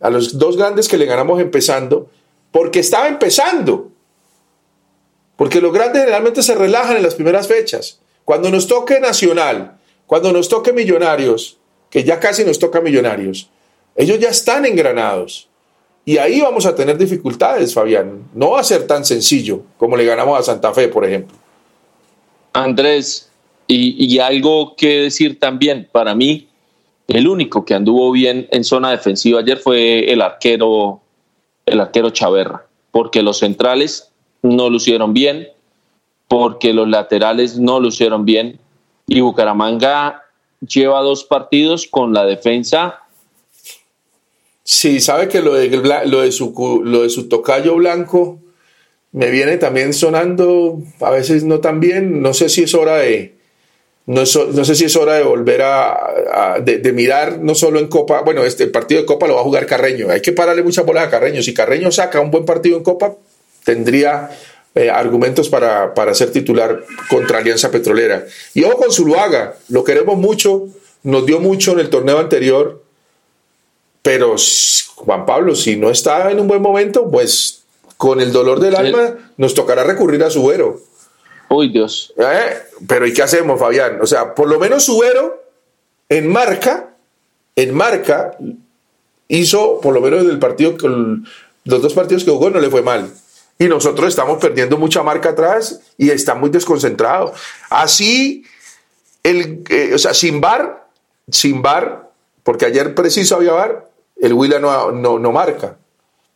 a 0.00 0.08
los 0.08 0.38
dos 0.38 0.56
grandes 0.56 0.88
que 0.88 0.96
le 0.96 1.04
ganamos 1.04 1.42
empezando, 1.42 2.08
porque 2.50 2.80
estaba 2.80 3.06
empezando. 3.06 3.90
Porque 5.36 5.60
los 5.60 5.74
grandes 5.74 6.04
generalmente 6.04 6.42
se 6.42 6.54
relajan 6.54 6.96
en 6.96 7.02
las 7.02 7.16
primeras 7.16 7.48
fechas. 7.48 8.00
Cuando 8.24 8.50
nos 8.50 8.66
toque 8.66 8.98
Nacional, 8.98 9.76
cuando 10.06 10.32
nos 10.32 10.48
toque 10.48 10.72
Millonarios, 10.72 11.58
que 11.90 12.02
ya 12.02 12.18
casi 12.18 12.46
nos 12.46 12.58
toca 12.58 12.80
Millonarios, 12.80 13.50
ellos 13.96 14.18
ya 14.18 14.28
están 14.28 14.66
engranados. 14.66 15.48
Y 16.04 16.18
ahí 16.18 16.40
vamos 16.40 16.66
a 16.66 16.74
tener 16.74 16.96
dificultades, 16.96 17.74
Fabián. 17.74 18.28
No 18.32 18.50
va 18.50 18.60
a 18.60 18.64
ser 18.64 18.86
tan 18.86 19.04
sencillo 19.04 19.62
como 19.76 19.96
le 19.96 20.04
ganamos 20.04 20.38
a 20.38 20.42
Santa 20.42 20.72
Fe, 20.72 20.88
por 20.88 21.04
ejemplo. 21.04 21.36
Andrés, 22.52 23.30
y, 23.66 24.18
algo 24.20 24.76
que 24.76 25.00
decir 25.00 25.40
también, 25.40 25.88
para 25.90 26.14
mí, 26.14 26.46
el 27.08 27.26
único 27.26 27.64
que 27.64 27.74
anduvo 27.74 28.12
bien 28.12 28.46
en 28.52 28.62
zona 28.62 28.92
defensiva 28.92 29.40
ayer 29.40 29.58
fue 29.58 30.12
el 30.12 30.22
arquero, 30.22 31.00
el 31.66 31.80
arquero 31.80 32.10
Chaverra, 32.10 32.66
porque 32.92 33.22
los 33.22 33.38
centrales 33.38 34.12
no 34.42 34.70
lucieron 34.70 35.12
bien, 35.12 35.48
porque 36.28 36.72
los 36.72 36.88
laterales 36.88 37.58
no 37.58 37.80
lucieron 37.80 38.24
bien, 38.24 38.60
y 39.08 39.20
Bucaramanga 39.20 40.22
lleva 40.60 41.00
dos 41.02 41.24
partidos 41.24 41.86
con 41.88 42.12
la 42.14 42.24
defensa 42.24 43.00
Sí, 44.68 44.98
sabe 44.98 45.28
que 45.28 45.40
lo 45.42 45.54
de, 45.54 45.70
su, 46.32 46.82
lo 46.84 47.02
de 47.02 47.08
su 47.08 47.28
tocayo 47.28 47.76
blanco 47.76 48.40
me 49.12 49.30
viene 49.30 49.58
también 49.58 49.92
sonando, 49.94 50.82
a 51.00 51.10
veces 51.10 51.44
no 51.44 51.60
tan 51.60 51.78
bien. 51.78 52.20
No 52.20 52.34
sé 52.34 52.48
si 52.48 52.64
es 52.64 52.74
hora 52.74 52.96
de. 52.96 53.36
No, 54.06 54.22
es- 54.22 54.36
no 54.36 54.64
sé 54.64 54.74
si 54.74 54.84
es 54.86 54.96
hora 54.96 55.14
de 55.14 55.22
volver 55.22 55.62
a, 55.62 56.56
de 56.60 56.92
mirar 56.92 57.38
no 57.40 57.54
solo 57.54 57.78
en 57.78 57.86
Copa. 57.86 58.22
Bueno, 58.22 58.44
este 58.44 58.64
el 58.64 58.72
partido 58.72 59.00
de 59.00 59.06
Copa 59.06 59.28
lo 59.28 59.34
va 59.36 59.40
a 59.40 59.44
jugar 59.44 59.66
Carreño. 59.66 60.10
Hay 60.10 60.20
que 60.20 60.32
pararle 60.32 60.64
muchas 60.64 60.84
bolas 60.84 61.06
a 61.06 61.10
Carreño. 61.10 61.42
Si 61.42 61.54
Carreño 61.54 61.92
saca 61.92 62.20
un 62.20 62.32
buen 62.32 62.44
partido 62.44 62.76
en 62.76 62.82
Copa, 62.82 63.14
tendría 63.64 64.30
eh, 64.74 64.90
argumentos 64.90 65.48
para, 65.48 65.94
para 65.94 66.12
ser 66.12 66.32
titular 66.32 66.84
contra 67.08 67.38
Alianza 67.38 67.70
Petrolera. 67.70 68.26
Y 68.52 68.64
ojo 68.64 68.78
con 68.78 68.90
Zuluaga, 68.92 69.54
lo 69.68 69.84
queremos 69.84 70.18
mucho, 70.18 70.66
nos 71.04 71.24
dio 71.24 71.38
mucho 71.38 71.72
en 71.72 71.78
el 71.80 71.88
torneo 71.88 72.18
anterior. 72.18 72.82
Pero 74.06 74.36
Juan 74.94 75.26
Pablo, 75.26 75.56
si 75.56 75.74
no 75.74 75.90
está 75.90 76.30
en 76.30 76.38
un 76.38 76.46
buen 76.46 76.62
momento, 76.62 77.10
pues 77.10 77.64
con 77.96 78.20
el 78.20 78.30
dolor 78.30 78.60
del 78.60 78.76
alma 78.76 79.16
nos 79.36 79.52
tocará 79.52 79.82
recurrir 79.82 80.22
a 80.22 80.30
Subero. 80.30 80.80
Uy, 81.50 81.70
Dios. 81.70 82.14
¿Eh? 82.16 82.56
Pero 82.86 83.04
¿y 83.08 83.12
qué 83.12 83.24
hacemos, 83.24 83.58
Fabián? 83.58 83.98
O 84.00 84.06
sea, 84.06 84.32
por 84.32 84.48
lo 84.48 84.60
menos 84.60 84.84
Subero 84.84 85.42
en 86.08 86.28
marca, 86.28 86.94
en 87.56 87.74
marca, 87.74 88.38
hizo, 89.26 89.80
por 89.80 89.92
lo 89.92 90.00
menos 90.00 90.22
en 90.22 90.30
el 90.30 90.38
partido, 90.38 90.76
los 91.64 91.82
dos 91.82 91.92
partidos 91.92 92.22
que 92.22 92.30
jugó 92.30 92.48
no 92.50 92.60
le 92.60 92.70
fue 92.70 92.82
mal. 92.82 93.10
Y 93.58 93.64
nosotros 93.64 94.06
estamos 94.06 94.38
perdiendo 94.38 94.78
mucha 94.78 95.02
marca 95.02 95.30
atrás 95.30 95.80
y 95.98 96.10
está 96.10 96.36
muy 96.36 96.50
desconcentrado. 96.50 97.34
Así, 97.70 98.44
el, 99.24 99.64
eh, 99.68 99.90
o 99.94 99.98
sea, 99.98 100.14
sin 100.14 100.40
bar, 100.40 100.86
sin 101.28 101.60
bar, 101.60 102.08
porque 102.44 102.66
ayer 102.66 102.94
preciso 102.94 103.34
había 103.34 103.50
bar, 103.50 103.85
el 104.20 104.32
Huila 104.32 104.58
no, 104.58 104.92
no, 104.92 105.18
no 105.18 105.32
marca. 105.32 105.76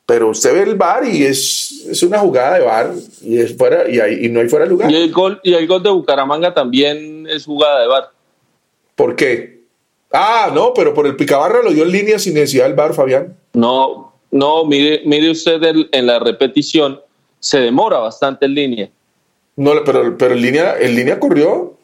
Pero 0.07 0.31
usted 0.31 0.53
ve 0.55 0.63
el 0.63 0.75
bar 0.75 1.05
y 1.07 1.25
es, 1.25 1.87
es 1.89 2.03
una 2.03 2.19
jugada 2.19 2.59
de 2.59 2.65
bar 2.65 2.91
y, 3.23 3.39
es 3.39 3.57
fuera, 3.57 3.89
y, 3.89 4.01
hay- 4.01 4.25
y 4.27 4.29
no 4.29 4.41
hay 4.41 4.49
fuera 4.49 4.65
de 4.65 4.71
lugar. 4.71 4.91
Y 4.91 4.97
el 4.97 5.13
gol, 5.13 5.41
y 5.45 5.55
el 5.55 5.67
gol 5.69 5.83
de 5.83 5.91
Bucaramanga 5.91 6.53
también 6.53 7.27
es 7.29 7.45
jugada 7.45 7.81
de 7.83 7.87
bar. 7.87 8.11
¿Por 8.97 9.15
qué? 9.15 9.61
Ah, 10.13 10.51
no, 10.53 10.75
pero 10.75 10.93
por 10.93 11.07
el 11.07 11.15
picabarra 11.15 11.63
lo 11.63 11.71
dio 11.71 11.85
en 11.85 11.93
línea 11.93 12.19
sin 12.19 12.35
necesidad 12.35 12.65
del 12.65 12.75
bar, 12.75 12.93
Fabián. 12.93 13.37
No, 13.53 14.13
no, 14.33 14.65
mire, 14.65 15.03
mire 15.07 15.31
usted 15.31 15.63
el- 15.63 15.89
en 15.93 16.07
la 16.07 16.19
repetición, 16.19 17.01
se 17.39 17.61
demora 17.61 17.99
bastante 17.99 18.47
en 18.47 18.55
línea. 18.55 18.91
No, 19.57 19.73
pero, 19.85 20.19
pero 20.19 20.35
en 20.35 20.43
línea, 20.43 20.75
en 20.81 20.97
línea 20.97 21.21
corrió. 21.21 21.75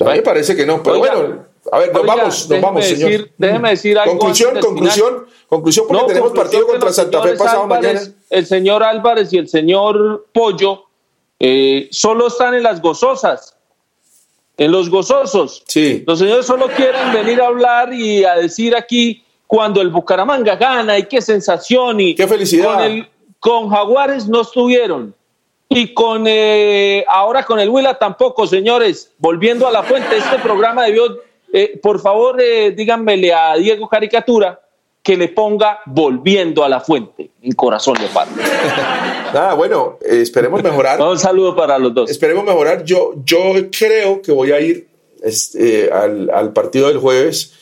A 0.00 0.04
mí 0.04 0.10
me 0.16 0.22
parece 0.22 0.56
que 0.56 0.66
no, 0.66 0.82
pero 0.82 1.00
Oiga, 1.00 1.14
bueno, 1.14 1.44
a 1.70 1.78
ver, 1.78 1.92
nos 1.92 2.02
oiga, 2.02 2.14
vamos, 2.16 2.48
nos 2.50 2.60
vamos, 2.60 2.84
señor. 2.84 3.10
decir- 3.10 3.32
déjeme 3.38 3.70
decir 3.70 3.98
algo 3.98 4.18
Conclusión, 4.18 4.58
conclusión, 4.60 5.08
final. 5.08 5.26
conclusión, 5.48 5.86
porque 5.86 6.02
No, 6.02 6.06
tenemos 6.08 6.28
conclusión 6.30 6.62
partido 6.62 6.66
contra 6.66 6.92
Santa 6.92 7.22
Fe 7.22 7.36
pasado 7.36 7.62
Álvarez, 7.64 7.94
mañana. 7.94 8.14
El 8.30 8.46
señor 8.46 8.82
Álvarez 8.82 9.32
y 9.32 9.38
el 9.38 9.48
señor 9.48 10.26
Pollo 10.32 10.84
eh, 11.38 11.88
solo 11.92 12.26
están 12.28 12.54
en 12.54 12.62
las 12.62 12.80
gozosas, 12.82 13.56
en 14.56 14.70
los 14.72 14.90
gozosos. 14.90 15.62
Sí. 15.66 16.04
Los 16.06 16.18
señores 16.18 16.46
solo 16.46 16.68
quieren 16.68 17.12
venir 17.12 17.40
a 17.40 17.46
hablar 17.46 17.92
y 17.92 18.24
a 18.24 18.34
decir 18.36 18.74
aquí 18.76 19.24
cuando 19.46 19.80
el 19.80 19.90
Bucaramanga 19.90 20.56
gana 20.56 20.98
y 20.98 21.04
qué 21.06 21.20
sensación 21.20 22.00
y 22.00 22.14
qué 22.14 22.26
felicidad. 22.26 22.74
Con, 22.74 22.82
el- 22.84 23.08
con 23.40 23.68
Jaguares 23.70 24.28
no 24.28 24.42
estuvieron. 24.42 25.14
Y 25.68 25.94
con 25.94 26.24
eh, 26.26 27.04
ahora 27.08 27.44
con 27.44 27.58
el 27.58 27.70
Huila 27.70 27.98
tampoco, 27.98 28.46
señores. 28.46 29.10
Volviendo 29.18 29.66
a 29.66 29.70
la 29.72 29.82
fuente, 29.82 30.16
este 30.18 30.38
programa 30.38 30.84
debió, 30.84 31.18
eh, 31.52 31.78
por 31.82 32.00
favor, 32.00 32.40
eh, 32.40 32.72
díganmele 32.72 33.32
a 33.32 33.54
Diego 33.56 33.88
Caricatura 33.88 34.60
que 35.02 35.16
le 35.16 35.28
ponga 35.28 35.80
volviendo 35.86 36.62
a 36.62 36.68
la 36.68 36.80
fuente 36.80 37.30
en 37.42 37.52
corazón 37.52 37.94
de 38.00 38.06
parte. 38.06 38.40
Nada, 39.34 39.54
bueno, 39.54 39.98
eh, 40.00 40.20
esperemos 40.20 40.62
mejorar. 40.62 41.00
Un 41.00 41.18
saludo 41.18 41.56
para 41.56 41.78
los 41.78 41.92
dos. 41.92 42.10
Esperemos 42.10 42.44
mejorar. 42.44 42.84
Yo, 42.84 43.14
yo 43.24 43.40
creo 43.76 44.22
que 44.22 44.30
voy 44.30 44.52
a 44.52 44.60
ir 44.60 44.86
este, 45.22 45.90
al, 45.92 46.30
al 46.30 46.52
partido 46.52 46.88
del 46.88 46.98
jueves 46.98 47.52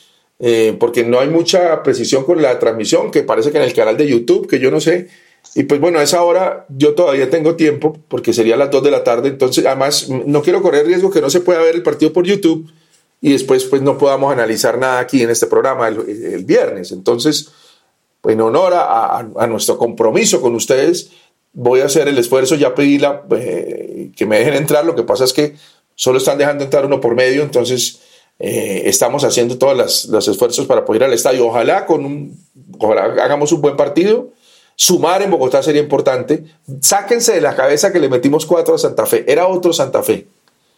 eh, 0.43 0.75
porque 0.81 1.05
no 1.05 1.21
hay 1.21 1.29
mucha 1.29 1.83
precisión 1.83 2.25
con 2.25 2.41
la 2.41 2.59
transmisión, 2.59 3.11
que 3.11 3.23
parece 3.23 3.53
que 3.53 3.59
en 3.59 3.65
el 3.65 3.75
canal 3.75 3.99
de 3.99 4.09
YouTube, 4.09 4.49
que 4.49 4.59
yo 4.59 4.71
no 4.71 4.81
sé. 4.81 5.09
Y 5.55 5.65
pues 5.65 5.81
bueno, 5.81 5.99
a 5.99 6.03
esa 6.03 6.23
hora 6.23 6.65
yo 6.71 6.95
todavía 6.95 7.29
tengo 7.29 7.57
tiempo, 7.57 7.99
porque 8.09 8.33
sería 8.33 8.55
a 8.55 8.59
las 8.59 8.71
2 8.71 8.83
de 8.83 8.91
la 8.91 9.05
tarde. 9.05 9.29
Entonces, 9.29 9.67
además, 9.67 10.09
no 10.09 10.41
quiero 10.41 10.63
correr 10.63 10.87
riesgo 10.87 11.11
que 11.11 11.21
no 11.21 11.29
se 11.29 11.41
pueda 11.41 11.61
ver 11.61 11.75
el 11.75 11.83
partido 11.83 12.13
por 12.13 12.25
YouTube. 12.25 12.71
Y 13.21 13.33
después 13.33 13.65
pues 13.65 13.83
no 13.83 13.99
podamos 13.99 14.33
analizar 14.33 14.79
nada 14.79 14.99
aquí 14.99 15.23
en 15.23 15.31
este 15.31 15.47
programa 15.47 15.89
el, 15.89 16.45
viernes. 16.45 16.93
Entonces, 16.93 17.51
pues, 18.21 18.35
en 18.35 18.41
honor 18.41 18.75
a, 18.75 19.19
a, 19.19 19.47
nuestro 19.47 19.77
compromiso 19.79 20.41
con 20.41 20.55
ustedes, 20.55 21.11
voy 21.53 21.81
a 21.81 21.87
hacer 21.87 22.09
el 22.09 22.19
esfuerzo, 22.19 22.55
ya 22.55 22.75
pedí 22.75 22.99
la, 22.99 23.23
eh, 23.31 24.11
que 24.17 24.27
me 24.27 24.39
dejen 24.39 24.55
entrar, 24.55 24.85
lo 24.85 24.95
que 24.95 25.03
pasa 25.03 25.25
es 25.25 25.33
que 25.33 25.55
solo 25.95 26.19
están 26.19 26.39
dejando 26.39 26.65
entrar 26.65 26.87
uno 26.87 27.01
por 27.01 27.15
medio, 27.15 27.43
entonces 27.43 28.01
eh, 28.39 28.85
estamos 28.87 29.23
haciendo 29.25 29.59
todos 29.59 30.07
los 30.09 30.29
esfuerzos 30.29 30.67
para 30.67 30.85
poder 30.85 31.03
ir 31.03 31.07
al 31.09 31.13
estadio. 31.13 31.47
Ojalá, 31.47 31.85
con 31.85 32.33
ojalá 32.79 33.05
hagamos 33.23 33.53
un 33.53 33.61
buen 33.61 33.77
partido. 33.77 34.31
Sumar 34.77 35.21
en 35.21 35.31
Bogotá 35.31 35.63
sería 35.63 35.83
importante. 35.83 36.45
Sáquense 36.81 37.35
de 37.35 37.43
la 37.43 37.55
cabeza 37.55 37.93
que 37.93 38.01
le 38.01 38.09
metimos 38.09 38.47
cuatro 38.47 38.75
a 38.75 38.79
Santa 38.79 39.05
Fe. 39.05 39.31
Era 39.31 39.47
otro 39.47 39.75
Santa 39.75 40.03
Fe. 40.03 40.27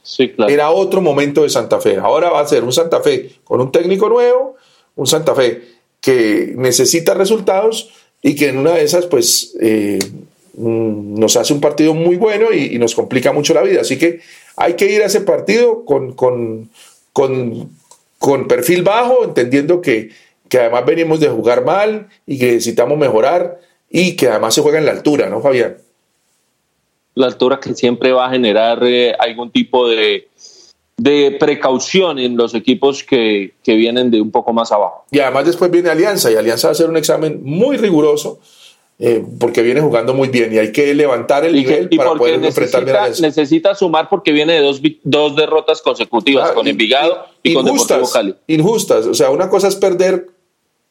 Sí. 0.03 0.34
Era 0.48 0.70
otro 0.70 1.00
momento 1.00 1.42
de 1.42 1.48
Santa 1.48 1.80
Fe. 1.80 1.96
Ahora 1.96 2.30
va 2.30 2.40
a 2.40 2.46
ser 2.46 2.64
un 2.64 2.72
Santa 2.72 3.00
Fe 3.00 3.30
con 3.44 3.61
un 3.61 3.70
técnico 3.70 4.09
nuevo, 4.09 4.57
un 4.96 5.07
Santa 5.07 5.34
Fe 5.34 5.62
que 6.00 6.53
necesita 6.57 7.14
resultados 7.14 7.90
y 8.20 8.34
que 8.34 8.48
en 8.48 8.59
una 8.59 8.72
de 8.72 8.84
esas, 8.84 9.07
pues, 9.07 9.57
eh, 9.61 9.98
mm, 10.55 11.18
nos 11.18 11.36
hace 11.36 11.53
un 11.53 11.61
partido 11.61 11.94
muy 11.94 12.16
bueno 12.16 12.53
y, 12.53 12.74
y, 12.74 12.78
nos 12.78 12.94
complica 12.94 13.32
mucho 13.32 13.55
la 13.55 13.62
vida. 13.62 13.80
Así 13.80 13.98
que 13.98 14.20
hay 14.57 14.74
que 14.74 14.92
ir 14.92 15.03
a 15.03 15.07
ese 15.07 15.20
partido 15.20 15.84
con, 15.84 16.12
con, 16.12 16.70
con, 17.12 17.70
con 18.18 18.48
perfil 18.48 18.82
bajo, 18.82 19.24
entendiendo 19.24 19.80
que, 19.80 20.11
que 20.48 20.59
además 20.59 20.84
venimos 20.84 21.20
de 21.20 21.28
jugar 21.28 21.64
mal 21.64 22.09
y 22.26 22.38
que 22.38 22.53
necesitamos 22.53 22.98
mejorar 22.98 23.61
y 23.88 24.16
que 24.16 24.28
además 24.28 24.55
se 24.55 24.62
juega 24.62 24.78
en 24.78 24.86
la 24.86 24.92
altura, 24.92 25.28
¿no, 25.28 25.40
Fabián? 25.40 25.76
La 27.14 27.26
altura 27.26 27.60
que 27.60 27.74
siempre 27.74 28.12
va 28.12 28.26
a 28.26 28.30
generar 28.30 28.78
eh, 28.84 29.14
algún 29.18 29.50
tipo 29.50 29.88
de, 29.88 30.28
de 30.96 31.36
precaución 31.38 32.18
en 32.18 32.36
los 32.36 32.54
equipos 32.54 33.02
que, 33.04 33.52
que, 33.62 33.74
vienen 33.76 34.10
de 34.10 34.20
un 34.20 34.30
poco 34.30 34.52
más 34.52 34.72
abajo. 34.72 35.04
Y 35.10 35.18
además 35.18 35.46
después 35.46 35.70
viene 35.70 35.90
Alianza 35.90 36.30
y 36.30 36.36
Alianza 36.36 36.68
va 36.68 36.70
a 36.70 36.72
hacer 36.72 36.88
un 36.88 36.96
examen 36.96 37.40
muy 37.42 37.76
riguroso 37.76 38.38
eh, 38.98 39.22
porque 39.40 39.62
viene 39.62 39.80
jugando 39.80 40.14
muy 40.14 40.28
bien 40.28 40.52
y 40.54 40.58
hay 40.58 40.70
que 40.70 40.94
levantar 40.94 41.44
el 41.44 41.56
y 41.56 41.60
nivel 41.64 41.88
que, 41.88 41.96
para 41.96 42.14
poder 42.14 42.38
necesita, 42.38 42.48
enfrentar 42.78 42.84
bien 42.84 42.96
a 42.96 43.00
Alianza. 43.00 43.22
Necesita 43.26 43.74
sumar 43.74 44.08
porque 44.08 44.32
viene 44.32 44.52
de 44.54 44.60
dos, 44.60 44.80
dos 45.02 45.34
derrotas 45.36 45.82
consecutivas 45.82 46.44
Claro, 46.44 46.54
con 46.56 46.68
Envigado 46.68 47.26
y, 47.42 47.50
y- 47.50 47.54
con 47.54 47.64
Deportivo 47.64 47.98
injustas, 47.98 48.12
Cali. 48.12 48.34
injustas. 48.46 49.06
O 49.06 49.14
sea, 49.14 49.30
una 49.30 49.48
cosa 49.50 49.68
es 49.68 49.76
perder 49.76 50.28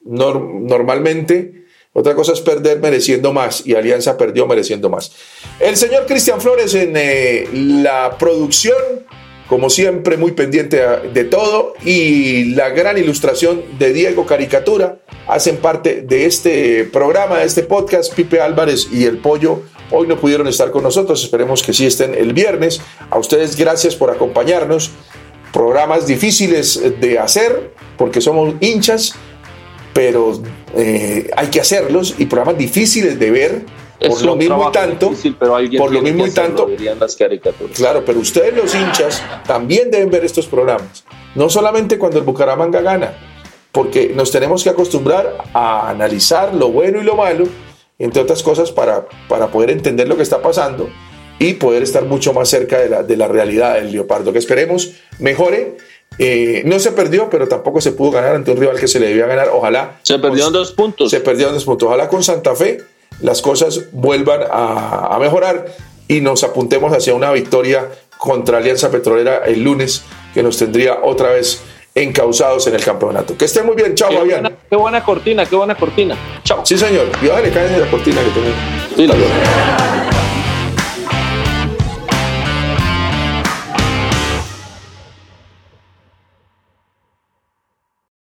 nor- 0.05 0.61
normalmente, 0.67 1.65
otra 1.93 2.15
cosa 2.15 2.31
es 2.33 2.41
perder 2.41 2.79
mereciendo 2.79 3.33
más 3.33 3.65
y 3.65 3.75
Alianza 3.75 4.17
perdió 4.17 4.47
mereciendo 4.47 4.89
más. 4.89 5.11
El 5.59 5.75
señor 5.75 6.05
Cristian 6.05 6.39
Flores 6.39 6.73
en 6.73 6.93
eh, 6.95 7.49
la 7.53 8.17
producción, 8.17 8.77
como 9.49 9.69
siempre, 9.69 10.15
muy 10.15 10.31
pendiente 10.31 10.81
de 11.13 11.23
todo 11.25 11.73
y 11.83 12.45
la 12.55 12.69
gran 12.69 12.97
ilustración 12.97 13.61
de 13.77 13.91
Diego 13.91 14.25
Caricatura 14.25 14.99
hacen 15.27 15.57
parte 15.57 16.01
de 16.01 16.25
este 16.25 16.85
programa, 16.85 17.39
de 17.39 17.45
este 17.45 17.63
podcast. 17.63 18.13
Pipe 18.13 18.39
Álvarez 18.39 18.87
y 18.91 19.03
el 19.03 19.17
Pollo 19.17 19.63
hoy 19.91 20.07
no 20.07 20.17
pudieron 20.17 20.47
estar 20.47 20.71
con 20.71 20.83
nosotros, 20.83 21.21
esperemos 21.23 21.61
que 21.61 21.73
sí 21.73 21.85
estén 21.85 22.15
el 22.15 22.33
viernes. 22.33 22.81
A 23.09 23.19
ustedes 23.19 23.57
gracias 23.57 23.95
por 23.95 24.09
acompañarnos 24.09 24.91
programas 25.51 26.07
difíciles 26.07 26.81
de 27.01 27.19
hacer 27.19 27.71
porque 27.97 28.21
somos 28.21 28.55
hinchas, 28.61 29.13
pero 29.93 30.41
eh, 30.75 31.29
hay 31.35 31.47
que 31.47 31.59
hacerlos 31.61 32.15
y 32.17 32.25
programas 32.25 32.57
difíciles 32.57 33.19
de 33.19 33.31
ver 33.31 33.61
por 33.99 34.09
Es 34.11 34.21
lo 34.23 34.35
mismo 34.35 34.67
y 34.67 34.71
tanto. 34.71 35.09
difícil, 35.09 35.35
pero 35.39 35.57
por 35.77 35.91
lo 35.91 36.01
mismo 36.01 36.25
y 36.25 36.31
tanto. 36.31 36.69
las 36.99 37.15
caricaturas. 37.15 37.77
Claro, 37.77 38.03
pero 38.03 38.19
ustedes 38.19 38.55
los 38.55 38.73
hinchas 38.73 39.21
también 39.45 39.91
deben 39.91 40.09
ver 40.09 40.25
estos 40.25 40.47
programas, 40.47 41.03
no 41.35 41.49
solamente 41.49 41.99
cuando 41.99 42.17
el 42.17 42.25
Bucaramanga 42.25 42.81
gana, 42.81 43.13
porque 43.71 44.11
nos 44.15 44.31
tenemos 44.31 44.63
que 44.63 44.69
acostumbrar 44.71 45.37
a 45.53 45.89
analizar 45.89 46.53
lo 46.55 46.69
bueno 46.69 46.99
y 46.99 47.03
lo 47.03 47.15
malo, 47.15 47.45
entre 47.99 48.21
otras 48.21 48.41
cosas, 48.41 48.71
para, 48.71 49.05
para 49.27 49.47
poder 49.51 49.69
entender 49.69 50.07
lo 50.07 50.17
que 50.17 50.23
está 50.23 50.41
pasando 50.41 50.89
y 51.37 51.53
poder 51.53 51.83
estar 51.83 52.05
mucho 52.05 52.33
más 52.33 52.49
cerca 52.49 52.79
de 52.79 52.89
la, 52.89 53.03
de 53.03 53.17
la 53.17 53.27
realidad 53.27 53.75
del 53.75 53.91
Leopardo, 53.91 54.33
que 54.33 54.39
esperemos 54.39 54.93
mejore. 55.19 55.77
Eh, 56.17 56.61
no 56.65 56.79
se 56.79 56.91
perdió, 56.91 57.29
pero 57.29 57.47
tampoco 57.47 57.81
se 57.81 57.91
pudo 57.93 58.11
ganar 58.11 58.35
ante 58.35 58.51
un 58.51 58.57
rival 58.57 58.79
que 58.79 58.87
se 58.87 58.99
le 58.99 59.07
debía 59.07 59.25
ganar. 59.27 59.49
Ojalá. 59.53 59.99
Se 60.03 60.19
perdieron 60.19 60.53
dos 60.53 60.71
puntos. 60.71 61.09
Se 61.09 61.19
perdieron 61.21 61.53
dos 61.53 61.65
puntos. 61.65 61.87
Ojalá 61.87 62.07
con 62.07 62.23
Santa 62.23 62.55
Fe 62.55 62.79
las 63.21 63.41
cosas 63.41 63.81
vuelvan 63.91 64.41
a, 64.51 65.07
a 65.15 65.19
mejorar 65.19 65.65
y 66.07 66.21
nos 66.21 66.43
apuntemos 66.43 66.93
hacia 66.93 67.13
una 67.13 67.31
victoria 67.31 67.87
contra 68.17 68.57
Alianza 68.59 68.91
Petrolera 68.91 69.41
el 69.45 69.63
lunes, 69.63 70.03
que 70.33 70.43
nos 70.43 70.57
tendría 70.57 70.99
otra 71.03 71.29
vez 71.29 71.61
encausados 71.95 72.67
en 72.67 72.75
el 72.75 72.83
campeonato. 72.83 73.35
Que 73.37 73.45
estén 73.45 73.65
muy 73.65 73.75
bien. 73.75 73.95
Chao, 73.95 74.09
Qué 74.09 74.17
Fabián. 74.17 74.41
buena, 74.41 74.57
qué 74.69 74.75
buena 74.75 75.03
cortina, 75.03 75.45
qué 75.45 75.55
buena 75.55 75.75
cortina. 75.75 76.17
Chao. 76.43 76.61
Sí, 76.65 76.77
señor. 76.77 77.07
Y 77.21 77.25
le 77.25 77.51
caen 77.51 77.73
en 77.73 77.81
la 77.81 77.89
cortina 77.89 78.21
que 78.21 78.29
tienen. 78.29 78.53
Sí, 78.95 79.07
la 79.07 80.10